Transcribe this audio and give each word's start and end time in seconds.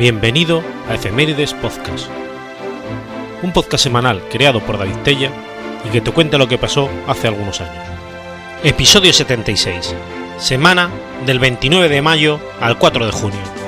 Bienvenido 0.00 0.62
a 0.88 0.94
Efemérides 0.94 1.52
Podcast, 1.52 2.08
un 3.42 3.52
podcast 3.52 3.84
semanal 3.84 4.22
creado 4.30 4.60
por 4.60 4.78
David 4.78 4.96
Tella 5.04 5.30
y 5.84 5.90
que 5.90 6.00
te 6.00 6.10
cuenta 6.10 6.38
lo 6.38 6.48
que 6.48 6.56
pasó 6.56 6.88
hace 7.06 7.28
algunos 7.28 7.60
años. 7.60 7.84
Episodio 8.64 9.12
76, 9.12 9.94
semana 10.38 10.88
del 11.26 11.38
29 11.38 11.90
de 11.90 12.00
mayo 12.00 12.40
al 12.62 12.78
4 12.78 13.04
de 13.04 13.12
junio. 13.12 13.59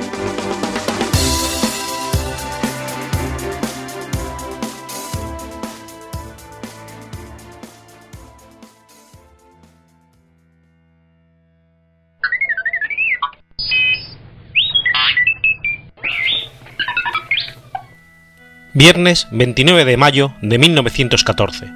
Viernes 18.83 19.29
29 19.31 19.85
de 19.85 19.97
mayo 19.97 20.35
de 20.43 20.59
1914. 20.59 21.71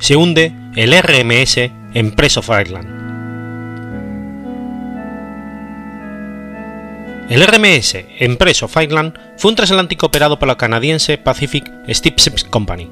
Se 0.00 0.16
hunde 0.16 0.52
el 0.74 1.00
RMS 1.00 1.70
Empress 1.94 2.38
of 2.38 2.48
Ireland. 2.48 2.88
El 7.30 7.46
RMS 7.46 7.98
Empress 8.18 8.64
of 8.64 8.76
Ireland 8.76 9.16
fue 9.36 9.52
un 9.52 9.54
transatlántico 9.54 10.06
operado 10.06 10.40
por 10.40 10.48
la 10.48 10.56
canadiense 10.56 11.18
Pacific 11.18 11.70
Steamship 11.88 12.50
Company, 12.50 12.90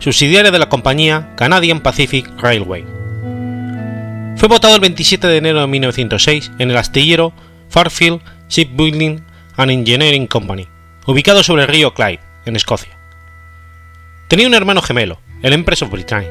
subsidiaria 0.00 0.50
de 0.50 0.58
la 0.58 0.68
compañía 0.68 1.32
Canadian 1.36 1.78
Pacific 1.78 2.28
Railway. 2.38 2.84
Fue 4.34 4.48
votado 4.48 4.74
el 4.74 4.80
27 4.80 5.28
de 5.28 5.36
enero 5.36 5.60
de 5.60 5.68
1906 5.68 6.50
en 6.58 6.72
el 6.72 6.76
astillero 6.76 7.32
Fairfield 7.68 8.20
Shipbuilding 8.48 9.22
and 9.58 9.70
Engineering 9.70 10.26
Company, 10.26 10.66
ubicado 11.06 11.44
sobre 11.44 11.62
el 11.62 11.68
río 11.68 11.94
Clyde, 11.94 12.33
en 12.44 12.56
Escocia. 12.56 12.96
Tenía 14.28 14.46
un 14.46 14.54
hermano 14.54 14.82
gemelo, 14.82 15.20
el 15.42 15.52
Empress 15.52 15.82
of 15.82 15.90
Britain. 15.90 16.30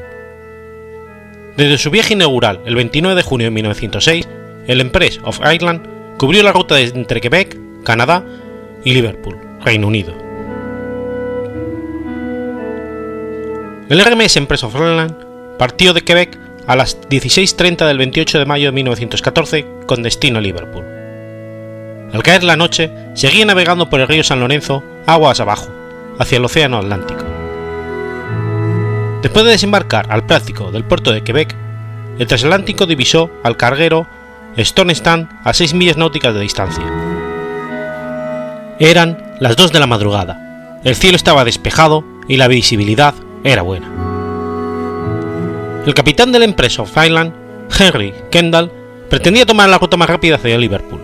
Desde 1.56 1.78
su 1.78 1.90
viaje 1.90 2.14
inaugural 2.14 2.60
el 2.66 2.74
29 2.74 3.16
de 3.16 3.22
junio 3.22 3.46
de 3.46 3.50
1906, 3.52 4.28
el 4.66 4.80
Empress 4.80 5.20
of 5.24 5.40
Ireland 5.40 5.86
cubrió 6.18 6.42
la 6.42 6.52
ruta 6.52 6.80
entre 6.80 7.20
Quebec, 7.20 7.56
Canadá 7.84 8.24
y 8.84 8.94
Liverpool, 8.94 9.38
Reino 9.64 9.86
Unido. 9.86 10.14
El 13.88 14.04
RMS 14.04 14.36
Empress 14.36 14.64
of 14.64 14.74
Ireland 14.74 15.14
partió 15.58 15.92
de 15.92 16.00
Quebec 16.00 16.38
a 16.66 16.74
las 16.74 17.00
16.30 17.02 17.86
del 17.86 17.98
28 17.98 18.38
de 18.38 18.46
mayo 18.46 18.66
de 18.66 18.72
1914 18.72 19.66
con 19.86 20.02
destino 20.02 20.38
a 20.38 20.42
Liverpool. 20.42 20.84
Al 22.12 22.22
caer 22.22 22.44
la 22.44 22.56
noche, 22.56 22.90
seguía 23.14 23.44
navegando 23.44 23.90
por 23.90 24.00
el 24.00 24.08
río 24.08 24.24
San 24.24 24.40
Lorenzo 24.40 24.82
aguas 25.06 25.40
abajo, 25.40 25.68
hacia 26.18 26.38
el 26.38 26.44
Océano 26.44 26.78
Atlántico. 26.78 27.24
Después 29.22 29.44
de 29.44 29.52
desembarcar 29.52 30.06
al 30.10 30.26
práctico 30.26 30.70
del 30.70 30.84
puerto 30.84 31.12
de 31.12 31.22
Quebec, 31.22 31.54
el 32.18 32.26
transatlántico 32.26 32.86
divisó 32.86 33.30
al 33.42 33.56
carguero 33.56 34.06
Stand 34.56 35.40
a 35.42 35.52
6 35.52 35.74
millas 35.74 35.96
náuticas 35.96 36.34
de 36.34 36.40
distancia. 36.40 36.84
Eran 38.78 39.36
las 39.40 39.56
2 39.56 39.72
de 39.72 39.80
la 39.80 39.86
madrugada, 39.86 40.80
el 40.84 40.94
cielo 40.94 41.16
estaba 41.16 41.44
despejado 41.44 42.04
y 42.28 42.36
la 42.36 42.48
visibilidad 42.48 43.14
era 43.42 43.62
buena. 43.62 43.90
El 45.86 45.94
capitán 45.94 46.32
del 46.32 46.42
Empress 46.42 46.78
of 46.78 46.96
Island, 46.96 47.32
Henry 47.78 48.14
Kendall, 48.30 48.70
pretendía 49.08 49.46
tomar 49.46 49.68
la 49.68 49.78
ruta 49.78 49.96
más 49.96 50.08
rápida 50.08 50.36
hacia 50.36 50.58
Liverpool. 50.58 51.00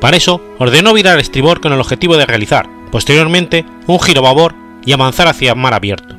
Para 0.00 0.16
eso 0.16 0.40
ordenó 0.58 0.92
virar 0.92 1.18
estribor 1.18 1.60
con 1.60 1.72
el 1.72 1.80
objetivo 1.80 2.16
de 2.16 2.26
realizar, 2.26 2.68
posteriormente, 2.88 3.64
un 3.86 4.00
giro 4.00 4.22
babor 4.22 4.54
y 4.84 4.92
avanzar 4.92 5.28
hacia 5.28 5.54
mar 5.54 5.74
abierto, 5.74 6.16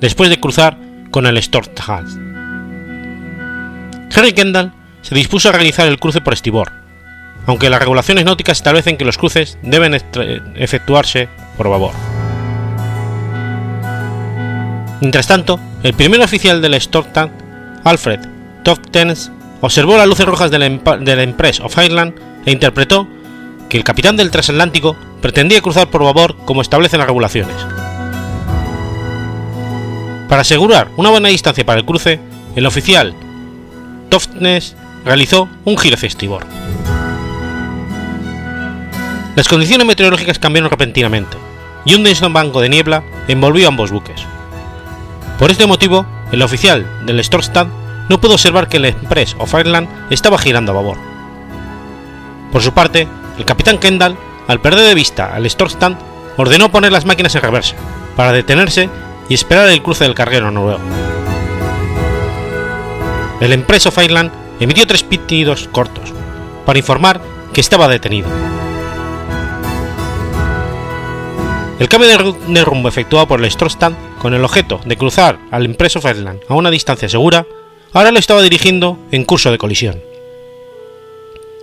después 0.00 0.30
de 0.30 0.40
cruzar 0.40 0.78
con 1.10 1.26
el 1.26 1.42
Storthals. 1.42 2.18
Henry 4.14 4.32
Kendall 4.32 4.72
se 5.02 5.14
dispuso 5.14 5.48
a 5.48 5.52
realizar 5.52 5.86
el 5.86 5.98
cruce 5.98 6.20
por 6.20 6.32
estribor, 6.32 6.72
aunque 7.46 7.70
las 7.70 7.80
regulaciones 7.80 8.24
náuticas 8.24 8.58
establecen 8.58 8.96
que 8.96 9.04
los 9.04 9.18
cruces 9.18 9.58
deben 9.62 9.94
efectuarse 10.54 11.28
por 11.56 11.68
babor. 11.68 11.92
Mientras 15.00 15.26
tanto, 15.26 15.60
el 15.82 15.94
primer 15.94 16.22
oficial 16.22 16.62
del 16.62 16.80
Storthals, 16.80 17.32
Alfred 17.84 18.20
Toftens, 18.64 19.30
observó 19.60 19.96
las 19.96 20.08
luces 20.08 20.26
rojas 20.26 20.50
del 20.50 20.62
Empress 20.62 21.60
of 21.60 21.76
Ireland 21.78 22.14
e 22.44 22.52
interpretó 22.52 23.06
que 23.68 23.76
el 23.76 23.84
capitán 23.84 24.16
del 24.16 24.30
transatlántico 24.30 24.96
pretendía 25.20 25.60
cruzar 25.60 25.90
por 25.90 26.04
babor 26.04 26.36
como 26.44 26.62
establecen 26.62 26.98
las 26.98 27.06
regulaciones. 27.06 27.56
Para 30.28 30.42
asegurar 30.42 30.88
una 30.96 31.10
buena 31.10 31.28
distancia 31.28 31.64
para 31.64 31.80
el 31.80 31.86
cruce, 31.86 32.20
el 32.56 32.66
oficial 32.66 33.14
Toftnes 34.08 34.76
realizó 35.04 35.48
un 35.64 35.78
giro 35.78 35.94
hacia 35.94 36.08
estribor. 36.08 36.46
Las 39.36 39.48
condiciones 39.48 39.86
meteorológicas 39.86 40.38
cambiaron 40.38 40.70
repentinamente 40.70 41.36
y 41.84 41.94
un 41.94 42.04
denso 42.04 42.28
banco 42.30 42.60
de 42.60 42.68
niebla 42.68 43.04
envolvió 43.28 43.68
ambos 43.68 43.90
buques. 43.90 44.20
Por 45.38 45.50
este 45.50 45.66
motivo, 45.66 46.06
el 46.32 46.42
oficial 46.42 46.86
del 47.04 47.22
Storstad 47.22 47.66
no 48.08 48.20
pudo 48.20 48.34
observar 48.34 48.68
que 48.68 48.78
el 48.78 48.86
Empress 48.86 49.36
of 49.38 49.52
Ireland 49.54 49.88
estaba 50.10 50.38
girando 50.38 50.72
a 50.72 50.76
babor. 50.76 50.96
Por 52.52 52.62
su 52.62 52.72
parte, 52.72 53.06
el 53.36 53.44
capitán 53.44 53.78
Kendall, 53.78 54.16
al 54.46 54.60
perder 54.60 54.86
de 54.86 54.94
vista 54.94 55.34
al 55.34 55.48
Storstand, 55.48 55.98
ordenó 56.36 56.70
poner 56.70 56.92
las 56.92 57.04
máquinas 57.04 57.34
en 57.34 57.42
reversa, 57.42 57.76
para 58.14 58.32
detenerse 58.32 58.88
y 59.28 59.34
esperar 59.34 59.68
el 59.68 59.82
cruce 59.82 60.04
del 60.04 60.14
carguero 60.14 60.50
noruego. 60.50 60.80
El 63.40 63.52
Empress 63.52 63.86
of 63.86 63.98
Ireland 63.98 64.30
emitió 64.60 64.86
tres 64.86 65.02
pitidos 65.02 65.68
cortos, 65.70 66.12
para 66.64 66.78
informar 66.78 67.20
que 67.52 67.60
estaba 67.60 67.88
detenido. 67.88 68.28
El 71.78 71.88
cambio 71.88 72.08
de 72.08 72.64
rumbo 72.64 72.88
efectuado 72.88 73.28
por 73.28 73.42
el 73.42 73.50
Storstand 73.50 73.96
con 74.18 74.32
el 74.32 74.42
objeto 74.44 74.80
de 74.86 74.96
cruzar 74.96 75.38
al 75.50 75.66
Empress 75.66 75.96
of 75.96 76.06
Ireland 76.06 76.40
a 76.48 76.54
una 76.54 76.70
distancia 76.70 77.08
segura, 77.08 77.46
ahora 77.92 78.10
lo 78.10 78.18
estaba 78.18 78.40
dirigiendo 78.40 78.98
en 79.10 79.24
curso 79.24 79.50
de 79.50 79.58
colisión. 79.58 80.00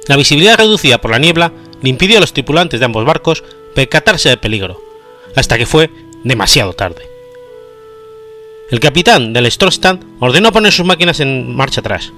La 0.08 0.16
visibilidad 0.16 0.58
reducida 0.58 1.00
por 1.00 1.12
la 1.12 1.20
niebla 1.20 1.52
le 1.84 1.90
impidió 1.90 2.18
a 2.18 2.22
los 2.22 2.34
tripulantes 2.34 2.80
de 2.80 2.86
ambos 2.86 3.06
barcos 3.06 3.44
percatarse 3.76 4.30
del 4.30 4.40
peligro, 4.40 4.82
hasta 5.36 5.58
que 5.58 5.68
fue 5.68 5.92
demasiado 6.24 6.74
tarde. 6.74 7.04
El 8.72 8.80
capitán 8.80 9.34
del 9.34 9.52
Storstand 9.52 10.04
ordenó 10.20 10.52
poner 10.52 10.72
sus 10.72 10.86
máquinas 10.86 11.20
en 11.20 11.56
marcha 11.56 11.82
atrás, 11.82 12.12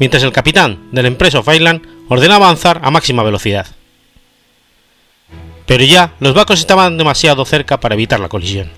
mientras 0.00 0.22
el 0.22 0.32
capitán 0.32 0.88
del 0.90 1.06
Empress 1.06 1.36
of 1.36 1.48
ordenó 2.08 2.34
avanzar 2.34 2.80
a 2.82 2.90
máxima 2.90 3.22
velocidad. 3.22 3.66
Pero 5.66 5.84
ya 5.84 6.14
los 6.18 6.34
barcos 6.34 6.58
estaban 6.58 6.98
demasiado 6.98 7.44
cerca 7.44 7.78
para 7.78 7.94
evitar 7.94 8.18
la 8.18 8.28
colisión. 8.28 8.70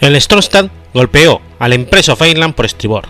El 0.00 0.20
Storstand 0.20 0.70
golpeó 0.92 1.40
al 1.58 1.72
Empress 1.72 2.10
of 2.10 2.22
por 2.54 2.66
estribor. 2.66 3.06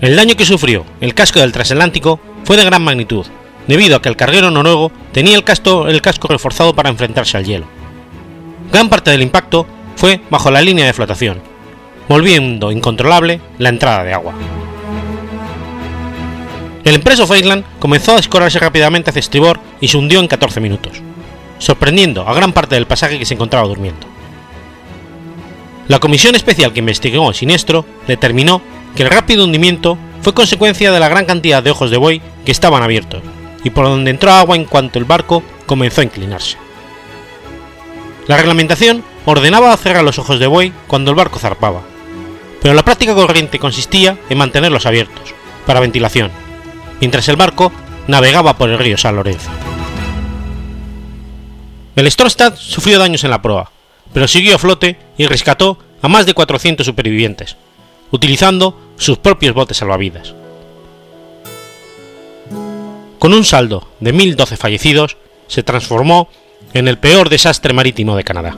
El 0.00 0.14
daño 0.14 0.36
que 0.36 0.46
sufrió 0.46 0.86
el 1.00 1.12
casco 1.12 1.40
del 1.40 1.52
transatlántico 1.52 2.20
fue 2.44 2.56
de 2.56 2.64
gran 2.64 2.82
magnitud, 2.82 3.26
debido 3.68 3.96
a 3.96 4.02
que 4.02 4.08
el 4.08 4.16
carguero 4.16 4.50
noruego 4.50 4.90
tenía 5.12 5.36
el 5.36 5.44
casco, 5.44 5.86
reforzado 6.28 6.74
para 6.74 6.88
enfrentarse 6.88 7.36
al 7.36 7.44
hielo. 7.44 7.66
Gran 8.72 8.88
parte 8.88 9.10
del 9.10 9.22
impacto 9.22 9.66
fue 9.94 10.20
bajo 10.30 10.50
la 10.50 10.62
línea 10.62 10.86
de 10.86 10.92
flotación, 10.94 11.40
volviendo 12.08 12.72
incontrolable 12.72 13.40
la 13.58 13.68
entrada 13.68 14.02
de 14.02 14.14
agua. 14.14 14.32
El 16.84 16.94
Empress 16.94 17.20
of 17.20 17.36
Island 17.36 17.64
comenzó 17.78 18.12
a 18.12 18.16
descorarse 18.16 18.58
rápidamente 18.58 19.10
hacia 19.10 19.20
estribor 19.20 19.60
y 19.80 19.88
se 19.88 19.98
hundió 19.98 20.20
en 20.20 20.28
14 20.28 20.60
minutos, 20.60 21.02
sorprendiendo 21.58 22.26
a 22.26 22.34
gran 22.34 22.52
parte 22.52 22.74
del 22.74 22.86
pasaje 22.86 23.18
que 23.18 23.26
se 23.26 23.34
encontraba 23.34 23.68
durmiendo. 23.68 24.06
La 25.88 26.00
comisión 26.00 26.34
especial 26.34 26.72
que 26.72 26.80
investigó 26.80 27.28
el 27.28 27.34
siniestro 27.34 27.84
determinó 28.06 28.62
que 28.94 29.02
el 29.02 29.10
rápido 29.10 29.44
hundimiento 29.44 29.98
fue 30.22 30.32
consecuencia 30.32 30.90
de 30.90 31.00
la 31.00 31.08
gran 31.08 31.26
cantidad 31.26 31.62
de 31.62 31.70
ojos 31.70 31.90
de 31.90 31.98
buey 31.98 32.22
que 32.44 32.52
estaban 32.52 32.82
abiertos 32.82 33.22
y 33.68 33.70
por 33.70 33.84
donde 33.84 34.10
entró 34.10 34.32
agua 34.32 34.56
en 34.56 34.64
cuanto 34.64 34.98
el 34.98 35.04
barco 35.04 35.42
comenzó 35.66 36.00
a 36.00 36.04
inclinarse. 36.04 36.56
La 38.26 38.38
reglamentación 38.38 39.04
ordenaba 39.26 39.76
cerrar 39.76 40.02
los 40.02 40.18
ojos 40.18 40.40
de 40.40 40.46
buey 40.46 40.72
cuando 40.86 41.10
el 41.10 41.16
barco 41.16 41.38
zarpaba, 41.38 41.82
pero 42.62 42.72
la 42.72 42.82
práctica 42.82 43.14
corriente 43.14 43.58
consistía 43.58 44.16
en 44.30 44.38
mantenerlos 44.38 44.86
abiertos, 44.86 45.34
para 45.66 45.80
ventilación, 45.80 46.30
mientras 46.98 47.28
el 47.28 47.36
barco 47.36 47.70
navegaba 48.06 48.56
por 48.56 48.70
el 48.70 48.78
río 48.78 48.96
San 48.96 49.16
Lorenzo. 49.16 49.50
El 51.94 52.10
Storstad 52.10 52.56
sufrió 52.56 52.98
daños 52.98 53.22
en 53.24 53.30
la 53.30 53.42
proa, 53.42 53.70
pero 54.14 54.26
siguió 54.26 54.56
a 54.56 54.58
flote 54.58 54.98
y 55.18 55.26
rescató 55.26 55.78
a 56.00 56.08
más 56.08 56.24
de 56.24 56.32
400 56.32 56.86
supervivientes, 56.86 57.56
utilizando 58.12 58.80
sus 58.96 59.18
propios 59.18 59.52
botes 59.52 59.76
salvavidas. 59.76 60.32
Con 63.18 63.34
un 63.34 63.44
saldo 63.44 63.88
de 64.00 64.14
1.012 64.14 64.56
fallecidos, 64.56 65.16
se 65.48 65.62
transformó 65.62 66.28
en 66.72 66.88
el 66.88 66.98
peor 66.98 67.30
desastre 67.30 67.72
marítimo 67.72 68.16
de 68.16 68.24
Canadá. 68.24 68.56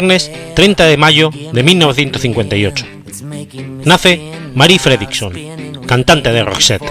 Viernes 0.00 0.30
30 0.54 0.86
de 0.86 0.96
mayo 0.96 1.30
de 1.52 1.62
1958. 1.62 2.86
Nace 3.84 4.32
Marie 4.54 4.78
Fredriksson, 4.78 5.34
cantante 5.84 6.32
de 6.32 6.42
Roxette. 6.42 6.90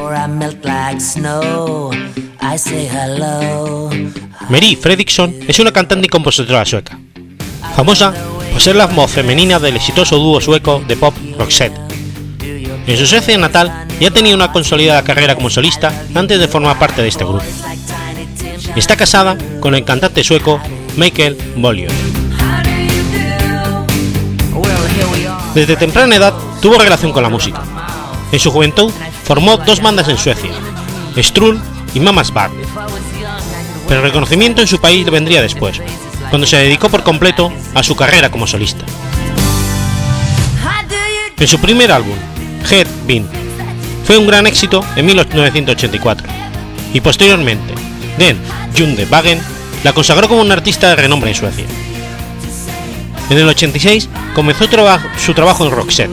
Marie 4.47 4.77
Fredriksson 4.77 5.35
es 5.47 5.57
una 5.57 5.71
cantante 5.71 6.05
y 6.05 6.09
compositora 6.09 6.63
sueca, 6.65 6.99
famosa 7.75 8.13
por 8.51 8.61
ser 8.61 8.75
la 8.75 8.85
voz 8.85 9.09
femenina 9.09 9.57
del 9.57 9.77
exitoso 9.77 10.19
dúo 10.19 10.39
sueco 10.39 10.83
de 10.87 10.95
pop 10.95 11.15
Roxette. 11.35 11.79
En 12.85 12.95
su 12.95 13.07
Suecia 13.07 13.39
natal 13.39 13.87
ya 13.99 14.11
tenía 14.11 14.35
una 14.35 14.51
consolidada 14.51 15.03
carrera 15.03 15.33
como 15.33 15.49
solista 15.49 15.91
antes 16.13 16.39
de 16.39 16.47
formar 16.47 16.77
parte 16.77 17.01
de 17.01 17.07
este 17.07 17.25
grupo. 17.25 17.43
Está 18.75 18.95
casada 18.95 19.35
con 19.59 19.73
el 19.73 19.83
cantante 19.83 20.23
sueco 20.23 20.61
Michael 20.95 21.35
Bollier. 21.55 22.08
Desde 25.53 25.75
temprana 25.75 26.15
edad 26.15 26.33
tuvo 26.61 26.77
relación 26.77 27.11
con 27.11 27.23
la 27.23 27.29
música. 27.29 27.61
En 28.31 28.39
su 28.39 28.51
juventud 28.51 28.91
formó 29.23 29.57
dos 29.57 29.81
bandas 29.81 30.07
en 30.07 30.17
Suecia, 30.17 30.51
Strull 31.17 31.59
y 31.93 31.99
Mamas 31.99 32.31
Bar. 32.31 32.51
Pero 33.87 34.01
el 34.01 34.05
reconocimiento 34.05 34.61
en 34.61 34.67
su 34.67 34.79
país 34.79 35.09
vendría 35.09 35.41
después, 35.41 35.81
cuando 36.29 36.45
se 36.45 36.57
dedicó 36.57 36.89
por 36.89 37.03
completo 37.03 37.51
a 37.73 37.81
su 37.81 37.95
carrera 37.95 38.29
como 38.29 38.45
solista. 38.45 38.85
En 41.37 41.47
su 41.47 41.59
primer 41.59 41.91
álbum, 41.91 42.15
Head 42.69 42.87
Bean, 43.07 43.27
fue 44.03 44.17
un 44.17 44.27
gran 44.27 44.45
éxito 44.45 44.83
en 44.95 45.05
1984 45.05 46.27
y 46.93 47.01
posteriormente, 47.01 47.73
Den 48.17 48.37
Junde 48.77 49.07
Wagen 49.09 49.39
la 49.83 49.93
consagró 49.93 50.27
como 50.27 50.41
un 50.41 50.51
artista 50.51 50.89
de 50.89 50.95
renombre 50.95 51.31
en 51.31 51.35
Suecia. 51.35 51.65
En 53.29 53.37
el 53.37 53.47
86 53.47 54.09
comenzó 54.33 54.65
su 55.17 55.33
trabajo 55.33 55.65
en 55.65 55.71
Roxette, 55.71 56.11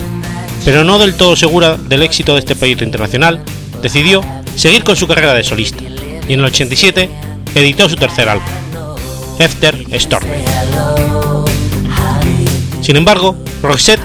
pero 0.64 0.84
no 0.84 0.98
del 0.98 1.14
todo 1.14 1.34
segura 1.34 1.76
del 1.76 2.02
éxito 2.02 2.34
de 2.34 2.40
este 2.40 2.54
proyecto 2.54 2.84
internacional, 2.84 3.42
decidió 3.80 4.20
seguir 4.54 4.84
con 4.84 4.96
su 4.96 5.06
carrera 5.06 5.32
de 5.32 5.42
solista 5.42 5.82
y 6.28 6.34
en 6.34 6.40
el 6.40 6.46
87 6.46 7.08
editó 7.54 7.88
su 7.88 7.96
tercer 7.96 8.28
álbum, 8.28 8.46
After 9.40 9.86
Storm. 9.92 10.26
Sin 12.82 12.96
embargo, 12.96 13.36
Roxette 13.62 14.02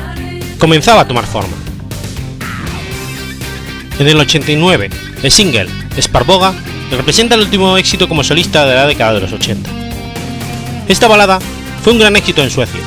comenzaba 0.58 1.02
a 1.02 1.08
tomar 1.08 1.26
forma. 1.26 1.56
En 4.00 4.08
el 4.08 4.18
89, 4.20 4.90
el 5.22 5.32
single 5.32 5.68
Sparboga 6.00 6.54
representa 6.92 7.36
el 7.36 7.42
último 7.42 7.78
éxito 7.78 8.08
como 8.08 8.24
solista 8.24 8.66
de 8.66 8.76
la 8.76 8.88
década 8.88 9.14
de 9.16 9.22
los 9.22 9.34
80. 9.34 9.70
Esta 10.88 11.08
balada 11.08 11.40
fue 11.84 11.94
un 11.94 12.00
gran 12.00 12.16
éxito 12.16 12.42
en 12.42 12.50
Suecia, 12.50 12.80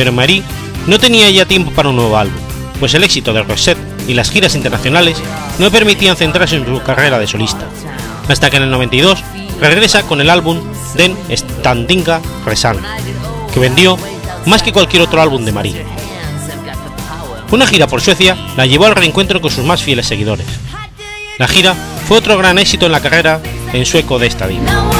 pero 0.00 0.12
Marie 0.12 0.42
no 0.86 0.98
tenía 0.98 1.28
ya 1.28 1.44
tiempo 1.44 1.72
para 1.72 1.90
un 1.90 1.96
nuevo 1.96 2.16
álbum, 2.16 2.40
pues 2.78 2.94
el 2.94 3.04
éxito 3.04 3.34
de 3.34 3.42
Rosette 3.42 3.76
y 4.08 4.14
las 4.14 4.30
giras 4.30 4.54
internacionales 4.54 5.18
no 5.58 5.70
permitían 5.70 6.16
centrarse 6.16 6.56
en 6.56 6.64
su 6.64 6.82
carrera 6.82 7.18
de 7.18 7.26
solista, 7.26 7.66
hasta 8.26 8.48
que 8.48 8.56
en 8.56 8.62
el 8.62 8.70
92 8.70 9.22
regresa 9.60 10.02
con 10.04 10.22
el 10.22 10.30
álbum 10.30 10.58
Den 10.94 11.14
Standinga 11.30 12.22
Resan, 12.46 12.78
que 13.52 13.60
vendió 13.60 13.98
más 14.46 14.62
que 14.62 14.72
cualquier 14.72 15.02
otro 15.02 15.20
álbum 15.20 15.44
de 15.44 15.52
Marie. 15.52 15.84
Una 17.50 17.66
gira 17.66 17.86
por 17.86 18.00
Suecia 18.00 18.38
la 18.56 18.64
llevó 18.64 18.86
al 18.86 18.96
reencuentro 18.96 19.42
con 19.42 19.50
sus 19.50 19.66
más 19.66 19.82
fieles 19.82 20.06
seguidores. 20.06 20.46
La 21.36 21.46
gira 21.46 21.74
fue 22.08 22.16
otro 22.16 22.38
gran 22.38 22.56
éxito 22.56 22.86
en 22.86 22.92
la 22.92 23.00
carrera 23.00 23.42
en 23.74 23.84
sueco 23.84 24.18
de 24.18 24.28
esta 24.28 24.46
vida. 24.46 24.99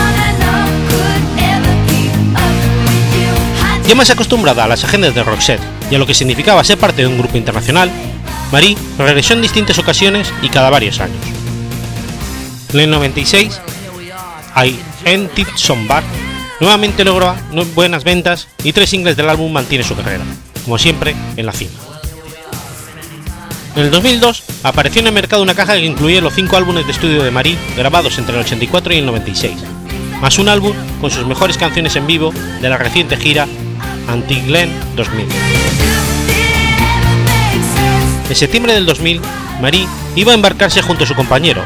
Ya 3.90 3.96
más 3.96 4.08
acostumbrada 4.08 4.62
a 4.62 4.68
las 4.68 4.84
agendas 4.84 5.16
de 5.16 5.24
Roxette 5.24 5.60
y 5.90 5.96
a 5.96 5.98
lo 5.98 6.06
que 6.06 6.14
significaba 6.14 6.62
ser 6.62 6.78
parte 6.78 7.02
de 7.02 7.08
un 7.08 7.18
grupo 7.18 7.36
internacional, 7.36 7.90
Marie 8.52 8.78
regresó 8.96 9.32
en 9.32 9.42
distintas 9.42 9.80
ocasiones 9.80 10.32
y 10.42 10.48
cada 10.48 10.70
varios 10.70 11.00
años. 11.00 11.18
En 12.72 12.78
el 12.78 12.88
96, 12.88 13.60
I 14.64 14.78
Entit 15.04 15.48
Bar 15.88 16.04
nuevamente 16.60 17.04
logró 17.04 17.34
buenas 17.74 18.04
ventas 18.04 18.46
y 18.62 18.72
tres 18.72 18.90
singles 18.90 19.16
del 19.16 19.28
álbum 19.28 19.50
mantiene 19.50 19.82
su 19.82 19.96
carrera, 19.96 20.22
como 20.62 20.78
siempre, 20.78 21.16
en 21.36 21.46
la 21.46 21.52
cima. 21.52 21.72
En 23.74 23.82
el 23.82 23.90
2002 23.90 24.44
apareció 24.62 25.00
en 25.00 25.08
el 25.08 25.14
mercado 25.14 25.42
una 25.42 25.56
caja 25.56 25.74
que 25.74 25.84
incluía 25.84 26.20
los 26.20 26.34
cinco 26.34 26.56
álbumes 26.56 26.86
de 26.86 26.92
estudio 26.92 27.24
de 27.24 27.32
Marie 27.32 27.58
grabados 27.76 28.18
entre 28.18 28.36
el 28.36 28.42
84 28.42 28.94
y 28.94 28.98
el 28.98 29.06
96, 29.06 29.56
más 30.20 30.38
un 30.38 30.48
álbum 30.48 30.76
con 31.00 31.10
sus 31.10 31.26
mejores 31.26 31.58
canciones 31.58 31.96
en 31.96 32.06
vivo 32.06 32.32
de 32.60 32.68
la 32.68 32.76
reciente 32.76 33.16
gira 33.16 33.48
Anti-Glen 34.10 34.70
2000. 34.96 35.26
En 38.28 38.36
septiembre 38.36 38.74
del 38.74 38.86
2000, 38.86 39.20
Marie 39.60 39.86
iba 40.16 40.32
a 40.32 40.34
embarcarse 40.34 40.82
junto 40.82 41.04
a 41.04 41.06
su 41.06 41.14
compañero, 41.14 41.62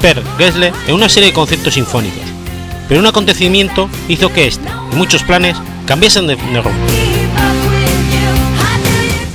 Per 0.00 0.22
Gessle, 0.38 0.72
en 0.86 0.94
una 0.94 1.08
serie 1.08 1.28
de 1.28 1.34
conciertos 1.34 1.74
sinfónicos, 1.74 2.24
pero 2.88 3.00
un 3.00 3.06
acontecimiento 3.06 3.88
hizo 4.08 4.32
que 4.32 4.46
este 4.46 4.68
y 4.92 4.96
muchos 4.96 5.22
planes 5.22 5.56
cambiasen 5.86 6.26
de 6.26 6.36
rumbo. 6.36 6.70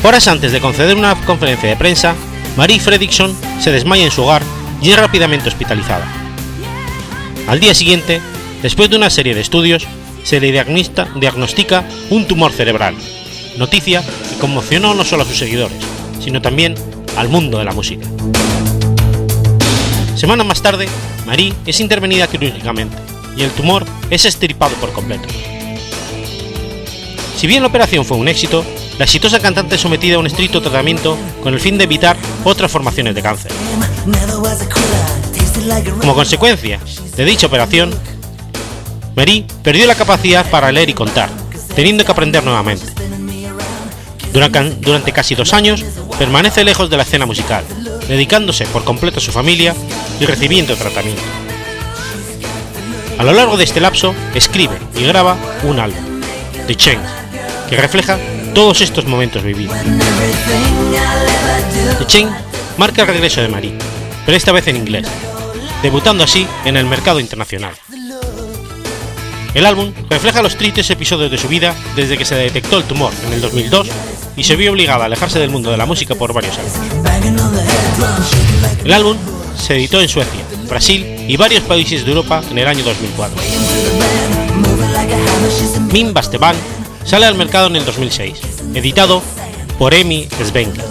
Horas 0.04 0.28
antes 0.28 0.52
de 0.52 0.62
conceder 0.62 0.96
una 0.96 1.16
conferencia 1.26 1.68
de 1.68 1.76
prensa, 1.76 2.16
Marie 2.56 2.80
Fredriksson 2.80 3.36
se 3.60 3.72
desmaya 3.72 4.06
en 4.06 4.12
su 4.12 4.24
hogar 4.24 4.42
y 4.82 4.92
es 4.92 4.98
rápidamente 4.98 5.50
hospitalizada. 5.50 6.06
Al 7.48 7.60
día 7.60 7.76
siguiente, 7.76 8.22
después 8.62 8.90
de 8.90 8.96
una 8.96 9.10
serie 9.10 9.36
de 9.36 9.42
estudios, 9.42 9.86
se 10.28 10.42
le 10.42 10.52
diagnostica 10.52 11.88
un 12.10 12.28
tumor 12.28 12.52
cerebral, 12.52 12.96
noticia 13.58 14.04
que 14.04 14.38
conmocionó 14.40 14.94
no 14.94 15.06
solo 15.06 15.24
a 15.24 15.26
sus 15.26 15.38
seguidores, 15.38 15.78
sino 16.22 16.42
también 16.42 16.76
al 17.16 17.30
mundo 17.30 17.60
de 17.60 17.64
la 17.64 17.72
música. 17.72 18.06
Semanas 20.18 20.46
más 20.46 20.62
tarde, 20.62 20.90
Marie 21.26 21.54
es 21.66 21.80
intervenida 21.80 22.28
quirúrgicamente 22.28 22.98
y 23.38 23.44
el 23.44 23.52
tumor 23.52 23.86
es 24.10 24.26
extirpado 24.26 24.76
por 24.82 24.92
completo. 24.92 25.30
Si 27.38 27.48
bien 27.48 27.62
la 27.62 27.70
operación 27.70 28.04
fue 28.04 28.18
un 28.18 28.28
éxito, 28.28 28.66
la 29.00 29.06
exitosa 29.06 29.40
cantante 29.40 29.76
es 29.76 29.82
sometida 29.82 30.18
a 30.18 30.20
un 30.20 30.28
estricto 30.28 30.62
tratamiento 30.62 31.18
con 31.42 31.54
el 31.54 31.62
fin 31.62 31.78
de 31.78 31.86
evitar 31.86 32.18
otras 32.44 32.70
formaciones 32.70 33.16
de 33.16 33.22
cáncer. 33.22 33.54
Como 36.02 36.16
consecuencia 36.16 36.82
de 37.16 37.24
dicha 37.24 37.48
operación, 37.48 37.92
Marie 39.18 39.46
perdió 39.64 39.88
la 39.88 39.96
capacidad 39.96 40.48
para 40.48 40.72
leer 40.72 40.92
y 40.92 40.94
contar, 40.94 41.28
teniendo 41.76 42.06
que 42.06 42.12
aprender 42.12 42.44
nuevamente. 42.44 42.86
Durante, 44.32 45.12
casi 45.12 45.34
dos 45.34 45.56
años 45.56 45.84
permanece 46.20 46.64
lejos 46.64 46.92
de 46.92 46.98
la 46.98 47.04
escena 47.04 47.26
musical, 47.26 47.64
dedicándose 48.08 48.68
por 48.68 48.84
completo 48.84 49.18
a 49.18 49.24
su 49.24 49.32
familia 49.32 49.74
y 50.20 50.28
recibiendo 50.28 50.76
tratamiento. 50.76 51.24
A 53.18 53.24
lo 53.24 53.34
largo 53.34 53.58
de 53.58 53.64
este 53.64 53.82
lapso, 53.82 54.14
escribe 54.36 54.78
y 54.96 55.04
graba 55.06 55.36
un 55.64 55.80
álbum, 55.80 56.22
The 56.68 56.76
Change, 56.76 57.10
que 57.72 57.76
refleja 57.76 58.20
todos 58.54 58.82
estos 58.82 59.06
momentos 59.06 59.42
vividos. 59.42 59.76
The 61.98 62.06
Chain 62.06 62.30
marca 62.78 63.02
el 63.02 63.08
regreso 63.08 63.42
de 63.42 63.48
Marie, 63.48 63.74
pero 64.28 64.38
esta 64.38 64.52
vez 64.52 64.68
en 64.68 64.76
inglés, 64.76 65.08
debutando 65.82 66.24
así 66.24 66.46
en 66.66 66.78
el 66.78 66.86
mercado 66.86 67.20
internacional. 67.20 67.74
El 69.58 69.66
álbum 69.66 69.92
refleja 70.08 70.44
los 70.44 70.56
tristes 70.56 70.88
episodios 70.92 71.32
de 71.32 71.38
su 71.40 71.48
vida 71.48 71.74
desde 71.96 72.16
que 72.16 72.26
se 72.26 72.36
detectó 72.36 72.78
el 72.78 72.84
tumor 72.84 73.12
en 73.26 73.34
el 73.34 73.42
2002 73.42 73.88
y 74.36 74.44
se 74.44 74.56
vio 74.56 74.72
obligada 74.72 75.02
a 75.02 75.06
alejarse 75.08 75.40
del 75.40 75.50
mundo 75.50 75.72
de 75.72 75.78
la 75.78 75.88
música 75.88 76.14
por 76.14 76.32
varios 76.32 76.56
años. 76.60 76.74
El 78.86 78.94
álbum 78.94 79.18
se 79.58 79.74
editó 79.74 80.00
en 80.00 80.10
Suecia, 80.10 80.46
Brasil 80.70 81.26
y 81.28 81.36
varios 81.38 81.64
países 81.64 82.06
de 82.06 82.12
Europa 82.12 82.44
en 82.52 82.60
el 82.60 82.68
año 82.68 82.84
2004. 82.84 83.42
Min 85.92 86.14
Basteban 86.14 86.56
sale 87.04 87.26
al 87.26 87.34
mercado 87.34 87.66
en 87.66 87.78
el 87.78 87.86
2006, 87.86 88.40
editado 88.76 89.24
por 89.80 89.96
Emi 89.96 90.28
Svenga. 90.48 90.86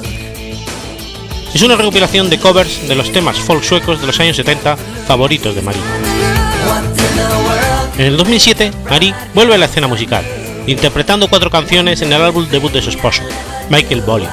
Es 1.54 1.62
una 1.62 1.76
recopilación 1.76 2.28
de 2.30 2.40
covers 2.40 2.88
de 2.88 2.96
los 2.96 3.12
temas 3.12 3.38
folk 3.38 3.62
suecos 3.62 4.00
de 4.00 4.08
los 4.08 4.18
años 4.18 4.35
70 4.35 4.76
favoritos 5.06 5.54
de 5.54 5.62
Marie. 5.62 5.82
En 7.98 8.04
el 8.04 8.16
2007, 8.18 8.72
Marie 8.90 9.14
vuelve 9.32 9.54
a 9.54 9.58
la 9.58 9.64
escena 9.64 9.86
musical, 9.86 10.22
interpretando 10.66 11.28
cuatro 11.28 11.50
canciones 11.50 12.02
en 12.02 12.12
el 12.12 12.20
álbum 12.20 12.46
debut 12.46 12.70
de 12.70 12.82
su 12.82 12.90
esposo, 12.90 13.22
Michael 13.70 14.02
Bollius. 14.02 14.30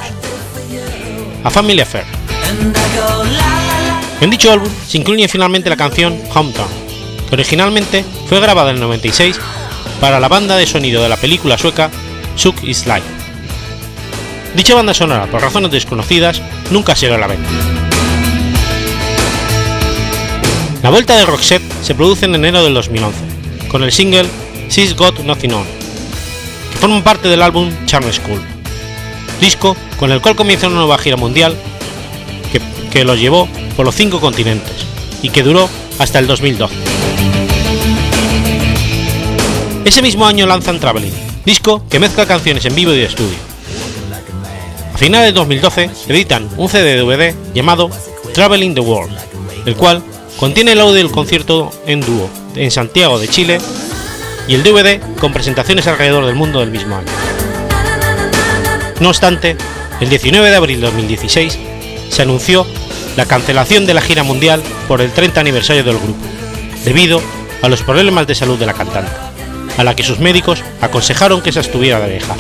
A 1.46 1.50
Family 1.50 1.80
Affair. 1.80 2.04
En 4.20 4.30
dicho 4.30 4.52
álbum 4.52 4.70
se 4.86 4.98
incluye 4.98 5.30
finalmente 5.30 5.70
la 5.70 5.78
canción 5.78 6.20
Hometown, 6.36 6.68
que 7.30 7.36
originalmente 7.36 8.04
fue 8.28 8.42
grabada 8.42 8.72
en 8.72 8.76
el 8.76 8.82
96 8.82 9.40
para 10.02 10.20
la 10.20 10.28
banda 10.28 10.58
de 10.58 10.68
sonido 10.68 11.02
de 11.02 11.08
la 11.08 11.18
película 11.18 11.58
sueca 11.58 11.90
Suck 12.36 12.62
Is 12.64 12.86
Life. 12.86 13.08
Dicha 14.58 14.76
banda 14.76 14.94
sonora, 14.94 15.28
por 15.28 15.42
razones 15.42 15.72
desconocidas, 15.72 16.42
nunca 16.70 16.96
dio 16.96 17.16
a 17.16 17.18
la 17.18 17.28
venta. 17.28 17.50
La 20.84 20.90
vuelta 20.90 21.16
de 21.16 21.26
Roxette 21.26 21.64
se 21.82 21.96
produce 21.96 22.26
en 22.26 22.36
enero 22.36 22.62
del 22.62 22.74
2011, 22.74 23.33
con 23.74 23.82
el 23.82 23.92
single 23.92 24.30
She's 24.70 24.96
Got 24.96 25.22
Nothing 25.22 25.54
On, 25.54 25.66
que 26.72 26.78
forma 26.78 27.04
parte 27.04 27.28
del 27.28 27.42
álbum 27.42 27.72
Charm 27.88 28.06
School, 28.14 28.40
disco 29.42 29.76
con 29.98 30.12
el 30.12 30.22
cual 30.22 30.36
comienza 30.36 30.68
una 30.68 30.76
nueva 30.76 31.00
gira 31.00 31.18
mundial 31.18 31.58
que, 32.92 33.04
los 33.04 33.20
llevó 33.20 33.50
por 33.76 33.88
los 33.88 33.96
cinco 33.96 34.22
continentes 34.22 34.86
y 35.24 35.30
que 35.30 35.42
duró 35.42 35.68
hasta 35.98 36.20
el 36.20 36.28
2012. 36.28 36.76
Ese 39.86 40.04
mismo 40.04 40.28
año 40.28 40.46
lanzan 40.46 40.80
Traveling, 40.80 41.14
disco 41.44 41.84
que 41.90 42.00
mezcla 42.00 42.28
canciones 42.28 42.64
en 42.66 42.76
vivo 42.76 42.94
y 42.94 42.98
de 42.98 43.06
estudio. 43.06 43.38
A 44.94 44.98
finales 45.00 45.30
de 45.30 45.40
2012 45.40 45.90
editan 46.10 46.48
un 46.58 46.70
CD-DVD 46.70 47.34
llamado 47.56 47.90
Traveling 48.36 48.76
the 48.76 48.82
World, 48.82 49.18
el 49.66 49.76
cual 49.76 50.04
contiene 50.40 50.74
el 50.74 50.80
audio 50.80 50.94
del 50.94 51.10
concierto 51.10 51.72
en 51.88 52.02
dúo 52.02 52.43
en 52.56 52.72
Santiago 52.72 53.20
de 53.20 53.28
Chile 53.28 53.60
y 54.48 54.56
el 54.56 54.64
DVD 54.64 55.00
con 55.20 55.34
presentaciones 55.34 55.88
alrededor 55.88 56.26
del 56.26 56.36
mundo 56.36 56.60
del 56.60 56.72
mismo 56.72 56.98
año. 56.98 57.08
No 59.00 59.10
obstante, 59.10 59.58
el 60.00 60.10
19 60.10 60.50
de 60.50 60.56
abril 60.56 60.82
de 60.82 60.88
2016 60.88 61.58
se 62.10 62.22
anunció 62.22 62.66
la 63.16 63.26
cancelación 63.26 63.86
de 63.86 63.94
la 63.94 64.02
gira 64.02 64.24
mundial 64.24 64.62
por 64.88 65.02
el 65.02 65.12
30 65.12 65.40
aniversario 65.40 65.84
del 65.84 65.98
grupo, 65.98 66.20
debido 66.86 67.22
a 67.62 67.70
los 67.70 67.82
problemas 67.82 68.28
de 68.28 68.36
salud 68.36 68.58
de 68.58 68.66
la 68.66 68.74
cantante, 68.74 69.12
a 69.78 69.84
la 69.84 69.96
que 69.96 70.04
sus 70.04 70.20
médicos 70.20 70.64
aconsejaron 70.82 71.42
que 71.42 71.52
se 71.52 71.60
estuviera 71.60 72.00
de 72.00 72.14
dejar. 72.14 72.38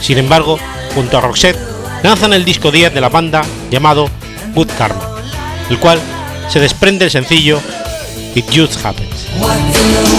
Sin 0.00 0.18
embargo, 0.18 0.58
junto 0.94 1.18
a 1.18 1.20
Roxette, 1.20 1.58
lanzan 2.02 2.32
el 2.32 2.44
disco 2.44 2.70
10 2.70 2.94
de 2.94 3.00
la 3.00 3.08
banda 3.08 3.42
llamado 3.70 4.08
Good 4.54 4.70
Karma, 4.76 5.02
el 5.70 5.78
cual 5.78 6.00
se 6.48 6.60
desprende 6.60 7.04
el 7.04 7.10
sencillo 7.10 7.60
It 8.38 8.46
Just 8.52 8.78
Happens. 8.78 10.17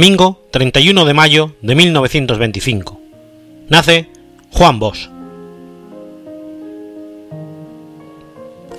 Domingo 0.00 0.40
31 0.50 1.04
de 1.04 1.12
mayo 1.12 1.54
de 1.60 1.74
1925. 1.74 2.98
Nace 3.68 4.08
Juan 4.50 4.78
Bosch. 4.78 5.10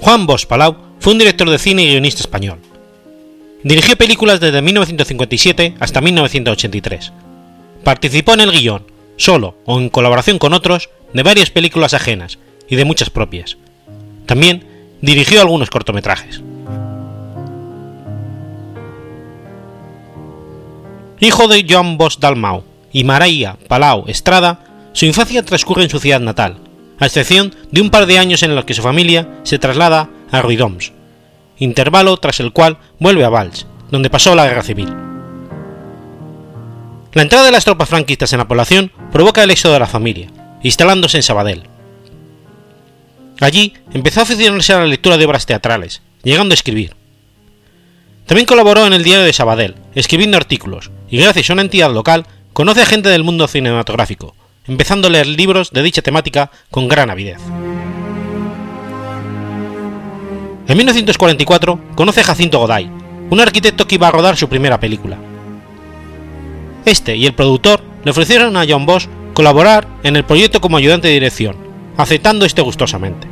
Juan 0.02 0.26
Bosch 0.26 0.48
Palau 0.48 0.78
fue 1.00 1.14
un 1.14 1.20
director 1.20 1.48
de 1.48 1.60
cine 1.60 1.84
y 1.84 1.90
guionista 1.92 2.22
español. 2.22 2.58
Dirigió 3.64 3.96
películas 3.98 4.40
desde 4.40 4.64
1957 4.64 5.76
hasta 5.80 6.02
1983. 6.02 7.14
Participó 7.84 8.34
en 8.34 8.40
el 8.40 8.52
guion, 8.52 8.88
solo 9.16 9.58
o 9.66 9.78
en 9.78 9.90
colaboración 9.90 10.40
con 10.40 10.54
otros, 10.54 10.90
de 11.14 11.22
varias 11.22 11.52
películas 11.52 11.94
ajenas 11.94 12.40
y 12.68 12.78
de 12.78 12.86
muchas 12.86 13.12
propias. 13.12 13.58
También 14.26 14.64
dirigió 15.02 15.40
algunos 15.42 15.70
cortometrajes. 15.70 16.42
Hijo 21.24 21.48
de 21.48 21.64
Joan 21.70 22.00
Bosch 22.00 22.18
Dalmau 22.18 22.64
y 22.92 23.04
María 23.04 23.56
Palau 23.68 24.06
Estrada, 24.08 24.90
su 24.94 25.06
infancia 25.06 25.46
transcurre 25.46 25.84
en 25.84 25.90
su 25.92 26.00
ciudad 26.00 26.20
natal, 26.20 26.58
a 27.00 27.06
excepción 27.06 27.54
de 27.72 27.80
un 27.80 27.92
par 27.92 28.08
de 28.08 28.18
años 28.18 28.42
en 28.42 28.56
los 28.56 28.66
que 28.66 28.74
su 28.74 28.82
familia 28.82 29.30
se 29.44 29.60
traslada 29.60 30.10
a 30.32 30.42
Ruidoms, 30.42 30.94
intervalo 31.60 32.18
tras 32.18 32.40
el 32.40 32.52
cual 32.52 32.80
vuelve 33.00 33.24
a 33.24 33.30
Valls, 33.30 33.68
donde 33.92 34.10
pasó 34.10 34.34
la 34.34 34.48
guerra 34.48 34.64
civil. 34.64 34.92
La 37.14 37.22
entrada 37.22 37.46
de 37.46 37.52
las 37.52 37.66
tropas 37.66 37.90
franquistas 37.90 38.34
en 38.34 38.40
la 38.40 38.48
población 38.48 38.92
provoca 39.12 39.44
el 39.44 39.52
éxodo 39.52 39.74
de 39.74 39.80
la 39.80 39.86
familia, 39.86 40.32
instalándose 40.64 41.18
en 41.18 41.24
Sabadell. 41.24 41.70
Allí 43.42 43.74
empezó 43.94 44.22
a 44.22 44.24
aficionarse 44.24 44.74
a 44.74 44.80
la 44.80 44.88
lectura 44.88 45.18
de 45.18 45.26
obras 45.26 45.46
teatrales, 45.46 46.02
llegando 46.24 46.54
a 46.54 46.56
escribir. 46.56 46.96
También 48.32 48.46
colaboró 48.46 48.88
en 48.88 48.94
el 48.94 49.04
diario 49.04 49.26
de 49.26 49.34
Sabadell, 49.34 49.76
escribiendo 49.94 50.38
artículos, 50.38 50.90
y 51.10 51.18
gracias 51.18 51.50
a 51.50 51.54
una 51.54 51.64
entidad 51.64 51.94
local 51.94 52.26
conoce 52.54 52.82
a 52.82 52.86
gente 52.86 53.10
del 53.10 53.26
mundo 53.26 53.46
cinematográfico, 53.46 54.38
empezando 54.70 55.10
a 55.10 55.12
leer 55.12 55.28
libros 55.28 55.72
de 55.72 55.84
dicha 55.84 56.02
temática 56.02 56.50
con 56.70 56.88
gran 56.88 57.10
avidez. 57.10 57.42
En 60.66 60.78
1944 60.78 61.78
conoce 61.96 62.22
a 62.22 62.24
Jacinto 62.24 62.60
Goday, 62.60 62.90
un 63.30 63.42
arquitecto 63.42 63.86
que 63.86 63.96
iba 63.96 64.08
a 64.08 64.12
rodar 64.12 64.38
su 64.38 64.48
primera 64.48 64.80
película. 64.80 65.18
Este 66.86 67.18
y 67.18 67.26
el 67.26 67.34
productor 67.34 67.82
le 68.06 68.12
ofrecieron 68.12 68.56
a 68.56 68.64
John 68.66 68.86
Bosch 68.86 69.10
colaborar 69.34 69.86
en 70.04 70.16
el 70.16 70.24
proyecto 70.24 70.62
como 70.62 70.78
ayudante 70.78 71.10
de 71.10 71.16
dirección, 71.16 71.58
aceptando 71.98 72.46
este 72.46 72.62
gustosamente. 72.62 73.28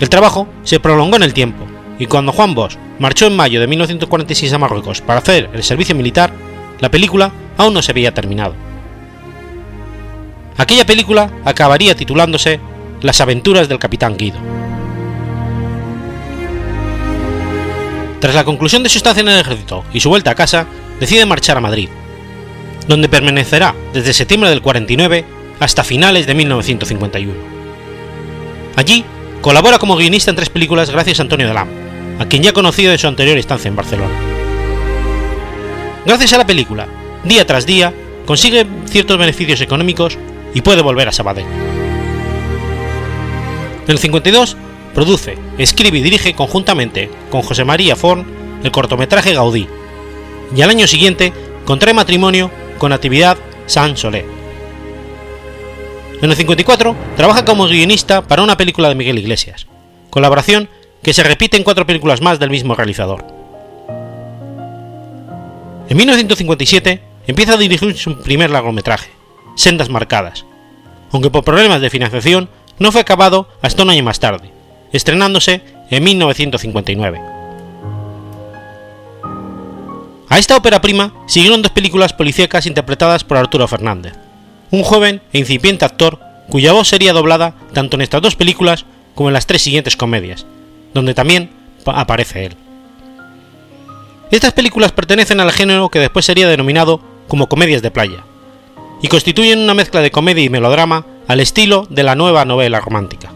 El 0.00 0.08
trabajo 0.08 0.48
se 0.64 0.80
prolongó 0.80 1.14
en 1.14 1.22
el 1.22 1.34
tiempo, 1.34 1.64
y 2.00 2.06
cuando 2.06 2.32
Juan 2.32 2.56
Bosch 2.56 2.76
marchó 2.98 3.26
en 3.26 3.36
mayo 3.36 3.60
de 3.60 3.66
1946 3.66 4.52
a 4.52 4.58
Marruecos 4.58 5.00
para 5.00 5.18
hacer 5.18 5.50
el 5.52 5.62
servicio 5.62 5.94
militar, 5.94 6.32
la 6.80 6.90
película 6.90 7.32
aún 7.56 7.74
no 7.74 7.82
se 7.82 7.92
había 7.92 8.14
terminado. 8.14 8.54
Aquella 10.56 10.86
película 10.86 11.30
acabaría 11.44 11.96
titulándose 11.96 12.60
Las 13.00 13.20
aventuras 13.20 13.68
del 13.68 13.78
capitán 13.78 14.16
Guido. 14.16 14.38
Tras 18.20 18.34
la 18.34 18.44
conclusión 18.44 18.82
de 18.82 18.88
su 18.88 18.96
estancia 18.98 19.20
en 19.20 19.28
el 19.28 19.40
ejército 19.40 19.84
y 19.92 20.00
su 20.00 20.08
vuelta 20.08 20.30
a 20.30 20.34
casa, 20.34 20.66
decide 20.98 21.26
marchar 21.26 21.58
a 21.58 21.60
Madrid, 21.60 21.90
donde 22.88 23.08
permanecerá 23.08 23.74
desde 23.92 24.14
septiembre 24.14 24.48
del 24.48 24.62
49 24.62 25.24
hasta 25.60 25.84
finales 25.84 26.26
de 26.26 26.34
1951. 26.34 27.34
Allí 28.76 29.04
colabora 29.42 29.78
como 29.78 29.96
guionista 29.96 30.30
en 30.30 30.36
tres 30.36 30.48
películas 30.48 30.88
gracias 30.90 31.18
a 31.18 31.22
Antonio 31.22 31.46
Dalam, 31.46 31.68
a 32.18 32.26
quien 32.26 32.42
ya 32.42 32.52
conocido 32.52 32.92
de 32.92 32.98
su 32.98 33.06
anterior 33.06 33.38
estancia 33.38 33.68
en 33.68 33.76
Barcelona. 33.76 34.14
Gracias 36.06 36.32
a 36.34 36.38
la 36.38 36.46
película, 36.46 36.86
día 37.24 37.46
tras 37.46 37.66
día, 37.66 37.92
consigue 38.26 38.66
ciertos 38.86 39.18
beneficios 39.18 39.60
económicos 39.60 40.18
y 40.52 40.60
puede 40.60 40.82
volver 40.82 41.08
a 41.08 41.12
Sabadell. 41.12 41.46
En 43.84 43.90
el 43.90 43.98
52 43.98 44.56
produce, 44.94 45.36
escribe 45.58 45.98
y 45.98 46.02
dirige 46.02 46.34
conjuntamente 46.34 47.10
con 47.30 47.42
José 47.42 47.64
María 47.64 47.96
Forn 47.96 48.24
el 48.62 48.70
cortometraje 48.70 49.34
Gaudí, 49.34 49.68
y 50.56 50.62
al 50.62 50.70
año 50.70 50.86
siguiente 50.86 51.32
contrae 51.66 51.92
matrimonio 51.92 52.50
con 52.78 52.92
Actividad 52.92 53.36
San 53.66 53.96
Solé. 53.96 54.24
En 56.22 56.30
el 56.30 56.36
54 56.36 56.96
trabaja 57.16 57.44
como 57.44 57.66
guionista 57.66 58.22
para 58.22 58.42
una 58.42 58.56
película 58.56 58.88
de 58.88 58.94
Miguel 58.94 59.18
Iglesias, 59.18 59.66
colaboración 60.08 60.70
que 61.04 61.12
se 61.12 61.22
repite 61.22 61.56
en 61.56 61.62
cuatro 61.62 61.86
películas 61.86 62.22
más 62.22 62.40
del 62.40 62.50
mismo 62.50 62.74
realizador. 62.74 63.24
En 65.88 65.96
1957 65.98 67.02
empieza 67.26 67.52
a 67.52 67.58
dirigir 67.58 67.96
su 67.96 68.18
primer 68.22 68.50
largometraje, 68.50 69.10
Sendas 69.54 69.90
Marcadas, 69.90 70.46
aunque 71.12 71.30
por 71.30 71.44
problemas 71.44 71.82
de 71.82 71.90
financiación 71.90 72.48
no 72.78 72.90
fue 72.90 73.02
acabado 73.02 73.48
hasta 73.60 73.82
un 73.82 73.90
año 73.90 74.02
más 74.02 74.18
tarde, 74.18 74.50
estrenándose 74.92 75.60
en 75.90 76.02
1959. 76.02 77.20
A 80.30 80.38
esta 80.38 80.56
ópera 80.56 80.80
prima 80.80 81.12
siguieron 81.26 81.60
dos 81.60 81.70
películas 81.70 82.14
policíacas 82.14 82.64
interpretadas 82.64 83.24
por 83.24 83.36
Arturo 83.36 83.68
Fernández, 83.68 84.14
un 84.70 84.82
joven 84.82 85.20
e 85.34 85.38
incipiente 85.38 85.84
actor 85.84 86.18
cuya 86.48 86.72
voz 86.72 86.88
sería 86.88 87.12
doblada 87.12 87.54
tanto 87.74 87.96
en 87.96 88.02
estas 88.02 88.22
dos 88.22 88.36
películas 88.36 88.86
como 89.14 89.28
en 89.28 89.34
las 89.34 89.46
tres 89.46 89.62
siguientes 89.62 89.96
comedias, 89.96 90.46
donde 90.94 91.14
también 91.14 91.50
aparece 91.84 92.46
él. 92.46 92.56
Estas 94.30 94.52
películas 94.52 94.92
pertenecen 94.92 95.40
al 95.40 95.52
género 95.52 95.90
que 95.90 95.98
después 95.98 96.24
sería 96.24 96.48
denominado 96.48 97.00
como 97.28 97.48
comedias 97.48 97.82
de 97.82 97.90
playa, 97.90 98.24
y 99.02 99.08
constituyen 99.08 99.58
una 99.58 99.74
mezcla 99.74 100.00
de 100.00 100.10
comedia 100.10 100.44
y 100.44 100.48
melodrama 100.48 101.04
al 101.28 101.40
estilo 101.40 101.86
de 101.90 102.02
la 102.02 102.14
nueva 102.14 102.44
novela 102.44 102.80
romántica. 102.80 103.32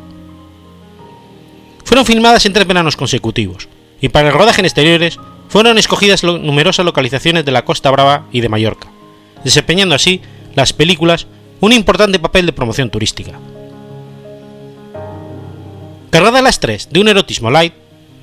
Fueron 1.84 2.06
filmadas 2.06 2.46
en 2.46 2.52
tres 2.52 2.66
veranos 2.66 2.96
consecutivos, 2.96 3.68
y 4.00 4.08
para 4.08 4.28
el 4.28 4.34
rodaje 4.34 4.60
en 4.60 4.66
exteriores 4.66 5.18
fueron 5.48 5.78
escogidas 5.78 6.24
numerosas 6.24 6.84
localizaciones 6.84 7.44
de 7.44 7.52
la 7.52 7.64
Costa 7.64 7.90
Brava 7.90 8.26
y 8.32 8.40
de 8.40 8.48
Mallorca, 8.48 8.88
desempeñando 9.44 9.94
así 9.94 10.20
las 10.54 10.72
películas 10.72 11.26
un 11.60 11.72
importante 11.72 12.18
papel 12.18 12.46
de 12.46 12.52
promoción 12.52 12.90
turística. 12.90 13.38
Cargada 16.10 16.38
a 16.38 16.42
las 16.42 16.58
tres 16.58 16.88
de 16.90 17.00
un 17.00 17.08
erotismo 17.08 17.50
light, 17.50 17.74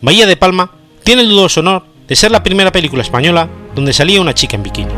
Bahía 0.02 0.26
de 0.26 0.36
Palma 0.36 0.72
tiene 1.04 1.22
el 1.22 1.30
dudoso 1.30 1.60
honor 1.60 1.84
de 2.08 2.16
ser 2.16 2.32
la 2.32 2.42
primera 2.42 2.72
película 2.72 3.04
española 3.04 3.48
donde 3.76 3.94
salía 3.94 4.22
una 4.22 4.34
chica 4.34 4.56
en 4.56 4.64
bikini. 4.64 4.92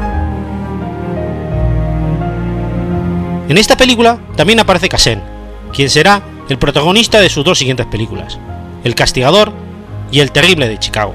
En 3.49 3.57
esta 3.57 3.75
película 3.75 4.19
también 4.37 4.59
aparece 4.59 4.87
Casen, 4.87 5.21
quien 5.73 5.89
será 5.89 6.21
el 6.47 6.57
protagonista 6.57 7.19
de 7.19 7.29
sus 7.29 7.43
dos 7.43 7.57
siguientes 7.57 7.85
películas, 7.87 8.39
El 8.85 8.95
Castigador 8.95 9.51
y 10.09 10.21
El 10.21 10.31
Terrible 10.31 10.69
de 10.69 10.79
Chicago, 10.79 11.13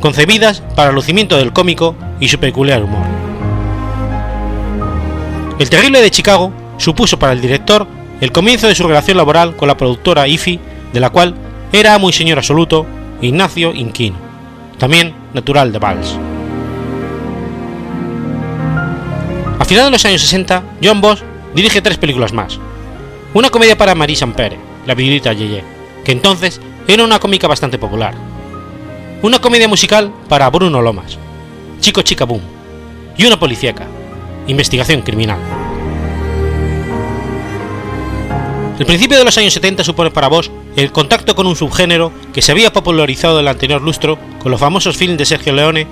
concebidas 0.00 0.62
para 0.74 0.90
el 0.90 0.96
lucimiento 0.96 1.36
del 1.36 1.52
cómico 1.52 1.94
y 2.18 2.28
su 2.28 2.38
peculiar 2.38 2.82
humor. 2.82 3.04
El 5.60 5.70
Terrible 5.70 6.00
de 6.00 6.10
Chicago 6.10 6.52
supuso 6.78 7.20
para 7.20 7.32
el 7.32 7.40
director 7.40 7.86
el 8.20 8.32
comienzo 8.32 8.66
de 8.66 8.74
su 8.74 8.86
relación 8.86 9.16
laboral 9.16 9.56
con 9.56 9.68
la 9.68 9.76
productora 9.76 10.26
IFI, 10.26 10.60
de 10.92 11.00
la 11.00 11.10
cual 11.10 11.34
era 11.72 11.98
muy 11.98 12.12
señor 12.12 12.38
absoluto 12.38 12.86
Ignacio 13.20 13.72
Inquino, 13.74 14.16
también 14.78 15.14
natural 15.32 15.72
de 15.72 15.78
Valls. 15.78 16.18
A 19.58 19.64
finales 19.64 19.86
de 19.86 19.90
los 19.92 20.04
años 20.04 20.20
60, 20.22 20.62
John 20.82 21.00
Bosch 21.00 21.22
dirige 21.54 21.80
tres 21.80 21.98
películas 21.98 22.32
más. 22.32 22.58
Una 23.32 23.48
comedia 23.48 23.78
para 23.78 23.94
Marie 23.94 24.16
Sampere, 24.16 24.58
La 24.86 24.94
viudita 24.94 25.32
Yeye, 25.32 25.62
que 26.04 26.12
entonces 26.12 26.60
era 26.88 27.04
una 27.04 27.20
cómica 27.20 27.46
bastante 27.46 27.78
popular. 27.78 28.14
Una 29.22 29.38
comedia 29.40 29.68
musical 29.68 30.12
para 30.28 30.50
Bruno 30.50 30.82
Lomas, 30.82 31.16
Chico 31.80 32.02
Chica 32.02 32.24
Boom, 32.24 32.42
y 33.16 33.24
una 33.24 33.38
policíaca, 33.38 33.86
Investigación 34.48 35.02
Criminal. 35.02 35.38
El 38.78 38.86
principio 38.86 39.16
de 39.16 39.24
los 39.24 39.38
años 39.38 39.52
70 39.52 39.84
supone 39.84 40.10
para 40.10 40.26
vos 40.28 40.50
el 40.76 40.92
contacto 40.92 41.34
con 41.34 41.46
un 41.46 41.56
subgénero 41.56 42.12
que 42.32 42.42
se 42.42 42.52
había 42.52 42.72
popularizado 42.72 43.38
en 43.38 43.44
el 43.44 43.48
anterior 43.48 43.82
lustro 43.82 44.18
con 44.38 44.50
los 44.50 44.60
famosos 44.60 44.96
films 44.96 45.18
de 45.18 45.26
Sergio 45.26 45.52
Leone 45.52 45.86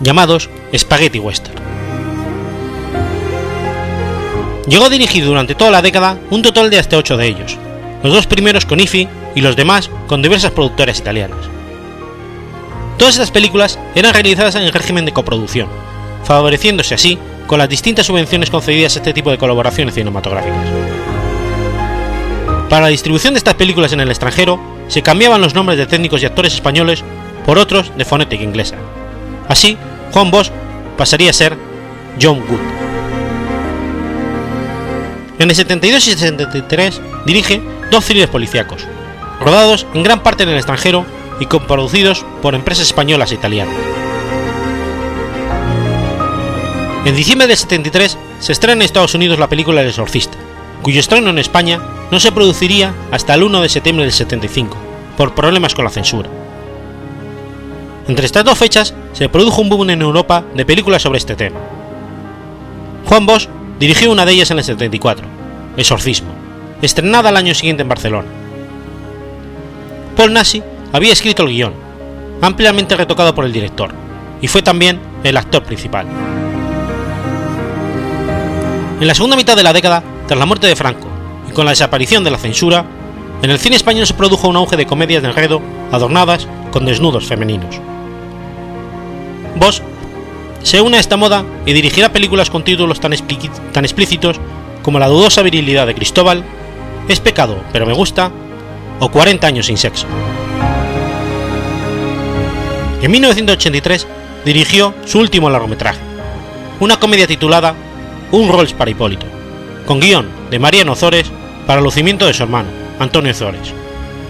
llamados 0.00 0.50
Spaghetti 0.76 1.18
Western. 1.18 1.58
Llegó 4.66 4.84
a 4.84 4.90
dirigir 4.90 5.24
durante 5.24 5.54
toda 5.54 5.70
la 5.70 5.82
década 5.82 6.18
un 6.30 6.42
total 6.42 6.70
de 6.70 6.78
hasta 6.78 6.96
8 6.96 7.16
de 7.16 7.26
ellos, 7.26 7.56
los 8.02 8.12
dos 8.12 8.26
primeros 8.26 8.66
con 8.66 8.80
IFI 8.80 9.08
y 9.34 9.40
los 9.40 9.56
demás 9.56 9.90
con 10.06 10.22
diversas 10.22 10.52
productoras 10.52 10.98
italianas. 10.98 11.38
Todas 12.98 13.14
estas 13.14 13.30
películas 13.30 13.78
eran 13.94 14.12
realizadas 14.12 14.54
en 14.56 14.62
el 14.62 14.72
régimen 14.72 15.06
de 15.06 15.12
coproducción, 15.12 15.68
favoreciéndose 16.24 16.94
así 16.94 17.18
con 17.46 17.58
las 17.58 17.68
distintas 17.68 18.06
subvenciones 18.06 18.50
concedidas 18.50 18.94
a 18.94 18.98
este 18.98 19.14
tipo 19.14 19.30
de 19.30 19.38
colaboraciones 19.38 19.94
cinematográficas. 19.94 21.09
Para 22.70 22.82
la 22.82 22.88
distribución 22.88 23.34
de 23.34 23.38
estas 23.38 23.54
películas 23.54 23.92
en 23.92 23.98
el 23.98 24.10
extranjero, 24.10 24.60
se 24.86 25.02
cambiaban 25.02 25.40
los 25.40 25.54
nombres 25.54 25.76
de 25.76 25.86
técnicos 25.86 26.22
y 26.22 26.26
actores 26.26 26.54
españoles 26.54 27.02
por 27.44 27.58
otros 27.58 27.90
de 27.98 28.04
fonética 28.04 28.44
inglesa. 28.44 28.76
Así, 29.48 29.76
Juan 30.12 30.30
Bosch 30.30 30.52
pasaría 30.96 31.30
a 31.30 31.32
ser 31.32 31.56
John 32.22 32.38
Wood. 32.48 32.60
En 35.40 35.50
el 35.50 35.56
72 35.56 36.06
y 36.06 36.10
73 36.12 37.00
dirige 37.26 37.60
dos 37.90 38.04
thrillers 38.04 38.30
policíacos, 38.30 38.86
rodados 39.40 39.84
en 39.92 40.04
gran 40.04 40.22
parte 40.22 40.44
en 40.44 40.50
el 40.50 40.56
extranjero 40.56 41.04
y 41.40 41.46
coproducidos 41.46 42.24
por 42.40 42.54
empresas 42.54 42.86
españolas 42.86 43.32
e 43.32 43.34
italianas. 43.34 43.74
En 47.04 47.16
diciembre 47.16 47.48
del 47.48 47.56
73 47.56 48.16
se 48.38 48.52
estrena 48.52 48.74
en 48.74 48.82
Estados 48.82 49.14
Unidos 49.14 49.40
la 49.40 49.48
película 49.48 49.80
El 49.80 49.88
Exorcista, 49.88 50.38
cuyo 50.82 51.00
estreno 51.00 51.30
en 51.30 51.38
España 51.40 51.80
no 52.10 52.20
se 52.20 52.32
produciría 52.32 52.94
hasta 53.10 53.34
el 53.34 53.42
1 53.42 53.60
de 53.62 53.68
septiembre 53.68 54.04
del 54.04 54.12
75, 54.12 54.76
por 55.16 55.34
problemas 55.34 55.74
con 55.74 55.84
la 55.84 55.90
censura. 55.90 56.28
Entre 58.08 58.26
estas 58.26 58.44
dos 58.44 58.58
fechas 58.58 58.94
se 59.12 59.28
produjo 59.28 59.62
un 59.62 59.68
boom 59.68 59.90
en 59.90 60.02
Europa 60.02 60.44
de 60.54 60.64
películas 60.64 61.02
sobre 61.02 61.18
este 61.18 61.36
tema. 61.36 61.60
Juan 63.06 63.26
Bosch 63.26 63.48
dirigió 63.78 64.10
una 64.10 64.24
de 64.24 64.32
ellas 64.32 64.50
en 64.50 64.58
el 64.58 64.64
74, 64.64 65.26
Exorcismo, 65.76 66.30
estrenada 66.82 67.28
al 67.28 67.36
año 67.36 67.54
siguiente 67.54 67.82
en 67.82 67.88
Barcelona. 67.88 68.28
Paul 70.16 70.32
Nassi 70.32 70.62
había 70.92 71.12
escrito 71.12 71.44
el 71.44 71.50
guion, 71.50 71.74
ampliamente 72.42 72.96
retocado 72.96 73.34
por 73.34 73.44
el 73.44 73.52
director, 73.52 73.92
y 74.40 74.48
fue 74.48 74.62
también 74.62 75.00
el 75.22 75.36
actor 75.36 75.62
principal. 75.62 76.06
En 79.00 79.06
la 79.06 79.14
segunda 79.14 79.36
mitad 79.36 79.56
de 79.56 79.62
la 79.62 79.72
década, 79.72 80.02
tras 80.26 80.38
la 80.38 80.46
muerte 80.46 80.66
de 80.66 80.76
Franco, 80.76 81.09
y 81.50 81.52
con 81.52 81.64
la 81.64 81.72
desaparición 81.72 82.22
de 82.22 82.30
la 82.30 82.38
censura, 82.38 82.84
en 83.42 83.50
el 83.50 83.58
cine 83.58 83.74
español 83.74 84.06
se 84.06 84.14
produjo 84.14 84.48
un 84.48 84.56
auge 84.56 84.76
de 84.76 84.86
comedias 84.86 85.22
de 85.22 85.28
enredo 85.28 85.60
adornadas 85.90 86.46
con 86.70 86.86
desnudos 86.86 87.26
femeninos. 87.26 87.80
Bosch 89.56 89.82
se 90.62 90.80
une 90.80 90.96
a 90.96 91.00
esta 91.00 91.16
moda 91.16 91.44
y 91.66 91.72
dirigirá 91.72 92.12
películas 92.12 92.50
con 92.50 92.62
títulos 92.62 93.00
tan, 93.00 93.12
tan 93.72 93.84
explícitos 93.84 94.38
como 94.82 94.98
La 94.98 95.08
dudosa 95.08 95.42
virilidad 95.42 95.86
de 95.86 95.94
Cristóbal, 95.94 96.44
Es 97.08 97.18
pecado, 97.18 97.56
pero 97.72 97.86
me 97.86 97.92
gusta, 97.92 98.30
o 99.00 99.10
40 99.10 99.44
años 99.44 99.66
sin 99.66 99.76
sexo. 99.76 100.06
En 103.02 103.10
1983 103.10 104.06
dirigió 104.44 104.94
su 105.06 105.18
último 105.18 105.50
largometraje, 105.50 105.98
una 106.78 107.00
comedia 107.00 107.26
titulada 107.26 107.74
Un 108.30 108.48
Rolls 108.48 108.74
para 108.74 108.90
Hipólito, 108.90 109.26
con 109.86 109.98
guion 109.98 110.39
de 110.50 110.58
Mariano 110.58 110.94
Zores 110.94 111.30
para 111.66 111.78
el 111.78 111.84
lucimiento 111.84 112.26
de 112.26 112.34
su 112.34 112.42
hermano, 112.42 112.68
Antonio 112.98 113.32
Zores, 113.34 113.72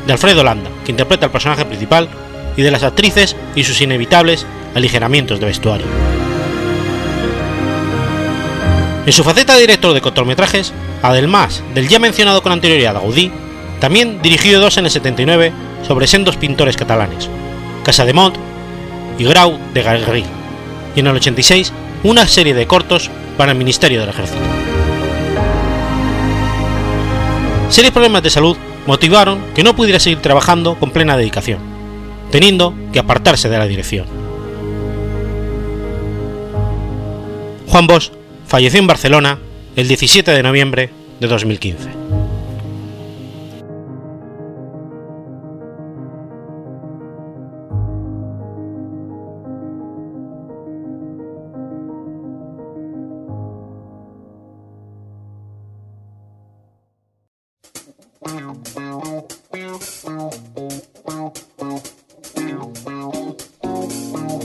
de 0.07 0.13
Alfredo 0.13 0.45
Landa, 0.45 0.71
que 0.85 0.93
interpreta 0.93 1.27
el 1.27 1.33
personaje 1.33 1.65
principal, 1.65 2.09
y 2.57 2.63
de 2.63 2.71
las 2.71 2.83
actrices 2.83 3.37
y 3.55 3.65
sus 3.65 3.81
inevitables 3.81 4.47
aligeramientos 4.75 5.41
de 5.41 5.47
vestuario. 5.47 5.87
En 9.07 9.13
su 9.13 9.25
faceta 9.25 9.55
de 9.55 9.63
director 9.63 9.95
de 9.95 10.01
cortometrajes, 10.01 10.73
además 11.03 11.63
del 11.75 11.89
ya 11.89 11.99
mencionado 11.99 12.43
con 12.43 12.53
anterioridad 12.53 12.95
Gaudí, 12.95 13.33
también 13.81 14.21
dirigió 14.23 14.61
dos 14.61 14.77
en 14.77 14.85
el 14.85 14.91
79 14.91 15.53
sobre 15.87 16.07
sendos 16.07 16.37
pintores 16.37 16.77
catalanes, 16.77 17.29
Casa 17.83 18.05
de 18.05 18.13
Mont 18.13 18.37
y 19.19 19.25
Grau 19.25 19.59
de 19.73 19.83
Garriga, 19.83 20.29
y 20.95 21.01
en 21.01 21.07
el 21.07 21.17
86 21.17 21.73
una 22.03 22.27
serie 22.29 22.55
de 22.55 22.67
cortos 22.67 23.11
para 23.37 23.53
el 23.53 23.59
Ministerio 23.59 24.01
del 24.01 24.11
Ejército. 24.11 24.60
Serios 27.71 27.93
problemas 27.93 28.25
de 28.25 28.31
salud 28.31 28.57
motivaron 28.87 29.41
que 29.55 29.63
no 29.63 29.77
pudiera 29.77 30.01
seguir 30.01 30.19
trabajando 30.19 30.75
con 30.75 30.91
plena 30.91 31.17
dedicación, 31.17 31.61
teniendo 32.33 32.75
que 32.93 32.99
apartarse 32.99 33.49
de 33.49 33.59
la 33.59 33.67
dirección. 33.67 34.07
Juan 37.69 37.87
Bosch 37.87 38.11
falleció 38.49 38.81
en 38.81 38.89
Barcelona 38.89 39.39
el 39.77 39.87
17 39.87 40.33
de 40.33 40.43
noviembre 40.43 40.91
de 41.21 41.29
2015. 41.29 42.10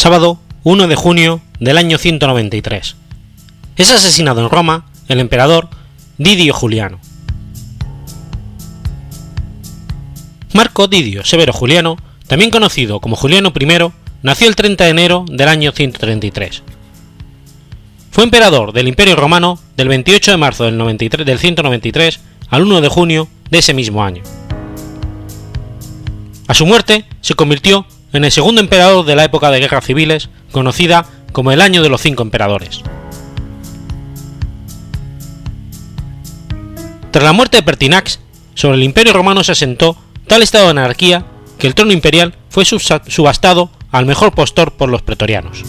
sábado 0.00 0.38
1 0.64 0.88
de 0.88 0.94
junio 0.94 1.42
del 1.58 1.76
año 1.76 1.98
193. 1.98 2.96
Es 3.76 3.90
asesinado 3.90 4.40
en 4.40 4.48
Roma 4.48 4.86
el 5.08 5.20
emperador 5.20 5.68
Didio 6.16 6.54
Juliano. 6.54 6.98
Marco 10.54 10.88
Didio 10.88 11.22
Severo 11.26 11.52
Juliano, 11.52 11.98
también 12.26 12.50
conocido 12.50 13.00
como 13.00 13.14
Juliano 13.14 13.52
I, 13.54 13.92
nació 14.22 14.48
el 14.48 14.56
30 14.56 14.84
de 14.84 14.90
enero 14.90 15.26
del 15.30 15.48
año 15.48 15.70
133. 15.70 16.62
Fue 18.10 18.24
emperador 18.24 18.72
del 18.72 18.88
Imperio 18.88 19.16
Romano 19.16 19.58
del 19.76 19.88
28 19.88 20.30
de 20.30 20.36
marzo 20.38 20.64
del, 20.64 20.78
93, 20.78 21.26
del 21.26 21.38
193 21.38 22.20
al 22.48 22.62
1 22.62 22.80
de 22.80 22.88
junio 22.88 23.28
de 23.50 23.58
ese 23.58 23.74
mismo 23.74 24.02
año. 24.02 24.22
A 26.48 26.54
su 26.54 26.64
muerte 26.64 27.04
se 27.20 27.34
convirtió 27.34 27.84
en 28.12 28.24
el 28.24 28.32
segundo 28.32 28.60
emperador 28.60 29.04
de 29.04 29.16
la 29.16 29.24
época 29.24 29.50
de 29.50 29.60
guerras 29.60 29.84
civiles, 29.84 30.28
conocida 30.52 31.06
como 31.32 31.52
el 31.52 31.60
Año 31.60 31.82
de 31.82 31.88
los 31.88 32.02
Cinco 32.02 32.22
Emperadores. 32.22 32.82
Tras 37.10 37.24
la 37.24 37.32
muerte 37.32 37.58
de 37.58 37.62
Pertinax, 37.62 38.20
sobre 38.54 38.76
el 38.76 38.82
Imperio 38.82 39.12
Romano 39.12 39.42
se 39.42 39.52
asentó 39.52 39.96
tal 40.26 40.42
estado 40.42 40.66
de 40.66 40.70
anarquía 40.70 41.24
que 41.58 41.66
el 41.66 41.74
trono 41.74 41.92
imperial 41.92 42.34
fue 42.48 42.64
subastado 42.64 43.70
al 43.90 44.06
mejor 44.06 44.32
postor 44.32 44.72
por 44.72 44.88
los 44.88 45.02
pretorianos. 45.02 45.62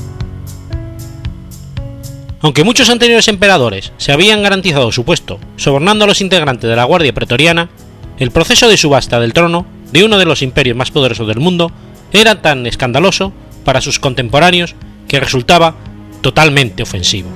Aunque 2.42 2.64
muchos 2.64 2.90
anteriores 2.90 3.28
emperadores 3.28 3.92
se 3.98 4.12
habían 4.12 4.42
garantizado 4.42 4.92
su 4.92 5.04
puesto 5.04 5.40
sobornando 5.58 6.06
a 6.06 6.08
los 6.08 6.22
integrantes 6.22 6.70
de 6.70 6.76
la 6.76 6.86
Guardia 6.86 7.14
Pretoriana, 7.14 7.70
el 8.18 8.32
proceso 8.32 8.68
de 8.68 8.78
subasta 8.78 9.20
del 9.20 9.34
trono 9.34 9.66
de 9.92 10.04
uno 10.04 10.18
de 10.18 10.26
los 10.26 10.42
imperios 10.42 10.78
más 10.78 10.92
poderosos 10.92 11.28
del 11.28 11.40
mundo 11.40 11.72
era 12.12 12.42
tan 12.42 12.66
escandaloso 12.66 13.34
para 13.64 13.82
sus 13.82 14.00
contemporáneos 14.00 14.76
que 15.08 15.20
resultaba 15.20 15.76
totalmente 16.22 16.84
ofensivo. 16.84 17.30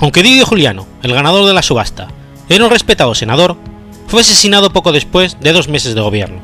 Aunque 0.00 0.22
Didio 0.22 0.44
Juliano, 0.44 0.86
el 1.02 1.14
ganador 1.14 1.46
de 1.46 1.54
la 1.54 1.62
subasta, 1.62 2.08
era 2.48 2.64
un 2.64 2.70
respetado 2.70 3.14
senador, 3.14 3.56
fue 4.08 4.22
asesinado 4.22 4.72
poco 4.72 4.90
después 4.90 5.38
de 5.40 5.52
dos 5.52 5.68
meses 5.68 5.94
de 5.94 6.00
gobierno. 6.00 6.40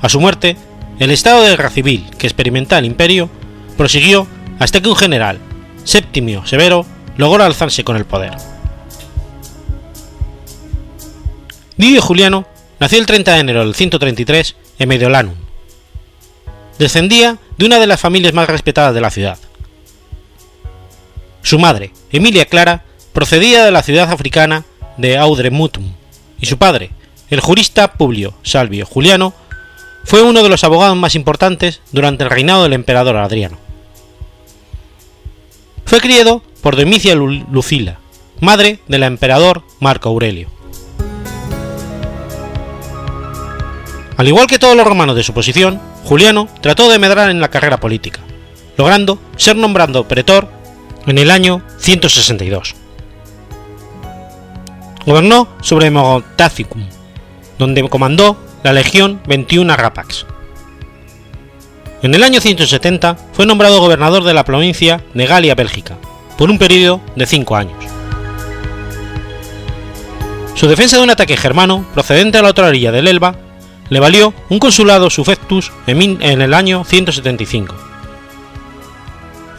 A 0.00 0.08
su 0.08 0.18
muerte, 0.18 0.56
el 0.98 1.10
estado 1.10 1.42
de 1.42 1.50
guerra 1.50 1.70
civil 1.70 2.06
que 2.18 2.26
experimentaba 2.26 2.78
el 2.78 2.86
imperio 2.86 3.28
prosiguió 3.76 4.26
hasta 4.58 4.80
que 4.80 4.88
un 4.88 4.96
general, 4.96 5.38
Septimio 5.84 6.46
Severo, 6.46 6.86
logró 7.16 7.44
alzarse 7.44 7.84
con 7.84 7.96
el 7.96 8.04
poder. 8.04 8.34
Didio 11.76 12.02
Juliano 12.02 12.46
Nació 12.80 12.98
el 12.98 13.06
30 13.06 13.34
de 13.34 13.40
enero 13.40 13.60
del 13.60 13.74
133 13.74 14.56
en 14.78 14.88
Mediolanum. 14.88 15.34
Descendía 16.78 17.38
de 17.56 17.66
una 17.66 17.80
de 17.80 17.86
las 17.88 18.00
familias 18.00 18.34
más 18.34 18.48
respetadas 18.48 18.94
de 18.94 19.00
la 19.00 19.10
ciudad. 19.10 19.38
Su 21.42 21.58
madre, 21.58 21.92
Emilia 22.12 22.46
Clara, 22.46 22.84
procedía 23.12 23.64
de 23.64 23.72
la 23.72 23.82
ciudad 23.82 24.10
africana 24.12 24.64
de 24.96 25.16
Audremutum, 25.16 25.92
y 26.40 26.46
su 26.46 26.58
padre, 26.58 26.90
el 27.30 27.40
jurista 27.40 27.92
Publio 27.94 28.34
Salvio 28.42 28.86
Juliano, 28.86 29.34
fue 30.04 30.22
uno 30.22 30.42
de 30.42 30.48
los 30.48 30.62
abogados 30.62 30.96
más 30.96 31.14
importantes 31.14 31.80
durante 31.90 32.24
el 32.24 32.30
reinado 32.30 32.62
del 32.62 32.74
emperador 32.74 33.16
Adriano. 33.16 33.58
Fue 35.84 36.00
criado 36.00 36.42
por 36.62 36.76
Domicia 36.76 37.14
Lucila, 37.14 37.98
madre 38.40 38.78
del 38.88 39.02
emperador 39.02 39.64
Marco 39.80 40.10
Aurelio. 40.10 40.57
Al 44.18 44.26
igual 44.26 44.48
que 44.48 44.58
todos 44.58 44.76
los 44.76 44.84
romanos 44.84 45.14
de 45.14 45.22
su 45.22 45.32
posición, 45.32 45.80
Juliano 46.02 46.48
trató 46.60 46.90
de 46.90 46.98
medrar 46.98 47.30
en 47.30 47.40
la 47.40 47.50
carrera 47.50 47.78
política, 47.78 48.18
logrando 48.76 49.20
ser 49.36 49.54
nombrado 49.54 50.08
pretor 50.08 50.48
en 51.06 51.18
el 51.18 51.30
año 51.30 51.62
162. 51.78 52.74
Gobernó 55.06 55.46
sobre 55.62 55.92
Mogotaficum, 55.92 56.84
donde 57.60 57.88
comandó 57.88 58.36
la 58.64 58.72
Legión 58.72 59.20
21 59.28 59.76
Rapax. 59.76 60.26
En 62.02 62.12
el 62.12 62.24
año 62.24 62.40
170 62.40 63.16
fue 63.32 63.46
nombrado 63.46 63.78
gobernador 63.78 64.24
de 64.24 64.34
la 64.34 64.44
provincia 64.44 65.00
de 65.14 65.26
Galia, 65.26 65.54
Bélgica, 65.54 65.96
por 66.36 66.50
un 66.50 66.58
periodo 66.58 67.00
de 67.14 67.24
cinco 67.24 67.54
años. 67.54 67.84
Su 70.56 70.66
defensa 70.66 70.96
de 70.96 71.04
un 71.04 71.10
ataque 71.10 71.36
germano 71.36 71.86
procedente 71.94 72.38
a 72.38 72.42
la 72.42 72.48
otra 72.48 72.66
orilla 72.66 72.90
del 72.90 73.06
Elba 73.06 73.36
le 73.90 74.00
valió 74.00 74.34
un 74.48 74.58
consulado 74.58 75.10
sufectus 75.10 75.72
en 75.86 76.42
el 76.42 76.54
año 76.54 76.84
175. 76.84 77.74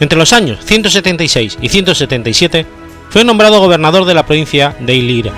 Entre 0.00 0.18
los 0.18 0.32
años 0.32 0.58
176 0.64 1.58
y 1.60 1.68
177 1.68 2.66
fue 3.10 3.24
nombrado 3.24 3.60
gobernador 3.60 4.04
de 4.04 4.14
la 4.14 4.24
provincia 4.24 4.74
de 4.80 4.94
Ilira. 4.94 5.32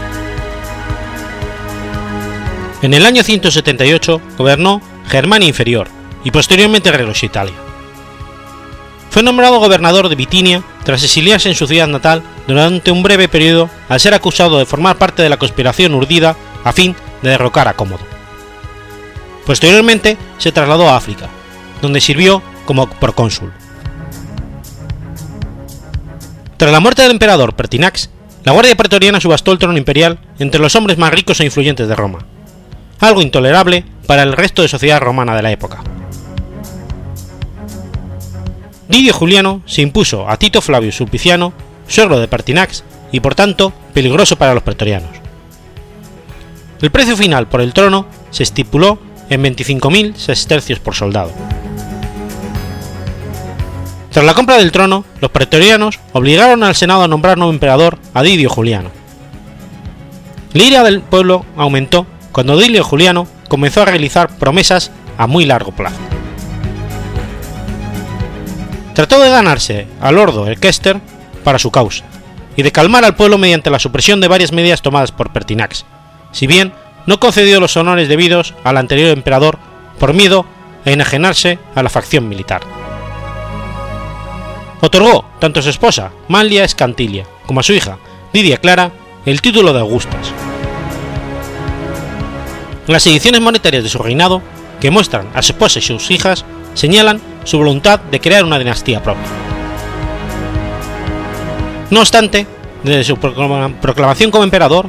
En 2.83 2.95
el 2.95 3.07
año 3.07 3.23
178 3.23 4.21
gobernó 4.37 4.83
Germania 5.09 5.49
Inferior 5.49 5.89
y 6.25 6.31
posteriormente 6.31 6.93
regresó 6.93 7.27
a 7.27 7.29
Italia. 7.29 7.55
Fue 9.11 9.23
nombrado 9.23 9.59
gobernador 9.59 10.09
de 10.09 10.15
Bitinia 10.15 10.63
tras 10.85 11.03
exiliarse 11.03 11.49
en 11.49 11.55
su 11.55 11.67
ciudad 11.67 11.87
natal 11.87 12.23
durante 12.47 12.91
un 12.91 13.03
breve 13.03 13.29
periodo 13.29 13.69
al 13.89 14.01
ser 14.01 14.15
acusado 14.15 14.59
de 14.59 14.67
formar 14.67 14.97
parte 14.97 15.23
de 15.23 15.29
la 15.29 15.37
conspiración 15.37 15.95
urdida 15.95 16.37
a 16.65 16.73
fin 16.73 16.97
de 17.23 17.31
derrocar 17.31 17.69
a 17.69 17.75
Cómodo. 17.75 18.12
Posteriormente 19.47 20.17
se 20.39 20.53
trasladó 20.53 20.89
a 20.89 20.97
África, 20.97 21.29
donde 21.81 22.01
sirvió 22.01 22.43
como 22.65 22.89
procónsul. 22.89 23.53
Tras 26.57 26.71
la 26.71 26.81
muerte 26.81 27.03
del 27.03 27.11
emperador 27.11 27.55
Pertinax, 27.55 28.11
la 28.45 28.53
Guardia 28.53 28.77
Pretoriana 28.77 29.21
subastó 29.21 29.53
el 29.53 29.59
trono 29.59 29.79
imperial 29.79 30.19
entre 30.39 30.61
los 30.61 30.75
hombres 30.77 30.99
más 30.99 31.13
ricos 31.13 31.41
e 31.41 31.45
influyentes 31.45 31.89
de 31.89 31.97
Roma, 31.97 32.21
algo 33.01 33.21
intolerable 33.21 33.85
para 34.07 34.23
el 34.23 34.33
resto 34.33 34.63
de 34.63 34.69
sociedad 34.69 35.01
romana 35.01 35.35
de 35.35 35.43
la 35.43 35.51
época. 35.51 35.83
Didio 38.89 39.13
Juliano 39.13 39.63
se 39.67 39.83
impuso 39.83 40.29
a 40.29 40.37
Tito 40.37 40.61
Flavio 40.61 40.93
Sulpiciano, 40.93 41.53
suegro 41.89 42.21
de 42.21 42.29
Pertinax 42.29 42.85
y 43.11 43.21
por 43.21 43.35
tanto 43.35 43.73
peligroso 43.95 44.37
para 44.37 44.55
los 44.55 44.63
pretorianos. 44.63 45.11
El 46.81 46.91
precio 46.91 47.17
final 47.17 47.49
por 47.49 47.61
el 47.61 47.73
trono 47.73 48.07
se 48.31 48.43
estipuló 48.43 48.99
en 49.33 49.43
25.000 49.43 50.15
sestercios 50.17 50.79
por 50.79 50.95
soldado. 50.95 51.33
Tras 54.11 54.27
la 54.27 54.35
compra 54.35 54.59
del 54.59 54.73
trono, 54.73 55.07
los 55.21 55.31
pretorianos 55.31 55.99
obligaron 56.13 56.63
al 56.63 56.75
Senado 56.75 57.03
a 57.03 57.09
nombrar 57.09 57.39
nuevo 57.39 57.53
emperador 57.53 57.99
a 58.13 58.23
Didio 58.23 58.51
Juliano. 58.51 58.91
La 60.53 60.63
ira 60.63 60.83
del 60.85 61.01
pueblo 61.01 61.47
aumentó 61.57 62.07
cuando 62.31 62.59
Didio 62.59 62.85
Juliano 62.85 63.27
comenzó 63.49 63.83
a 63.83 63.87
realizar 63.87 64.37
promesas 64.37 64.91
a 65.17 65.27
muy 65.27 65.47
largo 65.47 65.73
plazo. 65.73 65.97
Trató 68.95 69.19
de 69.21 69.31
ganarse 69.31 69.87
al 70.03 70.19
Ordo 70.19 70.47
Kester 70.61 71.01
para 71.43 71.59
su 71.59 71.71
causa, 71.71 72.05
y 72.55 72.63
de 72.63 72.73
calmar 72.73 73.07
al 73.07 73.17
pueblo 73.17 73.39
mediante 73.39 73.71
la 73.71 73.79
supresión 73.79 74.21
de 74.21 74.29
varias 74.29 74.53
medidas 74.53 74.83
tomadas 74.83 75.11
por 75.11 75.33
Pertinax, 75.33 75.87
si 76.33 76.47
bien 76.47 76.75
no 77.07 77.21
concedió 77.21 77.61
los 77.61 77.77
honores 77.77 78.09
debidos 78.09 78.55
al 78.65 78.77
anterior 78.77 79.11
emperador 79.11 79.59
por 79.99 80.15
miedo 80.15 80.47
a 80.85 80.91
enajenarse 80.91 81.59
a 81.75 81.83
la 81.83 81.91
facción 81.91 82.29
militar. 82.29 82.63
Otorgó 84.81 85.25
tanto 85.39 85.61
a 85.61 85.63
su 85.63 85.71
esposa, 85.71 86.11
Manlia 86.29 86.65
Escantilia, 86.65 87.25
como 87.47 87.61
a 87.61 87.63
su 87.63 87.73
hija, 87.73 87.99
Lidia 88.33 88.57
Clara, 88.57 88.91
el 89.27 89.41
título 89.41 89.73
de 89.73 89.81
Augustas. 89.81 90.33
Las 92.89 93.07
ediciones 93.07 93.41
monetarias 93.41 93.85
de 93.85 93.89
su 93.89 93.99
reinado, 93.99 94.43
que 94.81 94.91
muestran 94.91 95.29
a 95.35 95.43
su 95.43 95.53
esposa 95.53 95.79
y 95.79 95.83
sus 95.83 96.11
hijas, 96.11 96.45
señalan 96.75 97.21
su 97.45 97.59
voluntad 97.59 98.01
de 98.01 98.21
crear 98.21 98.45
una 98.45 98.59
dinastía 98.59 99.03
propia. 99.03 99.23
No 101.91 102.01
obstante, 102.01 102.47
desde 102.83 103.05
su 103.05 103.17
proclamación 103.19 104.33
como 104.33 104.43
emperador, 104.43 104.87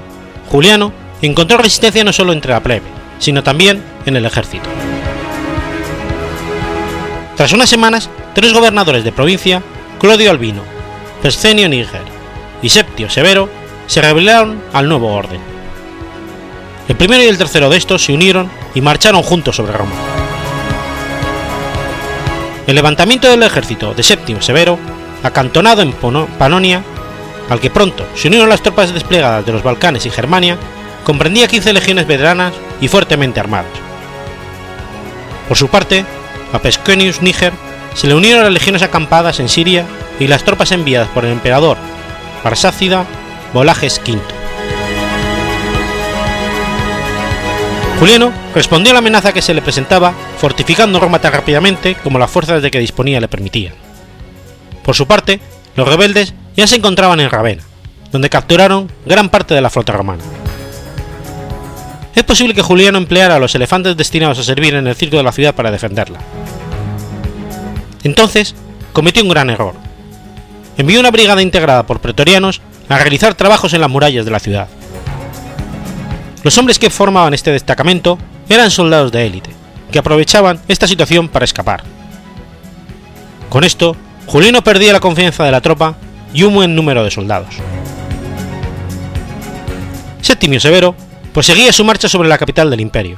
Juliano 0.49 0.91
encontró 1.28 1.58
resistencia 1.58 2.04
no 2.04 2.14
solo 2.14 2.34
entre 2.34 2.52
la 2.52 2.62
plebe, 2.62 2.86
sino 3.20 3.44
también 3.44 3.82
en 4.06 4.16
el 4.16 4.26
ejército. 4.26 4.70
Tras 7.36 7.54
unas 7.54 7.70
semanas, 7.70 8.10
tres 8.34 8.54
gobernadores 8.54 9.04
de 9.04 9.12
provincia, 9.12 9.64
Clodio 10.00 10.32
Albino, 10.32 10.62
Pescenio 11.22 11.70
Níger 11.70 12.02
y 12.62 12.70
Septio 12.70 13.10
Severo, 13.10 13.50
se 13.88 14.02
rebelaron 14.02 14.62
al 14.74 14.88
nuevo 14.88 15.14
orden. 15.14 15.40
El 16.88 16.96
primero 16.96 17.24
y 17.24 17.28
el 17.28 17.38
tercero 17.38 17.70
de 17.70 17.78
estos 17.78 18.04
se 18.04 18.14
unieron 18.14 18.50
y 18.76 18.82
marcharon 18.82 19.24
juntos 19.24 19.56
sobre 19.56 19.74
Roma. 19.74 19.94
El 22.68 22.76
levantamiento 22.76 23.30
del 23.30 23.44
ejército 23.44 23.94
de 23.94 24.04
Septimo 24.04 24.42
Severo, 24.42 24.78
acantonado 25.24 25.82
en 25.82 25.94
Panonia, 25.94 26.84
al 27.50 27.60
que 27.60 27.70
pronto 27.70 28.06
se 28.16 28.28
unieron 28.28 28.50
las 28.50 28.62
tropas 28.62 28.94
desplegadas 28.94 29.46
de 29.46 29.52
los 29.52 29.64
Balcanes 29.64 30.06
y 30.06 30.10
Germania, 30.10 30.58
comprendía 31.04 31.48
15 31.48 31.74
legiones 31.74 32.08
veteranas 32.08 32.54
y 32.82 32.88
fuertemente 32.88 33.39
armadas. 33.39 33.72
Por 35.48 35.58
su 35.58 35.68
parte, 35.68 36.06
a 36.52 36.60
Pesconius 36.60 37.22
Níger 37.22 37.54
se 37.94 38.08
le 38.08 38.16
unieron 38.16 38.44
las 38.44 38.54
legiones 38.54 38.82
acampadas 38.82 39.39
en 39.39 39.50
Siria 39.50 39.86
y 40.20 40.28
las 40.28 40.44
tropas 40.44 40.72
enviadas 40.72 41.10
por 41.10 41.26
el 41.26 41.32
emperador 41.32 41.78
Arsácida 42.44 43.06
Volages 43.54 44.02
V. 44.06 44.20
Juliano 48.00 48.34
respondió 48.54 48.92
a 48.92 48.94
la 48.94 49.00
amenaza 49.00 49.32
que 49.32 49.42
se 49.42 49.54
le 49.54 49.62
presentaba 49.62 50.13
fortificando 50.38 51.00
Roma 51.00 51.20
tan 51.20 51.32
rápidamente 51.32 51.96
como 51.96 52.20
las 52.20 52.30
fuerzas 52.30 52.62
de 52.62 52.70
que 52.70 52.80
disponía 52.80 53.22
le 53.22 53.28
permitían. 53.28 53.74
Por 54.84 54.96
su 54.96 55.08
parte, 55.08 55.39
los 55.76 55.88
rebeldes 55.88 56.34
ya 56.58 56.68
se 56.68 56.76
encontraban 56.76 57.20
en 57.22 57.30
Ravenna, 57.30 57.63
donde 58.12 58.30
capturaron 58.30 58.92
gran 59.06 59.30
parte 59.30 59.54
de 59.54 59.62
la 59.62 59.70
flota 59.70 59.94
romana. 59.94 60.24
Es 62.15 62.23
posible 62.23 62.54
que 62.54 62.62
Juliano 62.62 62.97
empleara 62.97 63.36
a 63.36 63.39
los 63.39 63.56
elefantes 63.56 63.97
destinados 63.97 64.39
a 64.39 64.43
servir 64.43 64.76
en 64.76 64.86
el 64.88 64.95
circo 64.95 65.17
de 65.17 65.23
la 65.23 65.32
ciudad 65.32 65.56
para 65.56 65.71
defenderla. 65.71 66.19
Entonces, 68.04 68.54
cometió 68.91 69.23
un 69.23 69.30
gran 69.30 69.49
error. 69.49 69.73
Envió 70.78 70.99
una 70.99 71.12
brigada 71.12 71.41
integrada 71.41 71.84
por 71.84 71.99
pretorianos 71.99 72.62
a 72.89 72.97
realizar 72.99 73.34
trabajos 73.34 73.73
en 73.73 73.82
las 73.82 73.89
murallas 73.89 74.26
de 74.26 74.32
la 74.32 74.39
ciudad. 74.39 74.67
Los 76.43 76.58
hombres 76.58 76.78
que 76.78 76.89
formaban 76.89 77.34
este 77.34 77.52
destacamento 77.52 78.19
eran 78.49 78.69
soldados 78.69 79.12
de 79.12 79.26
élite, 79.26 79.49
que 79.91 79.99
aprovechaban 79.99 80.60
esta 80.67 80.88
situación 80.88 81.30
para 81.30 81.45
escapar. 81.45 81.84
Con 83.49 83.63
esto, 83.63 83.95
Juliano 84.28 84.63
perdía 84.63 84.93
la 84.93 84.99
confianza 84.99 85.43
de 85.43 85.52
la 85.52 85.62
tropa 85.62 85.95
y 86.34 86.43
un 86.43 86.54
buen 86.54 86.76
número 86.76 87.04
de 87.04 87.12
soldados. 87.12 87.56
Septimio 90.21 90.60
Severo 90.60 90.95
proseguía 91.34 91.74
su 91.74 91.84
marcha 91.84 92.08
sobre 92.08 92.30
la 92.30 92.38
capital 92.38 92.69
del 92.69 92.82
imperio, 92.82 93.17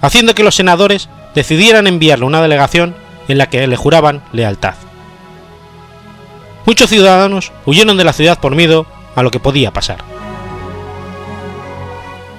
haciendo 0.00 0.34
que 0.34 0.42
los 0.42 0.56
senadores 0.56 1.08
decidieran 1.34 1.86
enviarle 1.86 2.26
una 2.26 2.42
delegación 2.42 2.94
en 3.28 3.38
la 3.38 3.48
que 3.48 3.66
le 3.66 3.76
juraban 3.76 4.22
lealtad. 4.32 4.74
Muchos 6.66 6.90
ciudadanos 6.90 7.52
huyeron 7.66 7.96
de 7.96 8.04
la 8.04 8.12
ciudad 8.12 8.38
por 8.38 8.54
miedo 8.54 8.86
a 9.14 9.22
lo 9.22 9.30
que 9.30 9.40
podía 9.40 9.72
pasar. 9.72 9.98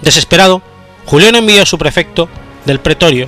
Desesperado, 0.02 0.62
Julián 1.06 1.36
envió 1.36 1.64
a 1.64 1.66
su 1.66 1.78
prefecto 1.78 2.30
del 2.66 2.80
pretorio 2.80 3.28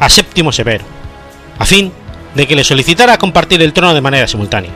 a 0.00 0.08
Séptimo 0.08 0.52
Severo, 0.52 0.84
a 1.58 1.64
fin 1.64 1.92
de 2.34 2.46
que 2.46 2.56
le 2.56 2.64
solicitara 2.64 3.18
compartir 3.18 3.60
el 3.62 3.72
trono 3.72 3.94
de 3.94 4.00
manera 4.00 4.28
simultánea. 4.28 4.70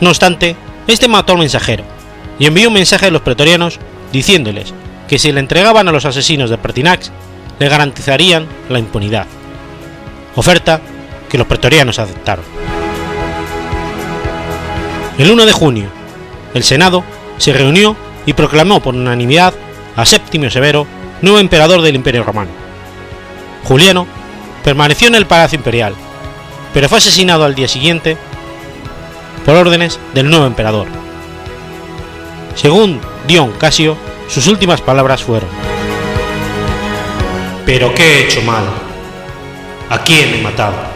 No 0.00 0.08
obstante, 0.08 0.56
este 0.86 1.08
mató 1.08 1.32
al 1.32 1.38
mensajero 1.38 1.84
y 2.38 2.46
envió 2.46 2.68
un 2.68 2.74
mensaje 2.74 3.06
a 3.06 3.10
los 3.10 3.22
pretorianos 3.22 3.78
diciéndoles 4.16 4.72
que 5.08 5.18
si 5.18 5.30
le 5.30 5.40
entregaban 5.40 5.88
a 5.88 5.92
los 5.92 6.06
asesinos 6.06 6.48
de 6.48 6.56
Pertinax, 6.56 7.12
le 7.58 7.68
garantizarían 7.68 8.46
la 8.68 8.78
impunidad. 8.78 9.26
Oferta 10.34 10.80
que 11.28 11.38
los 11.38 11.46
pretorianos 11.46 11.98
aceptaron. 11.98 12.44
El 15.18 15.30
1 15.30 15.46
de 15.46 15.52
junio, 15.52 15.88
el 16.54 16.62
Senado 16.62 17.04
se 17.36 17.52
reunió 17.52 17.94
y 18.24 18.32
proclamó 18.32 18.80
por 18.80 18.94
unanimidad 18.94 19.52
a 19.96 20.04
Séptimo 20.06 20.48
Severo 20.50 20.86
nuevo 21.20 21.38
emperador 21.38 21.82
del 21.82 21.94
Imperio 21.96 22.24
Romano. 22.24 22.50
Juliano 23.64 24.06
permaneció 24.64 25.08
en 25.08 25.14
el 25.14 25.26
Palacio 25.26 25.56
Imperial, 25.56 25.94
pero 26.72 26.88
fue 26.88 26.98
asesinado 26.98 27.44
al 27.44 27.54
día 27.54 27.68
siguiente 27.68 28.16
por 29.44 29.56
órdenes 29.56 29.98
del 30.14 30.28
nuevo 30.28 30.46
emperador. 30.46 30.86
Según 32.54 33.00
Dion 33.26 33.52
Casio, 33.52 33.96
sus 34.28 34.46
últimas 34.46 34.80
palabras 34.80 35.22
fueron: 35.22 35.48
¿Pero 37.64 37.92
qué 37.94 38.02
he 38.02 38.24
hecho 38.24 38.42
mal? 38.42 38.64
¿A 39.90 39.98
quién 40.04 40.34
he 40.34 40.42
matado? 40.42 40.95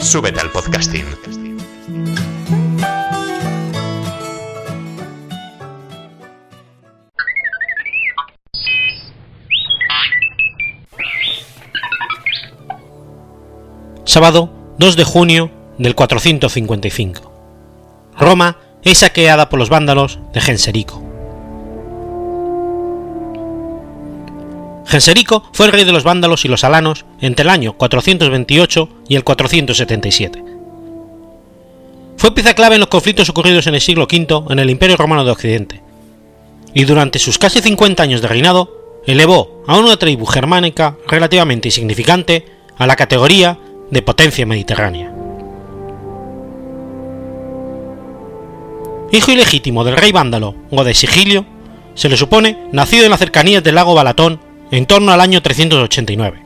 Súbete 0.00 0.40
al 0.40 0.50
podcasting. 0.50 1.04
Sábado 14.04 14.50
2 14.78 14.96
de 14.96 15.04
junio 15.04 15.50
del 15.78 15.94
455. 15.94 17.32
Roma 18.18 18.58
es 18.82 18.98
saqueada 18.98 19.48
por 19.48 19.58
los 19.58 19.68
vándalos 19.68 20.18
de 20.32 20.40
Genserico. 20.40 21.05
Genserico 24.86 25.42
fue 25.52 25.66
el 25.66 25.72
rey 25.72 25.84
de 25.84 25.92
los 25.92 26.04
vándalos 26.04 26.44
y 26.44 26.48
los 26.48 26.62
alanos 26.62 27.04
entre 27.20 27.42
el 27.42 27.50
año 27.50 27.72
428 27.74 28.88
y 29.08 29.16
el 29.16 29.24
477. 29.24 30.44
Fue 32.16 32.34
pieza 32.34 32.54
clave 32.54 32.76
en 32.76 32.80
los 32.80 32.88
conflictos 32.88 33.28
ocurridos 33.28 33.66
en 33.66 33.74
el 33.74 33.80
siglo 33.80 34.04
V 34.04 34.44
en 34.48 34.58
el 34.58 34.70
Imperio 34.70 34.96
Romano 34.96 35.24
de 35.24 35.32
Occidente, 35.32 35.82
y 36.72 36.84
durante 36.84 37.18
sus 37.18 37.38
casi 37.38 37.60
50 37.60 38.02
años 38.02 38.22
de 38.22 38.28
reinado 38.28 39.02
elevó 39.06 39.62
a 39.66 39.76
una 39.76 39.96
tribu 39.96 40.24
germánica 40.24 40.96
relativamente 41.08 41.68
insignificante 41.68 42.46
a 42.78 42.86
la 42.86 42.96
categoría 42.96 43.58
de 43.90 44.02
potencia 44.02 44.46
mediterránea. 44.46 45.12
Hijo 49.12 49.32
ilegítimo 49.32 49.84
del 49.84 49.96
rey 49.96 50.12
vándalo 50.12 50.54
o 50.70 50.84
Sigilio, 50.92 51.44
se 51.94 52.08
le 52.08 52.16
supone 52.16 52.68
nacido 52.72 53.04
en 53.04 53.10
las 53.10 53.20
cercanías 53.20 53.62
del 53.62 53.76
lago 53.76 53.94
Balatón 53.94 54.45
en 54.70 54.86
torno 54.86 55.12
al 55.12 55.20
año 55.20 55.42
389. 55.42 56.42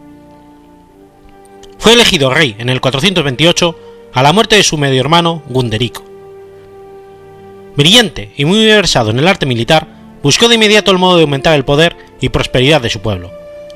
Fue 1.78 1.94
elegido 1.94 2.30
rey 2.30 2.54
en 2.59 2.68
el 2.68 2.80
428 2.80 3.76
a 4.12 4.22
la 4.22 4.33
muerte 4.33 4.56
de 4.56 4.62
su 4.62 4.76
medio 4.76 5.00
hermano 5.00 5.42
Gunderico. 5.48 6.04
Brillante 7.76 8.33
y 8.37 8.44
muy 8.44 8.64
versado 8.66 9.11
en 9.11 9.18
el 9.18 9.28
arte 9.28 9.46
militar, 9.46 9.87
buscó 10.22 10.48
de 10.48 10.56
inmediato 10.56 10.90
el 10.90 10.98
modo 10.98 11.16
de 11.16 11.22
aumentar 11.22 11.54
el 11.54 11.64
poder 11.64 11.96
y 12.20 12.28
prosperidad 12.28 12.80
de 12.80 12.90
su 12.90 13.00
pueblo, 13.00 13.30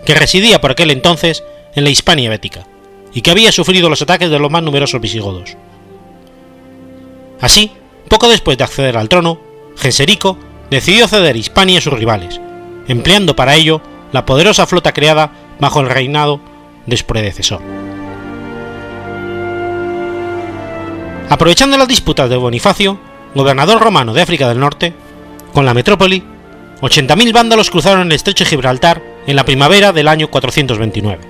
que 0.05 0.15
residía 0.15 0.61
por 0.61 0.73
aquel 0.73 0.91
entonces 0.91 1.43
en 1.75 1.85
la 1.85 1.91
Hispania 1.91 2.29
bética, 2.29 2.67
y 3.15 3.23
que 3.23 3.31
había 3.31 3.53
sufrido 3.53 3.89
los 3.89 4.03
ataques 4.03 4.29
de 4.29 4.39
los 4.39 4.51
más 4.51 4.63
numerosos 4.63 5.01
visigodos. 5.01 5.57
Así, 7.41 7.71
poco 8.09 8.29
después 8.29 8.59
de 8.59 8.65
acceder 8.65 8.99
al 8.99 9.09
trono, 9.09 9.41
Genserico 9.77 10.37
decidió 10.71 11.09
ceder 11.09 11.37
Hispania 11.37 11.79
a 11.79 11.83
sus 11.83 11.95
rivales, 11.95 12.41
empleando 12.89 13.35
para 13.35 13.55
ello 13.55 13.81
la 14.15 14.25
poderosa 14.25 14.65
flota 14.65 14.93
creada 14.93 15.33
bajo 15.59 15.81
el 15.81 15.89
reinado 15.89 16.41
de 16.87 16.97
su 16.97 17.05
predecesor. 17.05 17.61
Aprovechando 21.29 21.77
las 21.77 21.89
disputas 21.89 22.31
de 22.31 22.37
Bonifacio, 22.37 23.01
gobernador 23.35 23.83
romano 23.83 24.15
de 24.15 24.23
África 24.23 24.49
del 24.49 24.61
Norte, 24.61 24.95
con 25.53 25.67
la 25.67 25.75
metrópoli, 25.75 26.23
80.000 26.81 27.33
vándalos 27.33 27.71
cruzaron 27.71 28.07
el 28.07 28.13
estrecho 28.13 28.45
de 28.45 28.51
Gibraltar 28.51 29.03
en 29.27 29.35
la 29.35 29.45
primavera 29.45 29.91
del 29.91 30.07
año 30.07 30.31
429. 30.31 31.25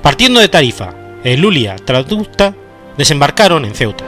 Partiendo 0.00 0.40
de 0.40 0.48
Tarifa 0.48 0.94
e 1.22 1.36
Lulia 1.36 1.76
Traducta, 1.76 2.54
desembarcaron 2.96 3.66
en 3.66 3.74
Ceuta. 3.74 4.06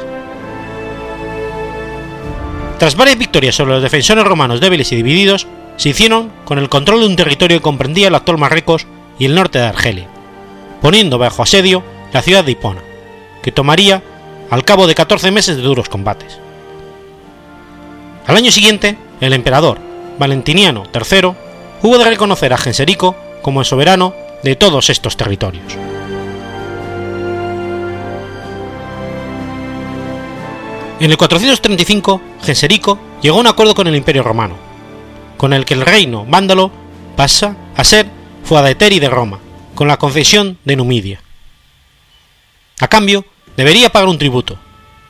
Tras 2.79 2.97
varias 2.97 3.19
victorias 3.19 3.55
sobre 3.55 3.75
los 3.75 3.83
defensores 3.83 4.25
romanos 4.25 4.63
débiles 4.63 4.91
y 4.93 4.97
divididos, 4.97 5.47
se 5.77 5.89
hicieron 5.89 6.31
con 6.45 6.59
el 6.59 6.69
control 6.69 7.01
de 7.01 7.07
un 7.07 7.17
territorio 7.17 7.59
que 7.59 7.63
comprendía 7.63 8.09
el 8.09 8.15
actual 8.15 8.39
Marruecos 8.39 8.87
y 9.19 9.25
el 9.27 9.35
norte 9.35 9.59
de 9.59 9.67
Argelia, 9.67 10.09
poniendo 10.81 11.19
bajo 11.19 11.43
asedio 11.43 11.83
la 12.13 12.23
ciudad 12.23 12.45
de 12.45 12.53
Hipona, 12.53 12.83
que 13.43 13.53
tomaría 13.53 14.03
al 14.51 14.65
cabo 14.65 14.87
de 14.87 14.95
14 14.95 15.31
meses 15.31 15.57
de 15.57 15.63
duros 15.63 15.89
combates. 15.89 16.39
Al 18.27 18.37
año 18.37 18.53
siguiente, 18.53 18.97
el 19.21 19.33
emperador 19.33 19.79
Valentiniano 20.19 20.85
III 20.95 21.33
hubo 21.83 21.99
de 21.99 22.05
reconocer 22.05 22.53
a 22.53 22.59
Genserico 22.59 23.17
como 23.43 23.61
el 23.61 23.67
soberano 23.67 24.15
de 24.43 24.57
todos 24.57 24.91
estos 24.91 25.17
territorios. 25.17 25.77
En 31.01 31.11
el 31.11 31.17
435, 31.17 32.21
Genserico 32.43 32.99
llegó 33.21 33.39
a 33.39 33.41
un 33.41 33.47
acuerdo 33.49 33.75
con 33.75 33.89
el 33.89 33.97
Imperio 33.97 34.23
Romano, 34.23 34.57
con 35.43 35.53
el 35.53 35.65
que 35.65 35.75
el 35.75 35.81
reino 35.81 36.25
vándalo 36.25 36.71
pasa 37.17 37.57
a 37.75 37.83
ser 37.83 38.07
Fuadeteri 38.45 39.01
de 39.01 39.09
Roma, 39.09 39.41
con 39.75 39.89
la 39.89 39.97
concesión 39.97 40.57
de 40.65 40.77
Numidia. 40.77 41.21
A 42.79 42.87
cambio, 42.87 43.25
debería 43.57 43.91
pagar 43.91 44.09
un 44.09 44.19
tributo, 44.19 44.57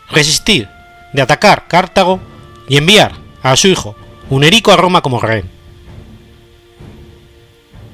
resistir 0.09 0.71
de 1.13 1.21
atacar 1.21 1.69
Cartago 1.69 2.19
y 2.67 2.79
enviar 2.79 3.13
a 3.43 3.55
su 3.57 3.69
hijo 3.69 3.95
Unerico 4.31 4.73
a 4.73 4.79
Roma 4.79 5.03
como 5.03 5.21
rey. 5.21 5.43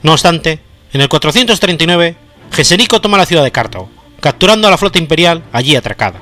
No 0.05 0.13
obstante, 0.13 0.61
en 0.93 1.01
el 1.01 1.09
439, 1.09 2.17
Geserico 2.53 3.01
toma 3.01 3.19
la 3.19 3.27
ciudad 3.27 3.43
de 3.43 3.51
Cartago, 3.51 3.91
capturando 4.21 4.69
a 4.69 4.71
la 4.71 4.79
flota 4.79 5.01
imperial 5.01 5.43
allí 5.53 5.75
atracada. 5.75 6.21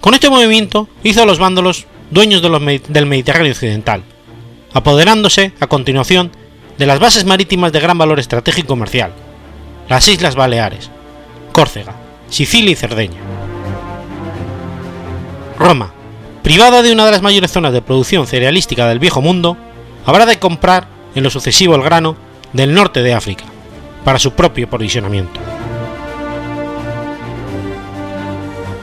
Con 0.00 0.14
este 0.14 0.28
movimiento 0.28 0.88
hizo 1.04 1.22
a 1.22 1.26
los 1.26 1.38
vándalos 1.38 1.86
dueños 2.10 2.42
del 2.42 3.06
Mediterráneo 3.06 3.52
occidental, 3.52 4.02
apoderándose 4.74 5.52
a 5.60 5.66
continuación 5.66 6.30
de 6.78 6.86
las 6.86 6.98
bases 6.98 7.24
marítimas 7.24 7.72
de 7.72 7.80
gran 7.80 7.98
valor 7.98 8.18
estratégico 8.18 8.68
comercial, 8.68 9.12
las 9.88 10.08
Islas 10.08 10.34
Baleares, 10.34 10.90
Córcega, 11.52 11.94
Sicilia 12.28 12.72
y 12.72 12.76
Cerdeña. 12.76 13.20
Roma, 15.58 15.92
privada 16.42 16.82
de 16.82 16.92
una 16.92 17.04
de 17.04 17.12
las 17.12 17.22
mayores 17.22 17.52
zonas 17.52 17.72
de 17.72 17.82
producción 17.82 18.26
cerealística 18.26 18.88
del 18.88 18.98
viejo 18.98 19.20
mundo, 19.20 19.56
habrá 20.06 20.26
de 20.26 20.38
comprar 20.38 20.88
en 21.14 21.22
lo 21.22 21.30
sucesivo 21.30 21.74
el 21.74 21.82
grano 21.82 22.16
del 22.52 22.74
norte 22.74 23.02
de 23.02 23.14
África, 23.14 23.44
para 24.04 24.18
su 24.18 24.32
propio 24.32 24.66
aprovisionamiento. 24.66 25.40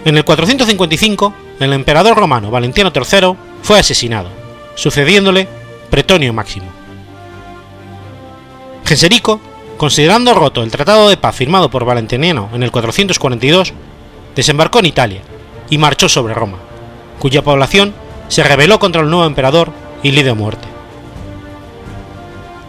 En 0.05 0.15
el 0.15 0.23
455, 0.23 1.33
el 1.59 1.73
emperador 1.73 2.15
romano 2.15 2.49
Valentiano 2.49 2.91
III 2.95 3.35
fue 3.61 3.79
asesinado, 3.79 4.29
sucediéndole 4.75 5.47
Pretonio 5.89 6.33
Máximo. 6.33 6.67
Genserico, 8.85 9.39
considerando 9.77 10.33
roto 10.33 10.63
el 10.63 10.71
tratado 10.71 11.09
de 11.09 11.17
paz 11.17 11.35
firmado 11.35 11.69
por 11.69 11.85
Valentiniano 11.85 12.49
en 12.53 12.63
el 12.63 12.71
442, 12.71 13.73
desembarcó 14.35 14.79
en 14.79 14.87
Italia 14.87 15.21
y 15.69 15.77
marchó 15.77 16.09
sobre 16.09 16.33
Roma, 16.33 16.57
cuya 17.19 17.43
población 17.43 17.93
se 18.27 18.43
rebeló 18.43 18.79
contra 18.79 19.01
el 19.01 19.09
nuevo 19.09 19.25
emperador 19.25 19.71
y 20.03 20.11
le 20.11 20.23
dio 20.23 20.35
muerte. 20.35 20.67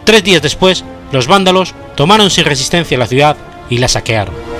Tres 0.03 0.23
días 0.23 0.41
después, 0.41 0.83
los 1.11 1.27
vándalos 1.27 1.73
tomaron 1.95 2.29
sin 2.29 2.45
resistencia 2.45 2.97
la 2.97 3.07
ciudad 3.07 3.37
y 3.69 3.77
la 3.77 3.87
saquearon. 3.87 4.50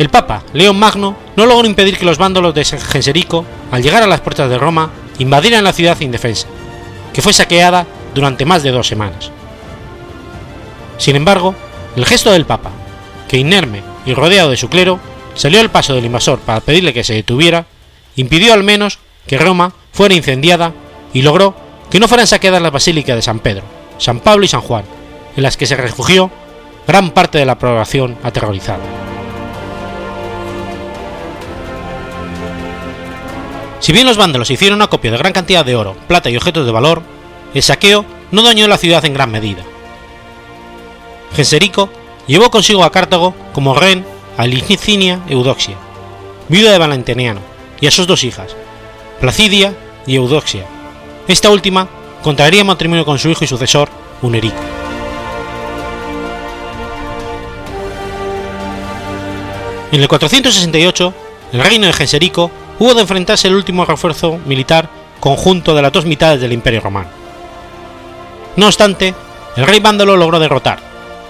El 0.00 0.08
Papa, 0.08 0.42
León 0.54 0.78
Magno, 0.78 1.14
no 1.36 1.44
logró 1.44 1.68
impedir 1.68 1.98
que 1.98 2.06
los 2.06 2.16
vándalos 2.16 2.54
de 2.54 2.64
Genserico, 2.64 3.44
al 3.70 3.82
llegar 3.82 4.02
a 4.02 4.06
las 4.06 4.22
puertas 4.22 4.48
de 4.48 4.56
Roma, 4.56 4.88
invadieran 5.18 5.62
la 5.62 5.74
ciudad 5.74 6.00
indefensa, 6.00 6.46
que 7.12 7.20
fue 7.20 7.34
saqueada 7.34 7.86
durante 8.14 8.46
más 8.46 8.62
de 8.62 8.70
dos 8.70 8.86
semanas. 8.86 9.30
Sin 10.96 11.16
embargo, 11.16 11.54
el 11.96 12.06
gesto 12.06 12.32
del 12.32 12.46
Papa, 12.46 12.70
que 13.28 13.36
inerme 13.36 13.82
y 14.06 14.14
rodeado 14.14 14.48
de 14.48 14.56
su 14.56 14.70
clero, 14.70 14.98
salió 15.34 15.60
al 15.60 15.70
paso 15.70 15.94
del 15.94 16.06
invasor 16.06 16.38
para 16.38 16.62
pedirle 16.62 16.94
que 16.94 17.04
se 17.04 17.12
detuviera, 17.12 17.66
impidió 18.16 18.54
al 18.54 18.62
menos 18.62 19.00
que 19.26 19.36
Roma 19.36 19.74
fuera 19.92 20.14
incendiada 20.14 20.72
y 21.12 21.20
logró 21.20 21.54
que 21.90 22.00
no 22.00 22.08
fueran 22.08 22.26
saqueadas 22.26 22.62
las 22.62 22.72
basílicas 22.72 23.16
de 23.16 23.20
San 23.20 23.40
Pedro, 23.40 23.64
San 23.98 24.20
Pablo 24.20 24.46
y 24.46 24.48
San 24.48 24.62
Juan, 24.62 24.84
en 25.36 25.42
las 25.42 25.58
que 25.58 25.66
se 25.66 25.76
refugió 25.76 26.30
gran 26.86 27.10
parte 27.10 27.36
de 27.36 27.44
la 27.44 27.58
población 27.58 28.16
aterrorizada. 28.22 29.09
Si 33.80 33.92
bien 33.92 34.06
los 34.06 34.18
vándalos 34.18 34.50
hicieron 34.50 34.82
acopio 34.82 35.10
de 35.10 35.16
gran 35.16 35.32
cantidad 35.32 35.64
de 35.64 35.74
oro, 35.74 35.96
plata 36.06 36.28
y 36.28 36.36
objetos 36.36 36.66
de 36.66 36.72
valor, 36.72 37.02
el 37.54 37.62
saqueo 37.62 38.04
no 38.30 38.42
dañó 38.42 38.68
la 38.68 38.76
ciudad 38.76 39.04
en 39.06 39.14
gran 39.14 39.30
medida. 39.30 39.64
Genserico 41.34 41.88
llevó 42.26 42.50
consigo 42.50 42.84
a 42.84 42.92
Cartago 42.92 43.34
como 43.52 43.74
rehén 43.74 44.04
a 44.36 44.46
Licinia 44.46 45.20
Eudoxia, 45.28 45.76
viuda 46.48 46.72
de 46.72 46.78
Valentiniano, 46.78 47.40
y 47.80 47.86
a 47.86 47.90
sus 47.90 48.06
dos 48.06 48.22
hijas, 48.22 48.54
Placidia 49.20 49.74
y 50.06 50.16
Eudoxia. 50.16 50.66
Esta 51.26 51.50
última 51.50 51.88
contraería 52.22 52.64
matrimonio 52.64 53.06
con 53.06 53.18
su 53.18 53.30
hijo 53.30 53.44
y 53.44 53.46
sucesor, 53.46 53.88
Unerico. 54.20 54.60
En 59.92 60.00
el 60.00 60.08
468, 60.08 61.14
el 61.52 61.60
reino 61.60 61.86
de 61.86 61.92
Genserico 61.92 62.50
hubo 62.80 62.94
de 62.94 63.02
enfrentarse 63.02 63.46
el 63.46 63.54
último 63.54 63.84
refuerzo 63.84 64.40
militar 64.46 64.88
conjunto 65.20 65.74
de 65.74 65.82
las 65.82 65.92
dos 65.92 66.06
mitades 66.06 66.40
del 66.40 66.52
Imperio 66.52 66.80
Romano. 66.80 67.08
No 68.56 68.66
obstante, 68.66 69.14
el 69.56 69.66
rey 69.66 69.78
vándalo 69.80 70.16
logró 70.16 70.40
derrotar, 70.40 70.80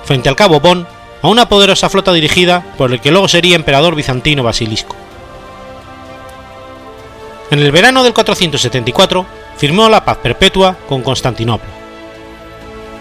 frente 0.05 0.29
al 0.29 0.37
cabo 0.37 0.61
Bon, 0.61 0.87
a 1.23 1.29
una 1.29 1.49
poderosa 1.49 1.91
flota 1.91 2.13
dirigida 2.13 2.65
por 2.79 2.93
el 2.93 3.01
que 3.01 3.11
luego 3.11 3.29
sería 3.29 3.57
emperador 3.57 3.95
bizantino 3.95 4.45
Basilisco. 4.45 4.97
En 7.51 7.59
el 7.59 7.73
verano 7.73 8.05
del 8.05 8.15
474 8.15 9.27
firmó 9.57 9.89
la 9.89 10.05
paz 10.05 10.19
perpetua 10.19 10.77
con 10.89 11.03
Constantinopla, 11.03 11.69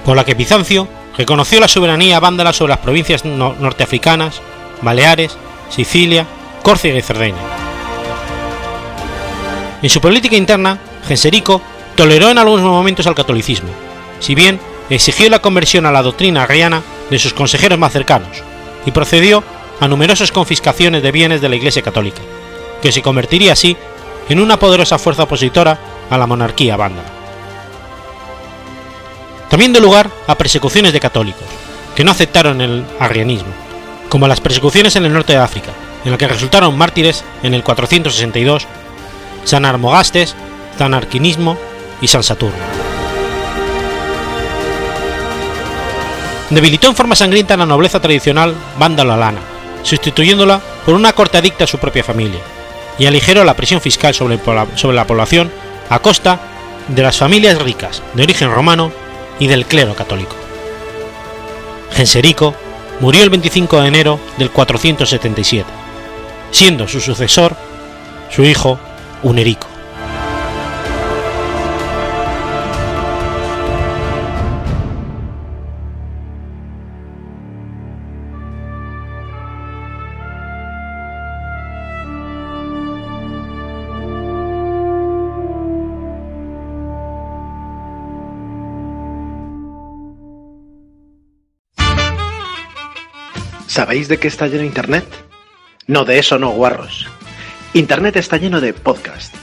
con 0.04 0.16
la 0.16 0.26
que 0.26 0.34
Bizancio 0.34 0.88
reconoció 1.16 1.60
la 1.60 1.68
soberanía 1.68 2.20
vándala 2.20 2.52
sobre 2.52 2.72
las 2.72 2.80
provincias 2.80 3.24
norteafricanas, 3.26 4.42
Baleares, 4.82 5.38
Sicilia, 5.70 6.26
Córcega 6.64 6.98
y 6.98 7.02
Cerdeña. 7.04 7.59
En 9.82 9.90
su 9.90 10.02
política 10.02 10.36
interna, 10.36 10.78
Genserico 11.08 11.62
toleró 11.96 12.30
en 12.30 12.38
algunos 12.38 12.66
momentos 12.66 13.08
al 13.08 13.16
catolicismo, 13.16 13.70
si 14.20 14.36
bien 14.36 14.60
exigió 14.90 15.30
la 15.30 15.40
conversión 15.40 15.86
a 15.86 15.92
la 15.92 16.02
doctrina 16.02 16.44
arriana 16.44 16.82
de 17.10 17.20
sus 17.20 17.34
consejeros 17.34 17.80
más 17.80 17.94
cercanos 17.94 18.44
y 18.86 18.92
procedió 18.92 19.44
a 19.80 19.88
numerosas 19.88 20.32
confiscaciones 20.32 21.02
de 21.02 21.12
bienes 21.12 21.42
de 21.42 21.50
la 21.50 21.56
Iglesia 21.56 21.82
Católica, 21.82 22.22
que 22.82 22.92
se 22.92 23.02
convertiría 23.02 23.54
así 23.54 23.78
en 24.28 24.40
una 24.40 24.60
poderosa 24.60 25.00
fuerza 25.00 25.24
opositora 25.24 25.80
a 26.10 26.18
la 26.18 26.28
monarquía 26.28 26.76
vándala. 26.76 27.10
También 29.50 29.72
dio 29.72 29.82
lugar 29.82 30.10
a 30.28 30.36
persecuciones 30.36 30.94
de 30.94 31.00
católicos, 31.00 31.44
que 31.96 32.04
no 32.04 32.12
aceptaron 32.12 32.62
el 32.62 32.86
arrianismo, 33.00 33.52
como 34.10 34.28
las 34.28 34.42
persecuciones 34.42 34.96
en 34.96 35.06
el 35.06 35.14
norte 35.14 35.34
de 35.34 35.40
África, 35.40 35.72
en 36.04 36.12
las 36.12 36.20
que 36.20 36.28
resultaron 36.28 36.78
mártires 36.78 37.24
en 37.44 37.54
el 37.54 37.64
462 37.64 38.68
San 39.44 39.66
Armogastes, 39.66 40.36
San 40.78 40.94
Arquinismo 40.94 41.58
y 42.02 42.08
San 42.08 42.24
Saturno. 42.24 42.58
Debilitó 46.50 46.88
en 46.88 46.96
forma 46.96 47.16
sangrienta 47.16 47.58
la 47.58 47.66
nobleza 47.66 48.00
tradicional 48.00 48.56
vándalo-alana, 48.80 49.40
sustituyéndola 49.84 50.62
por 50.86 50.96
una 50.96 51.14
corte 51.14 51.38
adicta 51.38 51.66
a 51.66 51.68
su 51.68 51.78
propia 51.78 52.04
familia, 52.04 52.40
y 52.98 53.06
aligeró 53.06 53.44
la 53.44 53.54
presión 53.54 53.82
fiscal 53.82 54.14
sobre, 54.14 54.40
sobre 54.76 54.96
la 54.96 55.06
población 55.06 55.52
a 55.90 56.00
costa 56.00 56.40
de 56.88 57.04
las 57.04 57.18
familias 57.18 57.62
ricas 57.62 58.02
de 58.14 58.24
origen 58.24 58.52
romano 58.52 58.92
y 59.38 59.48
del 59.48 59.66
clero 59.66 59.94
católico. 59.96 60.36
Genserico 61.92 62.56
murió 63.00 63.24
el 63.24 63.30
25 63.30 63.82
de 63.82 63.88
enero 63.88 64.20
del 64.38 64.50
477, 64.50 65.70
siendo 66.52 66.88
su 66.88 67.00
sucesor 67.00 67.56
su 68.30 68.44
hijo 68.44 68.80
Unerico. 69.24 69.68
¿Sabéis 93.68 94.08
de 94.08 94.18
qué 94.18 94.28
está 94.28 94.48
lleno 94.48 94.64
Internet? 94.64 95.06
No, 95.88 96.04
de 96.04 96.20
eso 96.20 96.38
no, 96.38 96.50
guarros. 96.50 97.08
Internet 97.74 98.16
está 98.16 98.38
lleno 98.38 98.62
de 98.62 98.74
podcasts. 98.74 99.38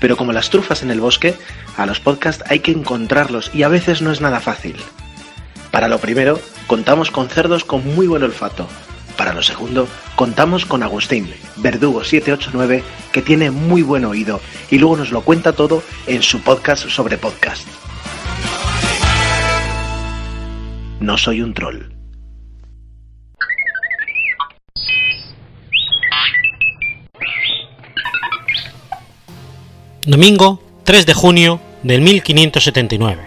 Pero 0.00 0.16
como 0.16 0.32
las 0.32 0.48
trufas 0.48 0.82
en 0.82 0.90
el 0.90 1.00
bosque, 1.00 1.34
a 1.76 1.84
los 1.84 2.00
podcasts 2.00 2.44
hay 2.48 2.60
que 2.60 2.72
encontrarlos 2.72 3.50
y 3.52 3.62
a 3.62 3.68
veces 3.68 4.00
no 4.00 4.10
es 4.10 4.20
nada 4.20 4.40
fácil. 4.40 4.76
Para 5.70 5.88
lo 5.88 5.98
primero, 5.98 6.40
contamos 6.66 7.10
con 7.10 7.28
cerdos 7.28 7.64
con 7.64 7.84
muy 7.94 8.06
buen 8.06 8.22
olfato. 8.22 8.66
Para 9.16 9.34
lo 9.34 9.42
segundo, 9.42 9.88
contamos 10.14 10.64
con 10.64 10.82
Agustín, 10.82 11.28
Verdugo 11.56 12.04
789, 12.04 12.84
que 13.12 13.20
tiene 13.20 13.50
muy 13.50 13.82
buen 13.82 14.04
oído 14.04 14.40
y 14.70 14.78
luego 14.78 14.96
nos 14.96 15.10
lo 15.10 15.22
cuenta 15.22 15.52
todo 15.52 15.82
en 16.06 16.22
su 16.22 16.40
podcast 16.40 16.88
sobre 16.88 17.18
podcast. 17.18 17.66
No 21.00 21.18
soy 21.18 21.42
un 21.42 21.52
troll. 21.52 21.97
Domingo 30.08 30.58
3 30.84 31.04
de 31.04 31.12
junio 31.12 31.60
del 31.82 32.00
1579. 32.00 33.24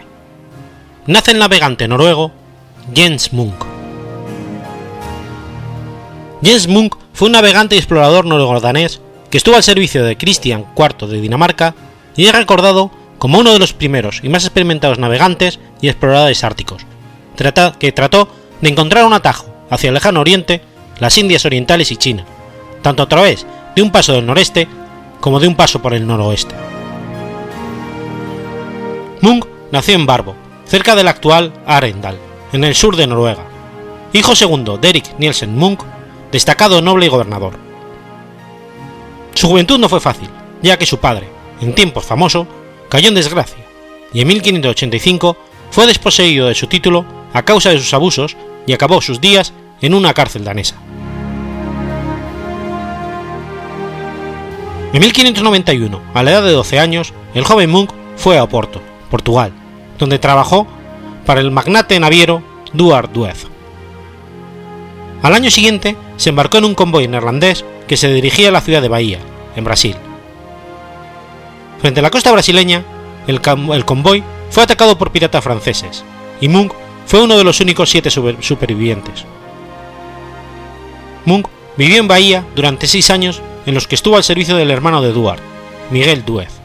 Nace 1.06 1.30
el 1.30 1.38
navegante 1.38 1.88
noruego 1.88 2.32
Jens 2.96 3.34
Munk. 3.34 3.54
Jens 6.42 6.68
Munk 6.68 6.96
fue 7.14 7.28
un 7.28 7.34
navegante 7.34 7.76
y 7.76 7.78
explorador 7.78 8.26
noruego-danés 8.26 9.00
que 9.30 9.38
estuvo 9.38 9.58
al 9.58 9.62
servicio 9.62 10.04
de 10.04 10.18
Cristian 10.18 10.66
IV 10.76 11.08
de 11.08 11.22
Dinamarca 11.22 11.76
y 12.16 12.26
es 12.26 12.34
recordado 12.34 12.90
como 13.20 13.38
uno 13.38 13.54
de 13.54 13.60
los 13.60 13.74
primeros 13.74 14.20
y 14.24 14.30
más 14.30 14.44
experimentados 14.44 14.98
navegantes 14.98 15.60
y 15.82 15.88
exploradores 15.88 16.44
árticos, 16.44 16.88
que 17.78 17.92
trató 17.92 18.28
de 18.60 18.70
encontrar 18.70 19.06
un 19.06 19.14
atajo 19.14 19.54
hacia 19.70 19.90
el 19.90 19.94
lejano 19.94 20.22
oriente, 20.22 20.64
las 21.00 21.16
Indias 21.20 21.46
Orientales 21.46 21.92
y 21.92 21.98
China, 21.98 22.26
tanto 22.82 23.04
a 23.04 23.08
través 23.08 23.46
de 23.76 23.84
un 23.84 23.92
paso 23.92 24.14
del 24.14 24.26
noreste 24.26 24.68
como 25.22 25.40
de 25.40 25.48
un 25.48 25.56
paso 25.56 25.82
por 25.82 25.94
el 25.94 26.06
noroeste. 26.06 26.56
Munk 29.22 29.46
nació 29.72 29.96
en 29.96 30.06
Barbo, 30.06 30.36
cerca 30.66 30.96
del 30.96 31.08
actual 31.08 31.54
Arendal, 31.66 32.18
en 32.52 32.64
el 32.64 32.76
sur 32.76 32.98
de 32.98 33.08
Noruega, 33.08 33.46
hijo 34.12 34.36
segundo 34.36 34.78
de 34.78 34.90
Erik 34.90 35.18
Nielsen 35.20 35.56
Munk, 35.56 35.84
destacado 36.32 36.82
noble 36.82 37.06
y 37.06 37.10
gobernador. 37.10 37.54
Su 39.34 39.48
juventud 39.48 39.80
no 39.80 39.88
fue 39.88 40.02
fácil, 40.02 40.30
ya 40.62 40.78
que 40.78 40.86
su 40.86 40.98
padre, 40.98 41.30
en 41.62 41.74
tiempos 41.74 42.04
famoso, 42.04 42.48
cayó 42.90 43.10
en 43.10 43.16
desgracia, 43.16 43.64
y 44.12 44.22
en 44.22 44.28
1585 44.28 45.38
fue 45.70 45.88
desposeído 45.88 46.48
de 46.48 46.56
su 46.56 46.68
título 46.68 47.06
a 47.34 47.44
causa 47.44 47.70
de 47.70 47.80
sus 47.80 47.94
abusos 47.94 48.36
y 48.68 48.74
acabó 48.74 49.02
sus 49.02 49.22
días 49.22 49.54
en 49.82 49.94
una 49.94 50.14
cárcel 50.14 50.44
danesa. 50.44 50.76
En 54.94 55.00
1591, 55.00 56.02
a 56.14 56.24
la 56.24 56.32
edad 56.32 56.44
de 56.44 56.52
12 56.52 56.78
años, 56.78 57.14
el 57.34 57.46
joven 57.46 57.70
Munk 57.70 57.92
fue 58.18 58.38
a 58.38 58.44
Oporto, 58.44 58.82
Portugal, 59.10 59.54
donde 59.98 60.20
trabajó 60.20 60.68
para 61.26 61.40
el 61.40 61.50
magnate 61.50 61.98
naviero 61.98 62.44
Duard 62.74 63.10
Duez. 63.10 63.48
Al 65.22 65.34
año 65.34 65.50
siguiente 65.50 65.96
se 66.18 66.30
embarcó 66.30 66.58
en 66.58 66.66
un 66.66 66.76
convoy 66.76 67.08
neerlandés 67.08 67.64
que 67.88 67.96
se 67.96 68.12
dirigía 68.12 68.50
a 68.50 68.52
la 68.52 68.60
ciudad 68.60 68.82
de 68.82 68.90
Bahía, 68.90 69.20
en 69.56 69.64
Brasil. 69.64 69.96
Frente 71.80 72.02
a 72.02 72.04
la 72.04 72.12
costa 72.12 72.32
brasileña, 72.32 72.84
el, 73.28 73.40
convoy 73.42 74.24
fue 74.50 74.64
atacado 74.64 74.98
por 74.98 75.12
piratas 75.12 75.44
franceses, 75.44 76.04
y 76.42 76.50
Munk 76.50 76.74
fue 77.06 77.22
uno 77.22 77.38
de 77.38 77.46
los 77.46 77.62
únicos 77.62 77.90
siete 77.90 78.10
supervivientes. 78.10 79.24
Munk 81.24 81.48
vivió 81.78 82.00
en 82.00 82.10
Bahía 82.10 82.44
durante 82.56 82.88
seis 82.88 83.10
años 83.10 83.42
en 83.66 83.74
los 83.74 83.88
que 83.88 83.96
estuvo 83.96 84.18
al 84.18 84.24
servicio 84.24 84.56
del 84.56 84.72
hermano 84.72 85.02
de 85.02 85.12
Duard, 85.12 85.40
Miguel 85.92 86.26
Duez. 86.26 86.62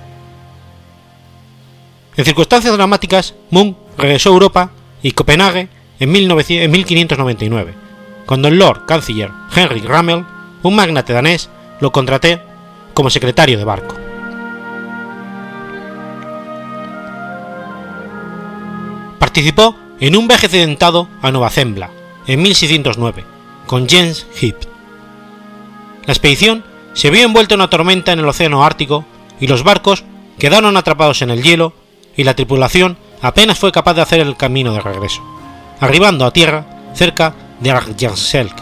En 2.17 2.25
circunstancias 2.25 2.75
dramáticas, 2.75 3.35
Munk 3.51 3.77
regresó 3.99 4.31
a 4.31 4.33
Europa 4.33 4.71
y 5.03 5.13
Copenhague 5.13 5.69
en, 5.99 6.11
1599, 6.13 7.75
cuando 8.27 8.49
el 8.49 8.59
Lord 8.59 8.87
Canciller 8.87 9.31
Henry 9.55 9.81
Rammel, 9.81 10.25
un 10.63 10.75
magnate 10.75 11.13
danés, 11.13 11.51
lo 11.81 11.93
contraté 11.93 12.41
como 12.95 13.11
secretario 13.11 13.59
de 13.59 13.65
barco. 13.65 13.95
Participó 19.19 19.77
en 20.01 20.17
un 20.17 20.29
viaje 20.29 20.47
accidentado 20.47 21.09
a 21.21 21.31
Nueva 21.31 21.51
Zembla 21.51 21.91
en 22.27 22.43
1609 22.43 23.25
con 23.67 23.89
James 23.89 24.27
Heap. 24.41 24.57
La 26.07 26.13
expedición 26.13 26.65
se 26.97 27.11
vio 27.11 27.25
envuelta 27.25 27.55
en 27.55 27.61
una 27.61 27.69
tormenta 27.69 28.13
en 28.13 28.21
el 28.21 28.29
Océano 28.29 28.65
Ártico 28.65 29.05
y 29.39 29.47
los 29.47 29.63
barcos 29.63 30.03
quedaron 30.39 30.79
atrapados 30.79 31.21
en 31.21 31.29
el 31.29 31.43
hielo 31.43 31.75
y 32.17 32.25
la 32.25 32.35
tripulación 32.35 32.97
apenas 33.21 33.59
fue 33.59 33.71
capaz 33.71 33.93
de 33.95 34.01
hacer 34.01 34.21
el 34.21 34.35
camino 34.35 34.73
de 34.73 34.81
regreso, 34.81 35.23
arribando 35.79 36.25
a 36.25 36.33
tierra 36.33 36.65
cerca 36.95 37.35
de 37.61 37.71
Arjanselk. 37.71 38.57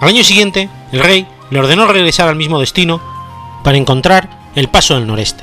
Al 0.00 0.08
año 0.08 0.22
siguiente, 0.22 0.70
el 0.92 1.00
rey 1.00 1.26
le 1.50 1.58
ordenó 1.58 1.86
regresar 1.88 2.28
al 2.28 2.36
mismo 2.36 2.60
destino 2.60 3.00
para 3.64 3.76
encontrar 3.76 4.30
el 4.54 4.68
paso 4.68 4.94
del 4.94 5.08
noreste. 5.08 5.42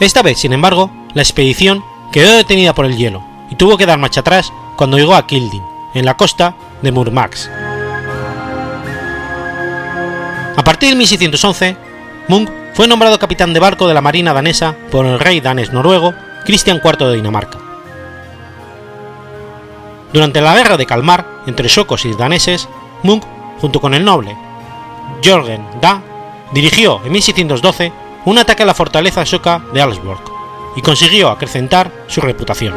Esta 0.00 0.22
vez, 0.22 0.40
sin 0.40 0.52
embargo, 0.52 0.90
la 1.14 1.22
expedición 1.22 1.84
quedó 2.10 2.36
detenida 2.36 2.74
por 2.74 2.86
el 2.86 2.96
hielo 2.96 3.24
y 3.52 3.54
tuvo 3.54 3.78
que 3.78 3.86
dar 3.86 4.00
marcha 4.00 4.20
atrás 4.20 4.52
cuando 4.76 4.98
llegó 4.98 5.14
a 5.14 5.28
Kildin, 5.28 5.62
en 5.94 6.04
la 6.04 6.16
costa 6.16 6.56
de 6.82 6.90
Murmax. 6.90 7.48
Partir 10.64 10.88
de 10.88 10.96
1611, 10.96 11.76
Munch 12.28 12.50
fue 12.72 12.88
nombrado 12.88 13.18
capitán 13.18 13.52
de 13.52 13.60
barco 13.60 13.86
de 13.86 13.94
la 13.94 14.00
marina 14.00 14.32
danesa 14.32 14.74
por 14.90 15.06
el 15.06 15.20
rey 15.20 15.40
danés 15.40 15.72
noruego 15.72 16.14
Cristian 16.44 16.80
IV 16.82 17.06
de 17.06 17.16
Dinamarca. 17.16 17.58
Durante 20.12 20.40
la 20.40 20.54
guerra 20.54 20.76
de 20.76 20.86
Kalmar 20.86 21.26
entre 21.46 21.68
suecos 21.68 22.04
y 22.04 22.14
daneses, 22.14 22.68
Munch, 23.02 23.24
junto 23.60 23.80
con 23.80 23.94
el 23.94 24.04
noble 24.04 24.36
Jorgen 25.22 25.66
Da, 25.80 26.00
dirigió 26.52 27.00
en 27.04 27.12
1612 27.12 27.92
un 28.24 28.38
ataque 28.38 28.62
a 28.62 28.66
la 28.66 28.74
fortaleza 28.74 29.26
sueca 29.26 29.62
de 29.72 29.82
Alsborg 29.82 30.22
y 30.76 30.82
consiguió 30.82 31.30
acrecentar 31.30 31.90
su 32.06 32.20
reputación. 32.20 32.74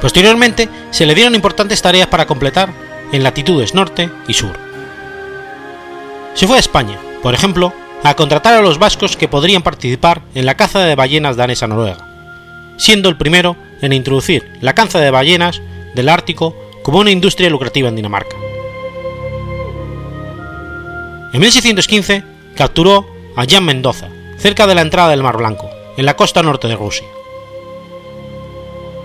Posteriormente 0.00 0.68
se 0.90 1.06
le 1.06 1.14
dieron 1.14 1.34
importantes 1.34 1.82
tareas 1.82 2.08
para 2.08 2.26
completar 2.26 2.72
en 3.12 3.22
latitudes 3.22 3.74
norte 3.74 4.10
y 4.26 4.34
sur. 4.34 4.71
Se 6.34 6.46
fue 6.46 6.56
a 6.56 6.60
España, 6.60 6.98
por 7.22 7.34
ejemplo, 7.34 7.72
a 8.02 8.14
contratar 8.14 8.54
a 8.54 8.62
los 8.62 8.78
vascos 8.78 9.16
que 9.16 9.28
podrían 9.28 9.62
participar 9.62 10.22
en 10.34 10.46
la 10.46 10.56
caza 10.56 10.80
de 10.80 10.94
ballenas 10.94 11.36
danesa-noruega, 11.36 12.74
siendo 12.78 13.08
el 13.08 13.16
primero 13.16 13.56
en 13.80 13.92
introducir 13.92 14.50
la 14.60 14.74
caza 14.74 14.98
de 14.98 15.10
ballenas 15.10 15.60
del 15.94 16.08
Ártico 16.08 16.56
como 16.82 16.98
una 16.98 17.10
industria 17.10 17.50
lucrativa 17.50 17.88
en 17.88 17.96
Dinamarca. 17.96 18.36
En 21.32 21.40
1615 21.40 22.24
capturó 22.56 23.06
a 23.36 23.44
Jan 23.48 23.64
Mendoza, 23.64 24.08
cerca 24.36 24.66
de 24.66 24.74
la 24.74 24.82
entrada 24.82 25.10
del 25.10 25.22
Mar 25.22 25.36
Blanco, 25.36 25.70
en 25.96 26.06
la 26.06 26.16
costa 26.16 26.42
norte 26.42 26.68
de 26.68 26.76
Rusia. 26.76 27.06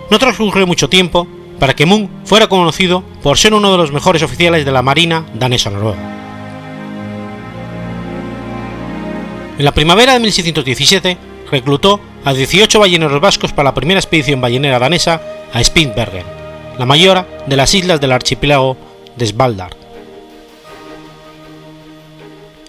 No 0.10 0.20
transcurrió 0.20 0.66
mucho 0.66 0.90
tiempo 0.90 1.28
para 1.60 1.76
que 1.76 1.86
Munch 1.86 2.10
fuera 2.26 2.48
conocido 2.48 3.04
por 3.22 3.38
ser 3.38 3.54
uno 3.54 3.72
de 3.72 3.78
los 3.78 3.92
mejores 3.92 4.24
oficiales 4.24 4.66
de 4.66 4.72
la 4.72 4.82
Marina 4.82 5.26
danesa-noruega. 5.34 6.27
En 9.58 9.66
la 9.66 9.72
primavera 9.72 10.14
de 10.14 10.20
1617 10.20 11.18
reclutó 11.50 12.00
a 12.24 12.34
18 12.34 12.80
balleneros 12.80 13.20
vascos 13.20 13.54
para 13.54 13.70
la 13.70 13.74
primera 13.74 14.00
expedición 14.00 14.40
ballenera 14.40 14.78
danesa 14.78 15.22
a 15.52 15.64
Spitsbergen, 15.64 16.24
la 16.78 16.86
mayor 16.86 17.26
de 17.48 17.56
las 17.56 17.74
islas 17.74 18.00
del 18.00 18.12
archipiélago 18.12 18.78
de 19.16 19.26
Svalbard. 19.26 19.74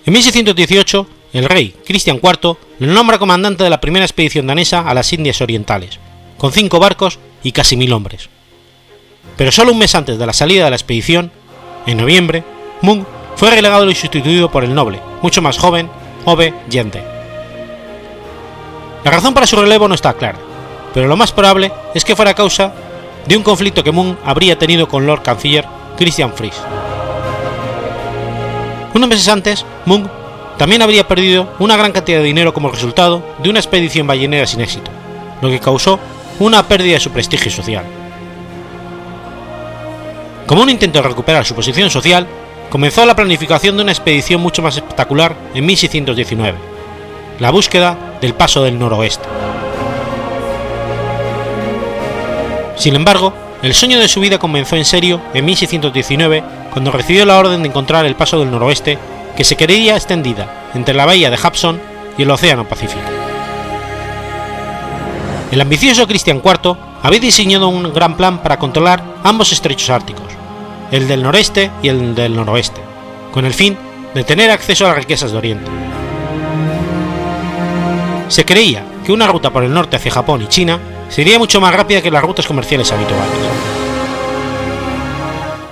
En 0.07 0.12
1618, 0.14 1.07
el 1.34 1.45
rey 1.45 1.74
Cristian 1.84 2.20
IV 2.22 2.57
le 2.78 2.86
nombra 2.86 3.18
comandante 3.18 3.64
de 3.64 3.70
la 3.70 3.82
primera 3.82 4.07
expedición 4.07 4.47
danesa 4.47 4.80
a 4.80 4.95
las 4.95 5.12
Indias 5.12 5.43
Orientales, 5.43 5.99
con 6.39 6.53
cinco 6.53 6.78
barcos 6.78 7.18
y 7.43 7.53
casi 7.53 7.76
mil 7.76 7.93
hombres. 7.93 8.30
Pero 9.36 9.53
solo 9.53 9.72
un 9.72 9.78
mes 9.78 9.95
antes 9.95 10.18
de 10.18 10.24
la 10.24 10.32
salida 10.32 10.64
de 10.64 10.70
la 10.70 10.76
expedición, 10.76 11.30
en 11.86 11.99
noviembre, 11.99 12.45
Munch 12.80 13.07
fue 13.36 13.51
relegado 13.51 13.91
y 13.91 13.95
sustituido 13.95 14.51
por 14.51 14.64
el 14.64 14.74
noble, 14.74 15.01
mucho 15.20 15.43
más 15.43 15.59
joven, 15.59 15.91
La 19.05 19.11
razón 19.11 19.35
para 19.35 19.47
su 19.47 19.57
relevo 19.57 19.89
no 19.89 19.95
está 19.95 20.14
clara, 20.14 20.39
pero 20.93 21.07
lo 21.07 21.16
más 21.16 21.33
probable 21.33 21.72
es 21.95 22.05
que 22.05 22.16
fuera 22.16 22.35
causa 22.35 22.72
de 23.26 23.37
un 23.37 23.43
conflicto 23.43 23.85
que 23.85 23.93
Munch 23.93 24.18
habría 24.24 24.59
tenido 24.59 24.89
con 24.89 25.07
Lord 25.07 25.22
Canciller 25.22 25.66
Christian 25.97 26.33
Fries. 26.33 26.61
Unos 28.95 29.09
meses 29.09 29.29
antes, 29.29 29.64
Munch 29.87 30.09
también 30.57 30.83
habría 30.83 31.07
perdido 31.07 31.49
una 31.61 31.76
gran 31.76 31.93
cantidad 31.93 32.18
de 32.18 32.24
dinero 32.24 32.53
como 32.53 32.70
resultado 32.70 33.22
de 33.43 33.49
una 33.49 33.61
expedición 33.61 34.07
ballenera 34.07 34.47
sin 34.47 34.61
éxito, 34.61 34.91
lo 35.41 35.49
que 35.49 35.61
causó 35.61 36.01
una 36.41 36.66
pérdida 36.66 36.95
de 36.95 37.01
su 37.01 37.11
prestigio 37.11 37.51
social. 37.51 37.85
Como 40.47 40.62
un 40.62 40.70
intento 40.70 41.01
de 41.01 41.09
recuperar 41.09 41.45
su 41.45 41.55
posición 41.55 41.91
social, 41.91 42.26
comenzó 42.71 43.05
la 43.07 43.16
planificación 43.16 43.77
de 43.77 43.83
una 43.83 43.93
expedición 43.93 44.41
mucho 44.41 44.62
más 44.62 44.77
espectacular 44.77 45.35
en 45.55 45.64
1619, 45.66 46.59
la 47.39 47.51
búsqueda 47.51 47.97
del 48.21 48.35
Paso 48.35 48.62
del 48.62 48.79
Noroeste. 48.79 49.27
Sin 52.77 52.95
embargo, 52.95 53.33
el 53.62 53.75
sueño 53.75 53.99
de 53.99 54.09
su 54.09 54.21
vida 54.21 54.39
comenzó 54.39 54.77
en 54.77 54.85
serio 54.85 55.21
en 55.35 55.45
1619 55.45 56.45
cuando 56.73 56.93
recibió 56.93 57.25
la 57.25 57.39
orden 57.39 57.62
de 57.62 57.69
encontrar 57.69 58.07
el 58.07 58.14
Paso 58.14 58.39
del 58.39 58.51
Noroeste 58.51 58.99
que 59.37 59.45
se 59.45 59.57
creía 59.57 59.97
extendida 59.97 60.71
entre 60.75 60.95
la 60.95 61.07
bahía 61.07 61.31
de 61.31 61.37
Hudson 61.37 61.81
y 62.16 62.23
el 62.23 62.31
Océano 62.31 62.69
Pacífico. 62.69 63.01
El 65.51 65.61
ambicioso 65.61 66.07
Cristian 66.07 66.43
IV 66.45 66.77
había 67.03 67.21
diseñado 67.21 67.69
un 67.69 67.93
gran 67.93 68.16
plan 68.16 68.39
para 68.39 68.59
controlar 68.59 69.03
ambos 69.25 69.51
estrechos 69.51 69.91
árticos, 69.91 70.28
el 70.91 71.09
del 71.09 71.22
noreste 71.22 71.70
y 71.82 71.89
el 71.89 72.14
del 72.14 72.34
noroeste, 72.34 72.80
con 73.32 73.45
el 73.45 73.55
fin 73.55 73.76
de 74.14 74.24
tener 74.24 74.51
acceso 74.51 74.84
a 74.84 74.89
las 74.89 74.99
riquezas 74.99 75.32
de 75.32 75.39
Oriente. 75.39 75.70
Se 78.28 78.45
creía 78.45 78.84
que 79.05 79.12
una 79.12 79.26
ruta 79.26 79.51
por 79.51 79.64
el 79.64 79.72
norte 79.72 79.97
hacia 79.97 80.12
Japón 80.12 80.43
y 80.43 80.49
China 80.49 80.78
sería 81.09 81.39
mucho 81.39 81.61
más 81.61 81.74
rápida 81.74 82.03
que 82.03 82.11
las 82.11 82.22
rutas 82.22 82.47
comerciales 82.47 82.91
habituales. 82.93 83.26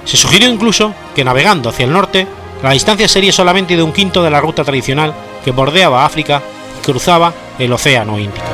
Se 0.05 0.17
sugirió 0.17 0.49
incluso 0.49 0.95
que 1.15 1.25
navegando 1.25 1.69
hacia 1.69 1.85
el 1.85 1.93
norte, 1.93 2.27
la 2.63 2.71
distancia 2.71 3.09
sería 3.09 3.33
solamente 3.33 3.77
de 3.77 3.83
un 3.83 3.93
quinto 3.93 4.23
de 4.23 4.31
la 4.31 4.41
ruta 4.41 4.65
tradicional 4.65 5.13
que 5.45 5.51
bordeaba 5.51 6.07
África 6.07 6.41
y 6.79 6.85
cruzaba 6.85 7.33
el 7.59 7.73
Océano 7.73 8.19
Índico. 8.19 8.47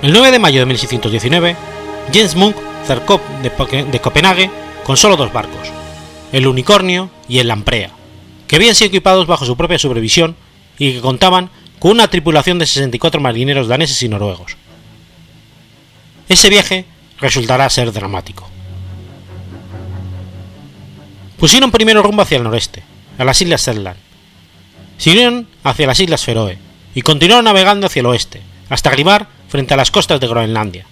El 0.00 0.12
9 0.12 0.30
de 0.30 0.38
mayo 0.38 0.60
de 0.60 0.66
1619, 0.66 1.56
Jens 2.12 2.34
Munch 2.34 2.56
zarcó 2.86 3.20
de, 3.42 4.00
Copenhague 4.00 4.50
con 4.84 4.96
solo 4.96 5.16
dos 5.16 5.32
barcos, 5.32 5.70
el 6.32 6.46
Unicornio 6.46 7.10
y 7.28 7.38
el 7.38 7.48
Lamprea, 7.48 7.90
que 8.46 8.56
habían 8.56 8.74
sido 8.74 8.88
equipados 8.88 9.26
bajo 9.26 9.44
su 9.44 9.56
propia 9.56 9.78
supervisión 9.78 10.36
y 10.78 10.94
que 10.94 11.00
contaban 11.00 11.50
con 11.78 11.92
una 11.92 12.08
tripulación 12.08 12.58
de 12.58 12.66
64 12.66 13.20
marineros 13.20 13.68
daneses 13.68 14.02
y 14.02 14.08
noruegos. 14.08 14.56
Ese 16.28 16.48
viaje 16.48 16.84
resultará 17.18 17.68
ser 17.70 17.92
dramático. 17.92 18.48
Pusieron 21.38 21.70
primero 21.72 22.02
rumbo 22.02 22.22
hacia 22.22 22.36
el 22.36 22.44
noreste, 22.44 22.82
a 23.18 23.24
las 23.24 23.40
islas 23.42 23.66
Shetland. 23.66 23.98
Siguieron 24.96 25.48
hacia 25.64 25.86
las 25.88 25.98
islas 25.98 26.24
Feroe 26.24 26.58
y 26.94 27.02
continuaron 27.02 27.44
navegando 27.44 27.86
hacia 27.86 28.00
el 28.00 28.06
oeste, 28.06 28.40
hasta 28.68 28.90
arribar 28.90 29.28
frente 29.48 29.74
a 29.74 29.76
las 29.76 29.90
costas 29.90 30.20
de 30.20 30.28
Groenlandia. 30.28 30.86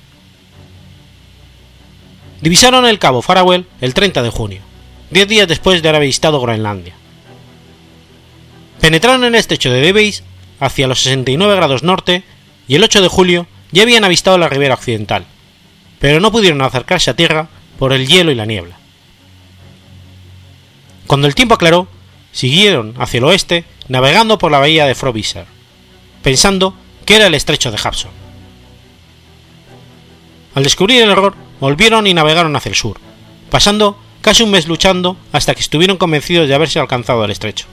Divisaron 2.41 2.86
el 2.86 2.99
cabo 2.99 3.22
Farewell 3.22 3.66
el 3.80 3.95
30 3.95 4.22
de 4.22 4.30
junio, 4.30 4.62
diez 5.11 5.28
días 5.28 5.47
después 5.47 5.82
de 5.82 5.88
haber 5.88 6.03
avistado 6.03 6.41
Groenlandia. 6.41 6.95
Penetraron 8.80 9.24
en 9.24 9.34
el 9.34 9.41
estrecho 9.41 9.70
de 9.70 9.80
Debeis 9.80 10.22
hacia 10.59 10.86
los 10.86 11.03
69 11.03 11.55
grados 11.57 11.82
norte 11.82 12.22
y 12.66 12.76
el 12.76 12.84
8 12.84 13.03
de 13.03 13.09
julio 13.09 13.47
ya 13.72 13.82
habían 13.82 14.05
avistado 14.05 14.38
la 14.38 14.49
ribera 14.49 14.74
occidental, 14.74 15.26
pero 15.99 16.20
no 16.20 16.32
pudieron 16.32 16.62
acercarse 16.62 17.11
a 17.11 17.16
tierra 17.16 17.49
por 17.78 17.93
el 17.93 18.07
hielo 18.07 18.30
y 18.30 18.34
la 18.34 18.47
niebla. 18.47 18.78
Cuando 21.07 21.26
el 21.26 21.34
tiempo 21.34 21.55
aclaró, 21.55 21.88
siguieron 22.32 22.95
hacia 22.99 23.18
el 23.18 23.24
oeste 23.24 23.64
navegando 23.88 24.38
por 24.38 24.51
la 24.51 24.61
bahía 24.61 24.86
de 24.86 24.95
Frobisher, 24.95 25.47
pensando 26.22 26.74
que 27.05 27.16
era 27.16 27.26
el 27.26 27.34
estrecho 27.34 27.70
de 27.70 27.76
Hudson. 27.76 28.20
Al 30.61 30.64
descubrir 30.64 31.00
el 31.00 31.08
error, 31.08 31.32
volvieron 31.58 32.06
y 32.06 32.12
navegaron 32.12 32.54
hacia 32.54 32.68
el 32.68 32.74
sur, 32.74 32.98
pasando 33.48 33.96
casi 34.20 34.42
un 34.42 34.50
mes 34.50 34.68
luchando 34.68 35.16
hasta 35.32 35.54
que 35.54 35.62
estuvieron 35.62 35.96
convencidos 35.96 36.48
de 36.48 36.54
haberse 36.54 36.78
alcanzado 36.78 37.24
el 37.24 37.30
estrecho, 37.30 37.64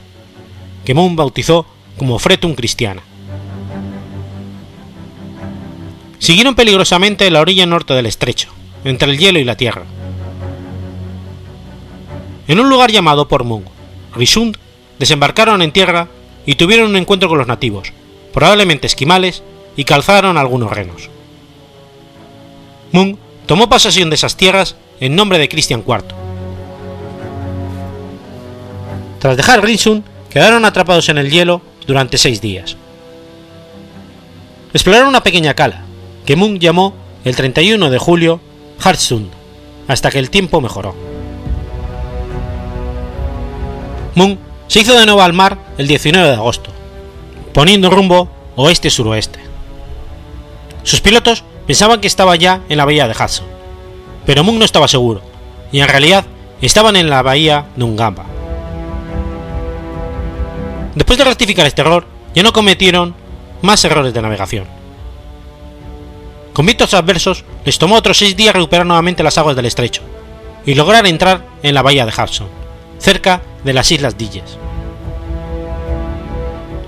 que 0.86 0.94
Moon 0.94 1.14
bautizó 1.14 1.66
como 1.98 2.18
Fretum 2.18 2.54
Cristiana. 2.54 3.02
Siguieron 6.18 6.54
peligrosamente 6.54 7.30
la 7.30 7.42
orilla 7.42 7.66
norte 7.66 7.92
del 7.92 8.06
estrecho, 8.06 8.48
entre 8.84 9.10
el 9.10 9.18
hielo 9.18 9.38
y 9.38 9.44
la 9.44 9.58
tierra. 9.58 9.84
En 12.46 12.58
un 12.58 12.70
lugar 12.70 12.90
llamado 12.90 13.28
por 13.28 13.44
Moon, 13.44 13.66
Risund, 14.14 14.56
desembarcaron 14.98 15.60
en 15.60 15.72
tierra 15.72 16.08
y 16.46 16.54
tuvieron 16.54 16.88
un 16.88 16.96
encuentro 16.96 17.28
con 17.28 17.36
los 17.36 17.48
nativos, 17.48 17.92
probablemente 18.32 18.86
esquimales, 18.86 19.42
y 19.76 19.84
calzaron 19.84 20.38
algunos 20.38 20.70
renos. 20.70 21.10
Moon 22.92 23.18
tomó 23.46 23.68
posesión 23.68 24.10
de 24.10 24.16
esas 24.16 24.36
tierras 24.36 24.76
en 25.00 25.16
nombre 25.16 25.38
de 25.38 25.48
Cristian 25.48 25.84
IV. 25.86 26.04
Tras 29.18 29.36
dejar 29.36 29.60
Grisund, 29.60 30.04
quedaron 30.30 30.64
atrapados 30.64 31.08
en 31.08 31.18
el 31.18 31.30
hielo 31.30 31.60
durante 31.86 32.18
seis 32.18 32.40
días. 32.40 32.76
Exploraron 34.72 35.08
una 35.08 35.22
pequeña 35.22 35.54
cala, 35.54 35.82
que 36.26 36.36
Moon 36.36 36.58
llamó 36.58 36.94
el 37.24 37.34
31 37.34 37.90
de 37.90 37.98
julio 37.98 38.40
Hartsund, 38.80 39.30
hasta 39.88 40.10
que 40.10 40.18
el 40.18 40.30
tiempo 40.30 40.60
mejoró. 40.60 40.94
Moon 44.14 44.38
se 44.66 44.80
hizo 44.80 44.98
de 44.98 45.06
nuevo 45.06 45.22
al 45.22 45.32
mar 45.32 45.58
el 45.78 45.88
19 45.88 46.28
de 46.28 46.34
agosto, 46.34 46.70
poniendo 47.54 47.90
rumbo 47.90 48.28
oeste-suroeste. 48.56 49.38
Sus 50.82 51.00
pilotos 51.00 51.44
pensaban 51.68 52.00
que 52.00 52.06
estaba 52.06 52.34
ya 52.34 52.62
en 52.70 52.78
la 52.78 52.86
bahía 52.86 53.06
de 53.06 53.12
Hudson, 53.12 53.46
pero 54.24 54.42
Moon 54.42 54.58
no 54.58 54.64
estaba 54.64 54.88
seguro, 54.88 55.20
y 55.70 55.80
en 55.80 55.88
realidad 55.88 56.24
estaban 56.62 56.96
en 56.96 57.10
la 57.10 57.20
bahía 57.20 57.66
de 57.76 57.84
Ungamba. 57.84 58.24
Después 60.94 61.18
de 61.18 61.26
rectificar 61.26 61.66
este 61.66 61.82
error, 61.82 62.06
ya 62.34 62.42
no 62.42 62.54
cometieron 62.54 63.14
más 63.60 63.84
errores 63.84 64.14
de 64.14 64.22
navegación. 64.22 64.64
Con 66.54 66.64
vientos 66.64 66.94
adversos, 66.94 67.44
les 67.66 67.78
tomó 67.78 67.96
otros 67.96 68.16
seis 68.16 68.34
días 68.34 68.54
recuperar 68.54 68.86
nuevamente 68.86 69.22
las 69.22 69.36
aguas 69.36 69.54
del 69.54 69.66
estrecho 69.66 70.00
y 70.64 70.74
lograr 70.74 71.06
entrar 71.06 71.44
en 71.62 71.74
la 71.74 71.82
bahía 71.82 72.06
de 72.06 72.12
Hudson, 72.12 72.48
cerca 72.98 73.42
de 73.62 73.74
las 73.74 73.92
Islas 73.92 74.16
Dilles. 74.16 74.56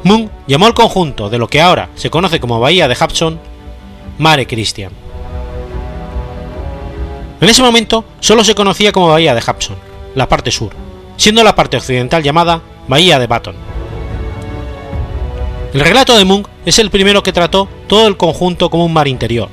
Moon 0.04 0.30
llamó 0.46 0.64
al 0.64 0.72
conjunto 0.72 1.28
de 1.28 1.36
lo 1.36 1.48
que 1.48 1.60
ahora 1.60 1.90
se 1.96 2.08
conoce 2.08 2.40
como 2.40 2.60
Bahía 2.60 2.88
de 2.88 2.96
Hudson 2.98 3.49
Mare 4.20 4.46
Christian. 4.46 4.92
En 7.40 7.48
ese 7.48 7.62
momento 7.62 8.04
solo 8.20 8.44
se 8.44 8.54
conocía 8.54 8.92
como 8.92 9.08
Bahía 9.08 9.34
de 9.34 9.40
Hudson, 9.40 9.76
la 10.14 10.28
parte 10.28 10.50
sur, 10.50 10.72
siendo 11.16 11.42
la 11.42 11.54
parte 11.54 11.78
occidental 11.78 12.22
llamada 12.22 12.60
Bahía 12.86 13.18
de 13.18 13.26
Baton. 13.26 13.54
El 15.72 15.80
relato 15.80 16.18
de 16.18 16.26
Moon 16.26 16.46
es 16.66 16.78
el 16.78 16.90
primero 16.90 17.22
que 17.22 17.32
trató 17.32 17.66
todo 17.86 18.06
el 18.08 18.18
conjunto 18.18 18.68
como 18.68 18.84
un 18.84 18.92
mar 18.92 19.08
interior, 19.08 19.48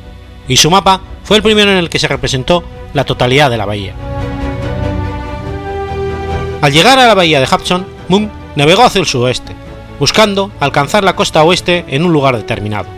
y 0.50 0.58
su 0.58 0.70
mapa 0.70 1.00
fue 1.24 1.38
el 1.38 1.44
primero 1.44 1.72
en 1.72 1.78
el 1.78 1.90
que 1.90 2.00
se 2.00 2.10
representó 2.10 2.62
la 2.94 3.06
totalidad 3.06 3.50
de 3.50 3.58
la 3.58 3.66
bahía. 3.66 3.94
Al 6.62 6.74
llegar 6.74 7.00
a 7.00 7.08
la 7.08 7.14
bahía 7.14 7.40
de 7.40 7.48
Hudson, 7.48 7.88
Moon 8.10 8.30
navegó 8.58 8.84
hacia 8.84 9.00
el 9.00 9.08
suroeste, 9.08 9.54
buscando 9.98 10.52
alcanzar 10.60 11.06
la 11.06 11.16
costa 11.16 11.42
oeste 11.46 11.86
en 11.88 12.04
un 12.04 12.12
lugar 12.12 12.36
determinado. 12.36 12.97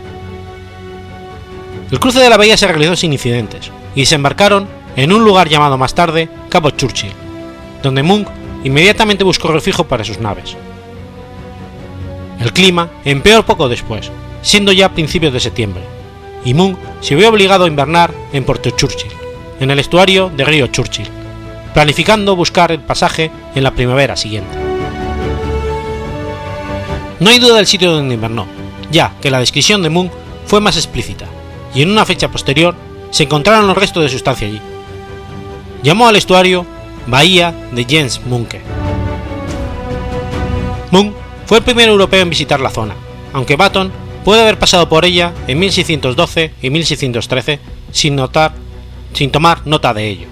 El 1.90 1.98
cruce 1.98 2.20
de 2.20 2.30
la 2.30 2.36
bahía 2.36 2.56
se 2.56 2.68
realizó 2.68 2.94
sin 2.94 3.12
incidentes 3.12 3.70
y 3.96 4.06
se 4.06 4.14
embarcaron 4.14 4.68
en 4.94 5.12
un 5.12 5.24
lugar 5.24 5.48
llamado 5.48 5.76
más 5.76 5.94
tarde 5.94 6.28
Cabo 6.48 6.70
Churchill, 6.70 7.12
donde 7.82 8.04
Munch 8.04 8.28
inmediatamente 8.62 9.24
buscó 9.24 9.48
refugio 9.48 9.86
para 9.88 10.04
sus 10.04 10.20
naves. 10.20 10.56
El 12.38 12.52
clima 12.52 12.90
empeoró 13.04 13.44
poco 13.44 13.68
después, 13.68 14.10
siendo 14.42 14.70
ya 14.72 14.92
principios 14.92 15.32
de 15.32 15.40
septiembre, 15.40 15.82
y 16.44 16.54
Munch 16.54 16.78
se 17.00 17.16
vio 17.16 17.28
obligado 17.28 17.64
a 17.64 17.68
invernar 17.68 18.14
en 18.32 18.44
Puerto 18.44 18.70
Churchill, 18.70 19.12
en 19.58 19.70
el 19.70 19.80
estuario 19.80 20.30
del 20.30 20.46
río 20.46 20.68
Churchill, 20.68 21.08
planificando 21.74 22.36
buscar 22.36 22.70
el 22.70 22.80
pasaje 22.80 23.32
en 23.54 23.64
la 23.64 23.72
primavera 23.72 24.16
siguiente. 24.16 24.56
No 27.18 27.30
hay 27.30 27.38
duda 27.40 27.56
del 27.56 27.66
sitio 27.66 27.90
donde 27.90 28.14
invernó, 28.14 28.46
ya 28.92 29.12
que 29.20 29.30
la 29.30 29.40
descripción 29.40 29.82
de 29.82 29.90
Moon 29.90 30.10
fue 30.46 30.60
más 30.60 30.76
explícita, 30.76 31.26
y 31.74 31.82
en 31.82 31.90
una 31.90 32.04
fecha 32.04 32.30
posterior 32.30 32.74
se 33.10 33.24
encontraron 33.24 33.66
los 33.66 33.76
restos 33.76 34.02
de 34.02 34.08
su 34.08 34.16
estancia 34.16 34.46
allí. 34.46 34.60
Llamó 35.82 36.08
al 36.08 36.16
estuario 36.16 36.66
Bahía 37.06 37.54
de 37.72 37.84
Jens 37.84 38.20
Munke. 38.26 38.60
Moon 40.90 41.14
fue 41.46 41.58
el 41.58 41.64
primer 41.64 41.88
europeo 41.88 42.22
en 42.22 42.30
visitar 42.30 42.60
la 42.60 42.70
zona, 42.70 42.94
aunque 43.32 43.56
Baton 43.56 43.92
puede 44.24 44.42
haber 44.42 44.58
pasado 44.58 44.88
por 44.88 45.04
ella 45.04 45.32
en 45.46 45.58
1612 45.58 46.52
y 46.62 46.70
1613 46.70 47.60
sin, 47.92 48.16
notar, 48.16 48.52
sin 49.12 49.30
tomar 49.30 49.66
nota 49.66 49.94
de 49.94 50.08
ello. 50.08 50.26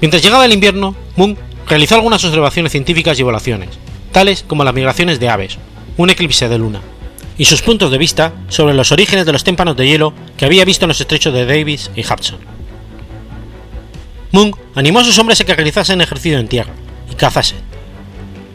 Mientras 0.00 0.22
llegaba 0.22 0.44
el 0.44 0.52
invierno, 0.52 0.94
Moon 1.16 1.36
realizó 1.66 1.94
algunas 1.94 2.24
observaciones 2.24 2.72
científicas 2.72 3.18
y 3.18 3.22
evaluaciones, 3.22 3.70
tales 4.12 4.44
como 4.46 4.64
las 4.64 4.74
migraciones 4.74 5.20
de 5.20 5.28
aves, 5.28 5.58
un 5.96 6.10
eclipse 6.10 6.48
de 6.48 6.58
luna, 6.58 6.80
y 7.40 7.46
sus 7.46 7.62
puntos 7.62 7.90
de 7.90 7.96
vista 7.96 8.34
sobre 8.48 8.74
los 8.74 8.92
orígenes 8.92 9.24
de 9.24 9.32
los 9.32 9.44
témpanos 9.44 9.74
de 9.74 9.88
hielo 9.88 10.12
que 10.36 10.44
había 10.44 10.62
visto 10.66 10.84
en 10.84 10.88
los 10.88 11.00
estrechos 11.00 11.32
de 11.32 11.46
Davis 11.46 11.90
y 11.96 12.02
Hudson. 12.02 12.38
Moon 14.30 14.54
animó 14.74 14.98
a 14.98 15.04
sus 15.04 15.18
hombres 15.18 15.40
a 15.40 15.44
que 15.44 15.54
realizasen 15.54 16.02
ejercicio 16.02 16.38
en 16.38 16.48
tierra 16.48 16.74
y 17.10 17.14
cazasen, 17.14 17.56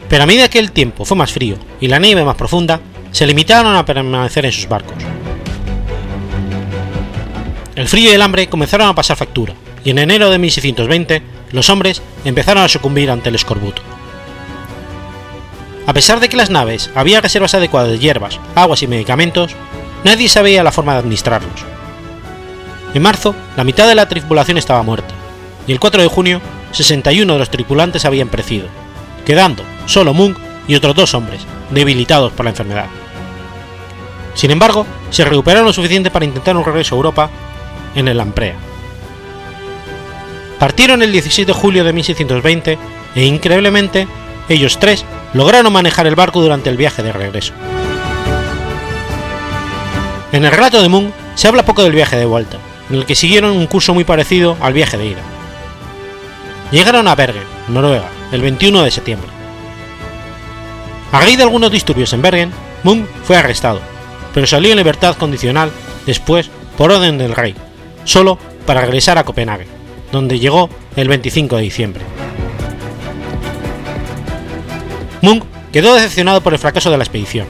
pero 0.08 0.22
a 0.22 0.28
medida 0.28 0.52
que 0.52 0.60
el 0.60 0.72
tiempo 0.72 1.04
fue 1.04 1.18
más 1.18 1.32
frío 1.32 1.58
y 1.82 1.88
la 1.88 1.98
nieve 1.98 2.24
más 2.24 2.36
profunda, 2.36 2.80
se 3.12 3.26
limitaron 3.26 3.76
a 3.76 3.86
permanecer 3.86 4.46
en 4.46 4.52
sus 4.52 4.70
barcos. 4.70 4.98
El 7.76 7.88
frío 7.88 8.12
y 8.12 8.14
el 8.14 8.22
hambre 8.22 8.50
comenzaron 8.50 8.88
a 8.88 8.94
pasar 8.94 9.18
factura, 9.18 9.56
y 9.84 9.90
en 9.90 9.98
enero 9.98 10.30
de 10.30 10.38
1620 10.38 11.24
los 11.54 11.72
hombres 11.72 12.04
empezaron 12.24 12.62
a 12.62 12.70
sucumbir 12.70 13.10
ante 13.10 13.30
el 13.30 13.36
escorbuto. 13.36 13.82
A 15.88 15.94
pesar 15.94 16.20
de 16.20 16.30
que 16.30 16.38
las 16.38 16.50
naves 16.50 16.90
había 16.96 17.22
reservas 17.22 17.54
adecuadas 17.54 17.92
de 17.92 18.00
hierbas, 18.00 18.40
aguas 18.56 18.82
y 18.82 18.88
medicamentos, 18.88 19.56
nadie 20.04 20.28
sabía 20.28 20.64
la 20.64 20.72
forma 20.72 20.94
de 20.94 21.00
administrarlos. 21.00 21.64
En 22.94 23.02
marzo, 23.02 23.36
la 23.56 23.64
mitad 23.64 23.88
de 23.88 23.96
la 23.96 24.08
tripulación 24.08 24.58
estaba 24.58 24.82
muerta, 24.82 25.14
y 25.68 25.72
el 25.72 25.80
4 25.80 26.02
de 26.02 26.08
junio, 26.08 26.42
61 26.72 27.32
de 27.32 27.40
los 27.40 27.52
tripulantes 27.52 28.06
habían 28.06 28.30
perecido, 28.30 28.68
quedando 29.26 29.64
solo 29.86 30.14
Munk 30.14 30.38
y 30.68 30.76
otros 30.76 30.96
dos 30.96 31.14
hombres, 31.14 31.42
debilitados 31.70 32.32
por 32.32 32.46
la 32.46 32.52
enfermedad. 32.52 32.88
Sin 34.34 34.52
embargo, 34.52 34.88
se 35.12 35.24
recuperaron 35.24 35.68
lo 35.68 35.74
suficiente 35.74 36.10
para 36.10 36.26
intentar 36.26 36.58
un 36.58 36.66
regreso 36.66 36.96
a 36.96 36.98
Europa 36.98 37.30
en 37.94 38.08
el 38.08 38.18
Lamprea. 38.18 38.56
Partieron 40.60 41.04
el 41.04 41.12
16 41.12 41.48
de 41.48 41.54
julio 41.54 41.84
de 41.84 41.94
1620 41.94 42.78
e 43.16 43.24
increíblemente, 43.24 44.08
ellos 44.50 44.80
tres 44.80 45.06
lograron 45.36 45.74
manejar 45.74 46.08
el 46.08 46.16
barco 46.16 46.42
durante 46.42 46.70
el 46.70 46.78
viaje 46.78 47.04
de 47.04 47.12
regreso. 47.12 47.54
En 50.32 50.46
el 50.46 50.52
relato 50.52 50.82
de 50.82 50.88
Moon 50.88 51.14
se 51.36 51.50
habla 51.50 51.66
poco 51.66 51.84
del 51.84 51.92
viaje 51.92 52.16
de 52.16 52.26
vuelta, 52.26 52.58
en 52.90 52.96
el 52.96 53.06
que 53.06 53.16
siguieron 53.16 53.52
un 53.52 53.68
curso 53.68 53.94
muy 53.94 54.06
parecido 54.06 54.56
al 54.62 54.72
viaje 54.72 54.98
de 54.98 55.08
ida. 55.08 55.22
Llegaron 56.72 57.10
a 57.10 57.16
Bergen, 57.16 57.44
Noruega, 57.68 58.08
el 58.32 58.42
21 58.42 58.84
de 58.84 58.92
septiembre. 58.92 59.28
A 61.12 61.20
raíz 61.20 61.38
de 61.38 61.44
algunos 61.44 61.70
disturbios 61.70 62.14
en 62.14 62.22
Bergen, 62.22 62.52
Moon 62.84 63.06
fue 63.26 63.36
arrestado, 63.36 63.82
pero 64.34 64.48
salió 64.48 64.72
en 64.72 64.78
libertad 64.78 65.18
condicional 65.18 65.70
después 66.06 66.50
por 66.78 66.92
orden 66.92 67.18
del 67.18 67.36
rey, 67.36 67.56
solo 68.06 68.40
para 68.66 68.82
regresar 68.82 69.18
a 69.18 69.26
Copenhague, 69.26 69.68
donde 70.14 70.40
llegó 70.40 70.70
el 70.96 71.10
25 71.10 71.58
de 71.58 71.62
diciembre. 71.62 72.06
Munk 75.22 75.44
quedó 75.72 75.94
decepcionado 75.96 76.42
por 76.42 76.54
el 76.54 76.60
fracaso 76.60 76.92
de 76.92 76.98
la 76.98 77.04
expedición. 77.04 77.48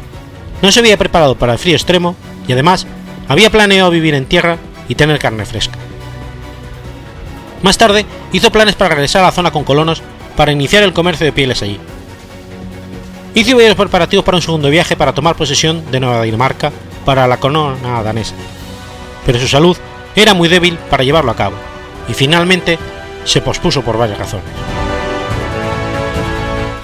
No 0.62 0.72
se 0.72 0.80
había 0.80 0.98
preparado 0.98 1.36
para 1.36 1.54
el 1.54 1.60
frío 1.60 1.76
extremo 1.76 2.16
y 2.48 2.54
además 2.54 2.88
había 3.28 3.50
planeado 3.50 3.92
vivir 3.92 4.14
en 4.14 4.26
tierra 4.26 4.58
y 4.88 4.96
tener 4.96 5.20
carne 5.20 5.46
fresca. 5.46 5.78
Más 7.62 7.78
tarde 7.78 8.06
hizo 8.32 8.52
planes 8.52 8.76
para 8.76 8.96
regresar 8.96 9.24
a 9.24 9.28
la 9.28 9.32
zona 9.32 9.52
con 9.52 9.64
colonos 9.64 10.02
para 10.36 10.52
iniciar 10.52 10.84
el 10.84 10.94
comercio 10.94 11.26
de 11.26 11.32
pieles 11.32 11.62
allí. 11.62 11.80
Hizo 13.34 13.56
varios 13.56 13.76
preparativos 13.76 14.24
para 14.24 14.38
un 14.38 14.42
segundo 14.42 14.70
viaje 14.70 14.96
para 14.96 15.14
tomar 15.14 15.36
posesión 15.36 15.90
de 15.92 16.00
Nueva 16.00 16.24
Dinamarca 16.24 16.72
para 17.04 17.28
la 17.28 17.38
corona 17.38 18.02
danesa, 18.02 18.34
pero 19.26 19.40
su 19.40 19.48
salud 19.48 19.76
era 20.16 20.34
muy 20.34 20.48
débil 20.48 20.78
para 20.90 21.04
llevarlo 21.04 21.32
a 21.32 21.36
cabo, 21.36 21.56
y 22.08 22.14
finalmente 22.14 22.80
se 23.26 23.42
pospuso 23.42 23.82
por 23.82 23.98
varias 23.98 24.20
razones. 24.20 24.46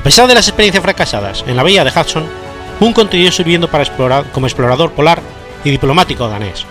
A 0.01 0.03
pesar 0.03 0.27
de 0.27 0.33
las 0.33 0.47
experiencias 0.47 0.81
fracasadas 0.81 1.43
en 1.45 1.55
la 1.55 1.61
bahía 1.61 1.83
de 1.83 1.91
Hudson, 1.91 2.25
Moon 2.79 2.91
continuó 2.91 3.31
sirviendo 3.31 3.69
para 3.69 3.83
explorar, 3.83 4.25
como 4.31 4.47
explorador 4.47 4.93
polar 4.93 5.21
y 5.63 5.69
diplomático 5.69 6.27
danés. 6.27 6.65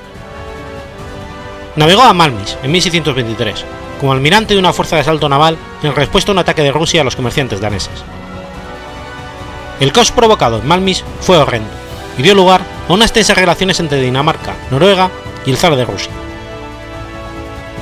Navegó 1.76 2.02
a 2.02 2.12
Malmis 2.12 2.58
en 2.64 2.72
1623 2.72 3.64
como 4.00 4.12
almirante 4.12 4.54
de 4.54 4.58
una 4.58 4.72
fuerza 4.72 4.96
de 4.96 5.02
asalto 5.02 5.28
naval 5.28 5.56
en 5.84 5.94
respuesta 5.94 6.32
a 6.32 6.34
un 6.34 6.40
ataque 6.40 6.62
de 6.62 6.72
Rusia 6.72 7.02
a 7.02 7.04
los 7.04 7.14
comerciantes 7.14 7.60
daneses. 7.60 8.02
El 9.78 9.92
caos 9.92 10.10
provocado 10.10 10.58
en 10.58 10.66
Malmis 10.66 11.04
fue 11.20 11.38
horrendo 11.38 11.70
y 12.18 12.22
dio 12.22 12.34
lugar 12.34 12.62
a 12.88 12.92
unas 12.92 13.12
tensas 13.12 13.38
relaciones 13.38 13.78
entre 13.78 14.00
Dinamarca, 14.00 14.56
Noruega 14.72 15.08
y 15.46 15.50
el 15.50 15.56
zar 15.56 15.76
de 15.76 15.84
Rusia. 15.84 16.10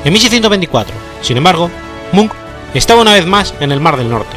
En 0.05 0.13
1624, 0.13 0.95
sin 1.23 1.39
embargo, 1.39 1.71
Munch 2.13 2.33
estaba 2.75 3.01
una 3.01 3.15
vez 3.15 3.25
más 3.25 3.55
en 3.61 3.73
el 3.73 3.81
Mar 3.81 3.97
del 3.97 4.11
Norte, 4.11 4.37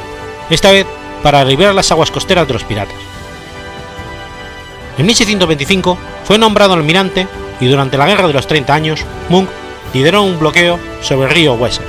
esta 0.50 0.72
vez 0.72 0.88
para 1.24 1.44
liberar 1.46 1.76
las 1.76 1.92
aguas 1.92 2.12
costeras 2.12 2.48
de 2.48 2.54
los 2.54 2.64
piratas. 2.64 2.96
En 4.98 5.06
1625 5.06 5.98
fue 6.24 6.38
nombrado 6.38 6.74
almirante 6.74 7.28
y 7.60 7.68
durante 7.68 7.98
la 7.98 8.08
Guerra 8.08 8.28
de 8.28 8.34
los 8.34 8.48
30 8.48 8.74
Años, 8.74 9.06
Munch 9.30 9.50
lideró 9.94 10.24
un 10.24 10.40
bloqueo 10.40 10.80
sobre 11.02 11.28
el 11.28 11.34
río 11.34 11.54
Weser. 11.54 11.86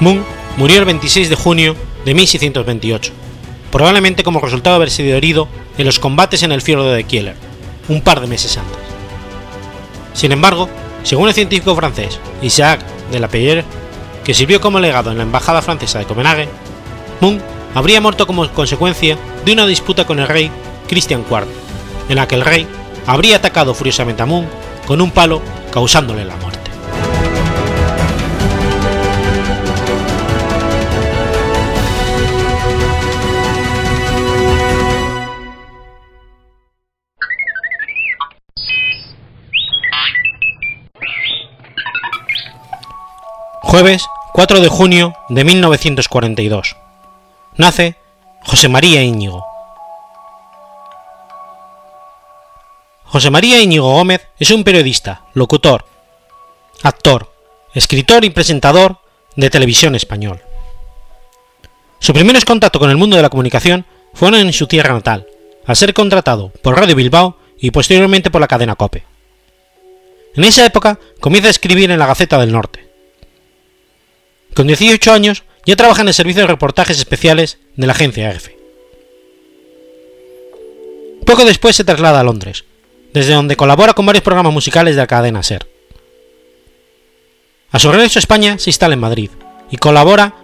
Munch 0.00 0.24
murió 0.56 0.78
el 0.78 0.84
26 0.84 1.28
de 1.28 1.36
junio 1.36 1.76
de 2.04 2.14
1628, 2.14 3.12
probablemente 3.70 4.22
como 4.22 4.40
resultado 4.40 4.74
de 4.74 4.76
haber 4.76 4.90
sido 4.90 5.16
herido 5.16 5.48
en 5.76 5.86
los 5.86 5.98
combates 5.98 6.42
en 6.42 6.52
el 6.52 6.62
fiordo 6.62 6.92
de 6.92 7.04
Kieler, 7.04 7.36
un 7.88 8.00
par 8.00 8.20
de 8.20 8.26
meses 8.26 8.56
antes. 8.56 8.78
Sin 10.14 10.32
embargo, 10.32 10.68
según 11.02 11.28
el 11.28 11.34
científico 11.34 11.74
francés 11.74 12.18
Isaac 12.42 12.80
de 13.10 13.20
la 13.20 13.28
Pellière, 13.28 13.64
que 14.24 14.34
sirvió 14.34 14.60
como 14.60 14.80
legado 14.80 15.10
en 15.10 15.18
la 15.18 15.24
embajada 15.24 15.62
francesa 15.62 15.98
de 15.98 16.06
Copenhague, 16.06 16.48
Munch 17.20 17.42
habría 17.74 18.00
muerto 18.00 18.26
como 18.26 18.48
consecuencia 18.50 19.16
de 19.44 19.52
una 19.52 19.66
disputa 19.66 20.06
con 20.06 20.18
el 20.18 20.28
rey 20.28 20.50
Christian 20.88 21.24
IV, 21.28 21.46
en 22.08 22.16
la 22.16 22.26
que 22.26 22.34
el 22.34 22.44
rey 22.44 22.66
habría 23.06 23.36
atacado 23.36 23.74
furiosamente 23.74 24.22
a 24.22 24.26
Munch 24.26 24.48
con 24.86 25.00
un 25.00 25.10
palo 25.10 25.40
causándole 25.70 26.24
la 26.24 26.36
muerte. 26.36 26.59
Jueves 43.70 44.08
4 44.32 44.58
de 44.58 44.66
junio 44.66 45.14
de 45.28 45.44
1942. 45.44 46.74
Nace 47.54 47.94
José 48.42 48.68
María 48.68 49.00
Íñigo. 49.04 49.46
José 53.04 53.30
María 53.30 53.60
Íñigo 53.60 53.92
Gómez 53.92 54.26
es 54.40 54.50
un 54.50 54.64
periodista, 54.64 55.22
locutor, 55.34 55.84
actor, 56.82 57.32
escritor 57.72 58.24
y 58.24 58.30
presentador 58.30 58.98
de 59.36 59.50
televisión 59.50 59.94
español. 59.94 60.42
Sus 62.00 62.12
primeros 62.12 62.44
contactos 62.44 62.80
con 62.80 62.90
el 62.90 62.96
mundo 62.96 63.14
de 63.14 63.22
la 63.22 63.30
comunicación 63.30 63.86
fueron 64.14 64.40
en 64.40 64.52
su 64.52 64.66
tierra 64.66 64.94
natal, 64.94 65.28
al 65.64 65.76
ser 65.76 65.94
contratado 65.94 66.50
por 66.64 66.76
Radio 66.76 66.96
Bilbao 66.96 67.36
y 67.56 67.70
posteriormente 67.70 68.32
por 68.32 68.40
la 68.40 68.48
cadena 68.48 68.74
Cope. 68.74 69.04
En 70.34 70.42
esa 70.42 70.66
época 70.66 70.98
comienza 71.20 71.46
a 71.46 71.52
escribir 71.52 71.92
en 71.92 72.00
la 72.00 72.06
Gaceta 72.06 72.36
del 72.36 72.50
Norte. 72.50 72.89
Con 74.54 74.66
18 74.66 75.12
años 75.12 75.44
ya 75.64 75.76
trabaja 75.76 76.02
en 76.02 76.08
el 76.08 76.14
servicio 76.14 76.42
de 76.42 76.48
reportajes 76.48 76.98
especiales 76.98 77.58
de 77.76 77.86
la 77.86 77.92
agencia 77.92 78.30
EFE. 78.30 78.58
Poco 81.24 81.44
después 81.44 81.76
se 81.76 81.84
traslada 81.84 82.20
a 82.20 82.24
Londres, 82.24 82.64
desde 83.12 83.34
donde 83.34 83.56
colabora 83.56 83.92
con 83.92 84.06
varios 84.06 84.24
programas 84.24 84.52
musicales 84.52 84.96
de 84.96 85.02
la 85.02 85.06
cadena 85.06 85.42
SER. 85.42 85.66
A 87.70 87.78
su 87.78 87.92
regreso 87.92 88.18
a 88.18 88.20
España 88.20 88.58
se 88.58 88.70
instala 88.70 88.94
en 88.94 89.00
Madrid 89.00 89.30
y 89.70 89.76
colabora 89.76 90.34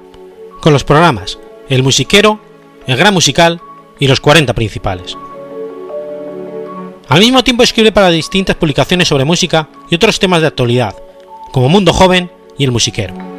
con 0.61 0.73
los 0.73 0.85
programas 0.85 1.39
El 1.69 1.83
Musiquero, 1.83 2.41
El 2.87 2.97
Gran 2.97 3.15
Musical 3.15 3.61
y 3.99 4.07
Los 4.07 4.21
40 4.21 4.55
Principales. 4.55 5.17
Al 7.09 7.21
mismo 7.21 7.43
tiempo 7.43 7.63
escribe 7.63 7.93
para 7.93 8.11
distintas 8.11 8.57
publicaciones 8.57 9.09
sobre 9.09 9.25
música 9.25 9.69
y 9.91 9.97
otros 9.97 10.19
temas 10.19 10.41
de 10.41 10.49
actualidad, 10.49 10.95
como 11.53 11.69
Mundo 11.69 11.93
Joven 11.93 12.31
y 12.59 12.65
El 12.65 12.73
Musiquero. 12.73 13.36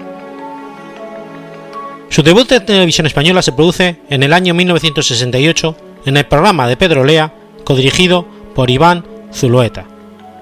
Su 2.09 2.23
debut 2.23 2.51
en 2.51 2.65
televisión 2.65 3.05
española 3.05 3.41
se 3.41 3.51
produce 3.51 3.97
en 4.09 4.23
el 4.23 4.33
año 4.33 4.53
1968 4.53 5.75
en 6.05 6.17
el 6.17 6.25
programa 6.25 6.67
de 6.67 6.77
Pedro 6.77 7.03
Lea, 7.03 7.33
codirigido 7.63 8.25
por 8.55 8.69
Iván 8.69 9.05
Zulueta, 9.33 9.85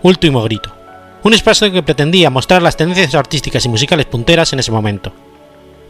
Último 0.03 0.43
Grito, 0.43 0.72
un 1.24 1.34
espacio 1.34 1.72
que 1.72 1.82
pretendía 1.82 2.30
mostrar 2.30 2.61
las 2.61 2.78
tendencias 2.78 3.16
artísticas 3.16 3.66
y 3.66 3.70
musicales 3.70 4.05
punteras 4.05 4.53
en 4.53 4.59
ese 4.59 4.72
momento. 4.72 5.11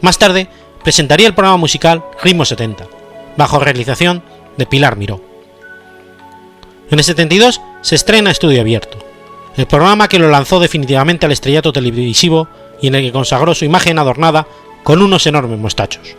Más 0.00 0.18
tarde, 0.18 0.48
presentaría 0.82 1.26
el 1.26 1.34
programa 1.34 1.58
musical 1.58 2.02
Ritmo 2.22 2.44
70, 2.46 2.86
bajo 3.36 3.58
realización 3.58 4.22
de 4.56 4.66
Pilar 4.66 4.96
Miró. 4.96 5.20
En 6.90 6.98
el 6.98 7.04
72 7.04 7.60
se 7.82 7.96
estrena 7.96 8.30
Estudio 8.30 8.62
Abierto, 8.62 8.96
el 9.56 9.66
programa 9.66 10.08
que 10.08 10.18
lo 10.18 10.30
lanzó 10.30 10.58
definitivamente 10.58 11.26
al 11.26 11.32
estrellato 11.32 11.72
televisivo 11.72 12.48
y 12.80 12.88
en 12.88 12.94
el 12.94 13.02
que 13.02 13.12
consagró 13.12 13.54
su 13.54 13.64
imagen 13.64 13.98
adornada 13.98 14.46
con 14.86 15.02
unos 15.02 15.26
enormes 15.26 15.58
mostachos. 15.58 16.14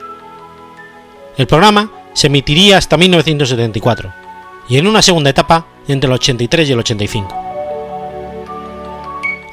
El 1.38 1.48
programa 1.48 1.90
se 2.14 2.28
emitiría 2.28 2.78
hasta 2.78 2.98
1974 2.98 4.14
y 4.68 4.78
en 4.78 4.88
una 4.88 5.02
segunda 5.02 5.30
etapa 5.30 5.68
entre 5.88 6.10
el 6.10 6.14
83 6.16 6.68
y 6.68 6.74
el 6.74 6.80
85. 6.80 7.34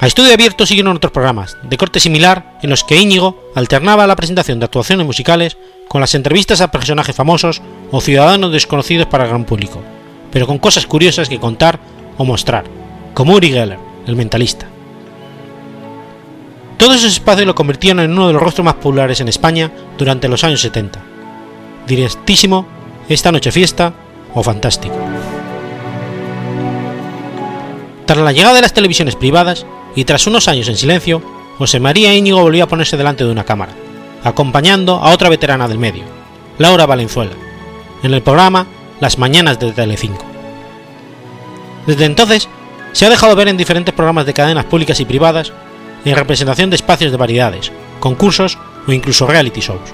A 0.01 0.05
estudio 0.05 0.33
abierto 0.33 0.65
siguieron 0.65 0.97
otros 0.97 1.13
programas, 1.13 1.55
de 1.63 1.77
corte 1.77 2.01
similar, 2.01 2.59
en 2.61 2.69
los 2.69 2.83
que 2.83 2.97
Íñigo 2.97 3.41
alternaba 3.55 4.05
la 4.05 4.17
presentación 4.17 4.59
de 4.59 4.65
actuaciones 4.65 5.05
musicales 5.05 5.55
con 5.87 6.01
las 6.01 6.13
entrevistas 6.13 6.59
a 6.59 6.71
personajes 6.71 7.15
famosos 7.15 7.61
o 7.91 8.01
ciudadanos 8.01 8.51
desconocidos 8.51 9.07
para 9.07 9.23
el 9.23 9.29
gran 9.29 9.45
público, 9.45 9.81
pero 10.29 10.45
con 10.45 10.59
cosas 10.59 10.87
curiosas 10.87 11.29
que 11.29 11.39
contar 11.39 11.79
o 12.17 12.25
mostrar, 12.25 12.65
como 13.13 13.35
Uri 13.35 13.49
Geller, 13.49 13.79
el 14.07 14.17
mentalista. 14.17 14.67
Todos 16.77 16.97
esos 16.97 17.13
espacios 17.13 17.47
lo 17.47 17.55
convirtieron 17.55 17.99
en 18.03 18.11
uno 18.11 18.27
de 18.27 18.33
los 18.33 18.41
rostros 18.41 18.65
más 18.65 18.75
populares 18.75 19.21
en 19.21 19.27
España 19.27 19.71
durante 19.97 20.27
los 20.27 20.43
años 20.43 20.61
70. 20.61 20.99
Directísimo, 21.87 22.65
Esta 23.07 23.31
Noche 23.31 23.51
Fiesta 23.51 23.93
o 24.33 24.43
Fantástico. 24.43 24.95
Tras 28.05 28.19
la 28.19 28.31
llegada 28.33 28.55
de 28.55 28.61
las 28.61 28.73
televisiones 28.73 29.15
privadas 29.15 29.65
y 29.95 30.03
tras 30.03 30.27
unos 30.27 30.47
años 30.47 30.67
en 30.67 30.77
silencio, 30.77 31.21
José 31.57 31.79
María 31.79 32.13
Íñigo 32.13 32.41
volvió 32.41 32.65
a 32.65 32.67
ponerse 32.67 32.97
delante 32.97 33.23
de 33.23 33.31
una 33.31 33.45
cámara, 33.45 33.71
acompañando 34.23 34.95
a 34.95 35.11
otra 35.11 35.29
veterana 35.29 35.67
del 35.67 35.79
medio, 35.79 36.03
Laura 36.59 36.85
Valenzuela, 36.85 37.31
en 38.03 38.13
el 38.13 38.21
programa 38.21 38.67
Las 38.99 39.17
Mañanas 39.17 39.59
de 39.59 39.71
Telecinco. 39.71 40.25
Desde 41.87 42.05
entonces, 42.05 42.49
se 42.91 43.05
ha 43.05 43.09
dejado 43.09 43.35
ver 43.35 43.47
en 43.47 43.57
diferentes 43.57 43.93
programas 43.93 44.25
de 44.25 44.33
cadenas 44.33 44.65
públicas 44.65 44.99
y 44.99 45.05
privadas 45.05 45.53
en 46.11 46.15
representación 46.15 46.69
de 46.69 46.75
espacios 46.75 47.11
de 47.11 47.17
variedades, 47.17 47.71
concursos 47.99 48.57
o 48.87 48.91
incluso 48.91 49.27
reality 49.27 49.61
shows. 49.61 49.93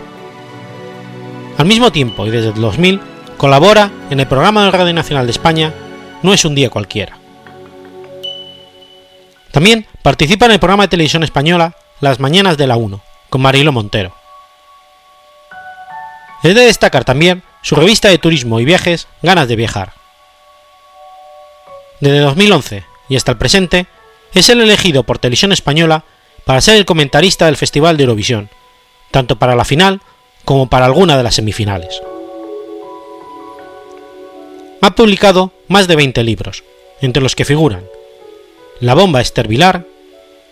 Al 1.58 1.66
mismo 1.66 1.92
tiempo 1.92 2.26
y 2.26 2.30
desde 2.30 2.50
el 2.50 2.62
2000 2.62 3.00
colabora 3.38 3.92
en 4.10 4.20
el 4.20 4.28
programa 4.28 4.66
de 4.66 4.72
Radio 4.72 4.94
Nacional 4.94 5.26
de 5.26 5.32
España 5.32 5.74
No 6.24 6.34
es 6.34 6.46
un 6.46 6.54
día 6.54 6.70
cualquiera. 6.70 7.18
También 9.52 9.86
participa 10.02 10.46
en 10.46 10.52
el 10.52 10.60
programa 10.60 10.84
de 10.84 10.90
televisión 10.90 11.24
española 11.24 11.76
Las 12.00 12.20
Mañanas 12.20 12.58
de 12.58 12.68
la 12.68 12.78
1, 12.78 13.02
con 13.30 13.42
Marilo 13.42 13.72
Montero. 13.72 14.14
Es 16.44 16.56
de 16.56 16.62
destacar 16.62 17.04
también 17.04 17.44
su 17.62 17.76
revista 17.76 18.10
de 18.10 18.18
turismo 18.18 18.60
y 18.60 18.66
viajes 18.66 19.08
Ganas 19.22 19.48
de 19.48 19.56
Viajar. 19.56 19.94
Desde 22.00 22.20
2011 22.20 22.84
y 23.10 23.16
hasta 23.16 23.32
el 23.32 23.38
presente, 23.38 23.88
es 24.34 24.50
el 24.50 24.62
elegido 24.62 25.04
por 25.04 25.20
Televisión 25.20 25.52
Española 25.52 26.06
para 26.46 26.62
ser 26.62 26.78
el 26.78 26.86
comentarista 26.86 27.46
del 27.46 27.58
Festival 27.58 27.98
de 27.98 28.04
Eurovisión, 28.04 28.50
tanto 29.12 29.38
para 29.38 29.56
la 29.56 29.66
final 29.66 30.02
como 30.46 30.70
para 30.70 30.86
alguna 30.86 31.18
de 31.18 31.24
las 31.24 31.36
semifinales. 31.36 32.02
Ha 34.82 34.96
publicado 34.96 35.52
más 35.68 35.88
de 35.88 35.96
20 35.96 36.24
libros, 36.24 36.64
entre 37.02 37.22
los 37.22 37.36
que 37.36 37.46
figuran 37.46 37.84
La 38.80 38.96
bomba 38.96 39.22
Vilar, 39.48 39.86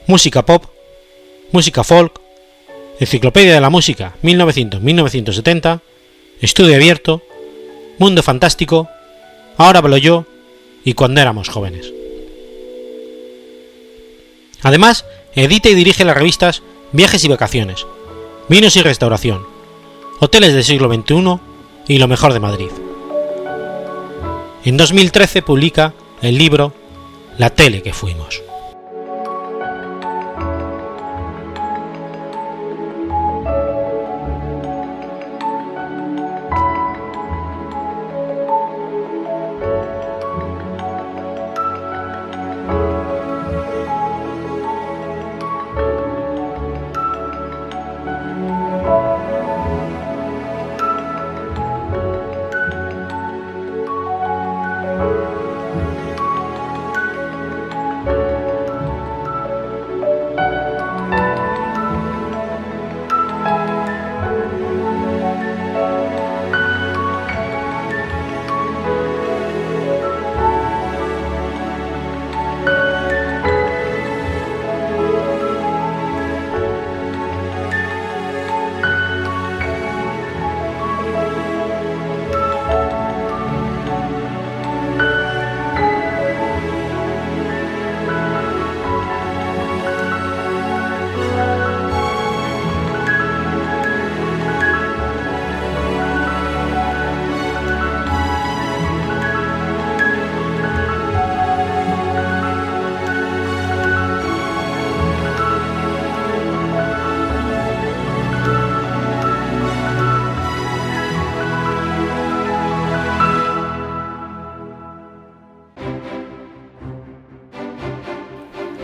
Música 0.06 0.46
Pop, 0.46 0.66
Música 1.52 1.84
Folk, 1.84 2.20
Enciclopedia 3.00 3.54
de 3.54 3.62
la 3.62 3.70
Música 3.70 4.14
1900-1970, 4.22 5.82
Estudio 6.42 6.76
Abierto, 6.76 7.24
Mundo 7.98 8.22
Fantástico, 8.22 8.88
Ahora 9.58 9.80
hablo 9.80 9.98
yo 9.98 10.26
y 10.86 10.94
Cuando 10.94 11.20
éramos 11.20 11.50
jóvenes. 11.50 11.99
Además, 14.62 15.06
edita 15.36 15.70
y 15.70 15.76
dirige 15.76 16.06
las 16.06 16.18
revistas 16.18 16.62
Viajes 16.92 17.24
y 17.24 17.28
Vacaciones, 17.28 17.86
Vinos 18.48 18.76
y 18.76 18.82
Restauración, 18.82 19.46
Hoteles 20.20 20.54
del 20.54 20.64
siglo 20.64 20.94
XXI 20.94 21.40
y 21.88 21.98
Lo 21.98 22.08
mejor 22.08 22.34
de 22.34 22.40
Madrid. 22.40 22.72
En 24.66 24.76
2013 24.76 25.42
publica 25.42 25.94
el 26.22 26.38
libro 26.38 26.74
La 27.38 27.52
tele 27.52 27.82
que 27.82 27.94
fuimos. 27.94 28.42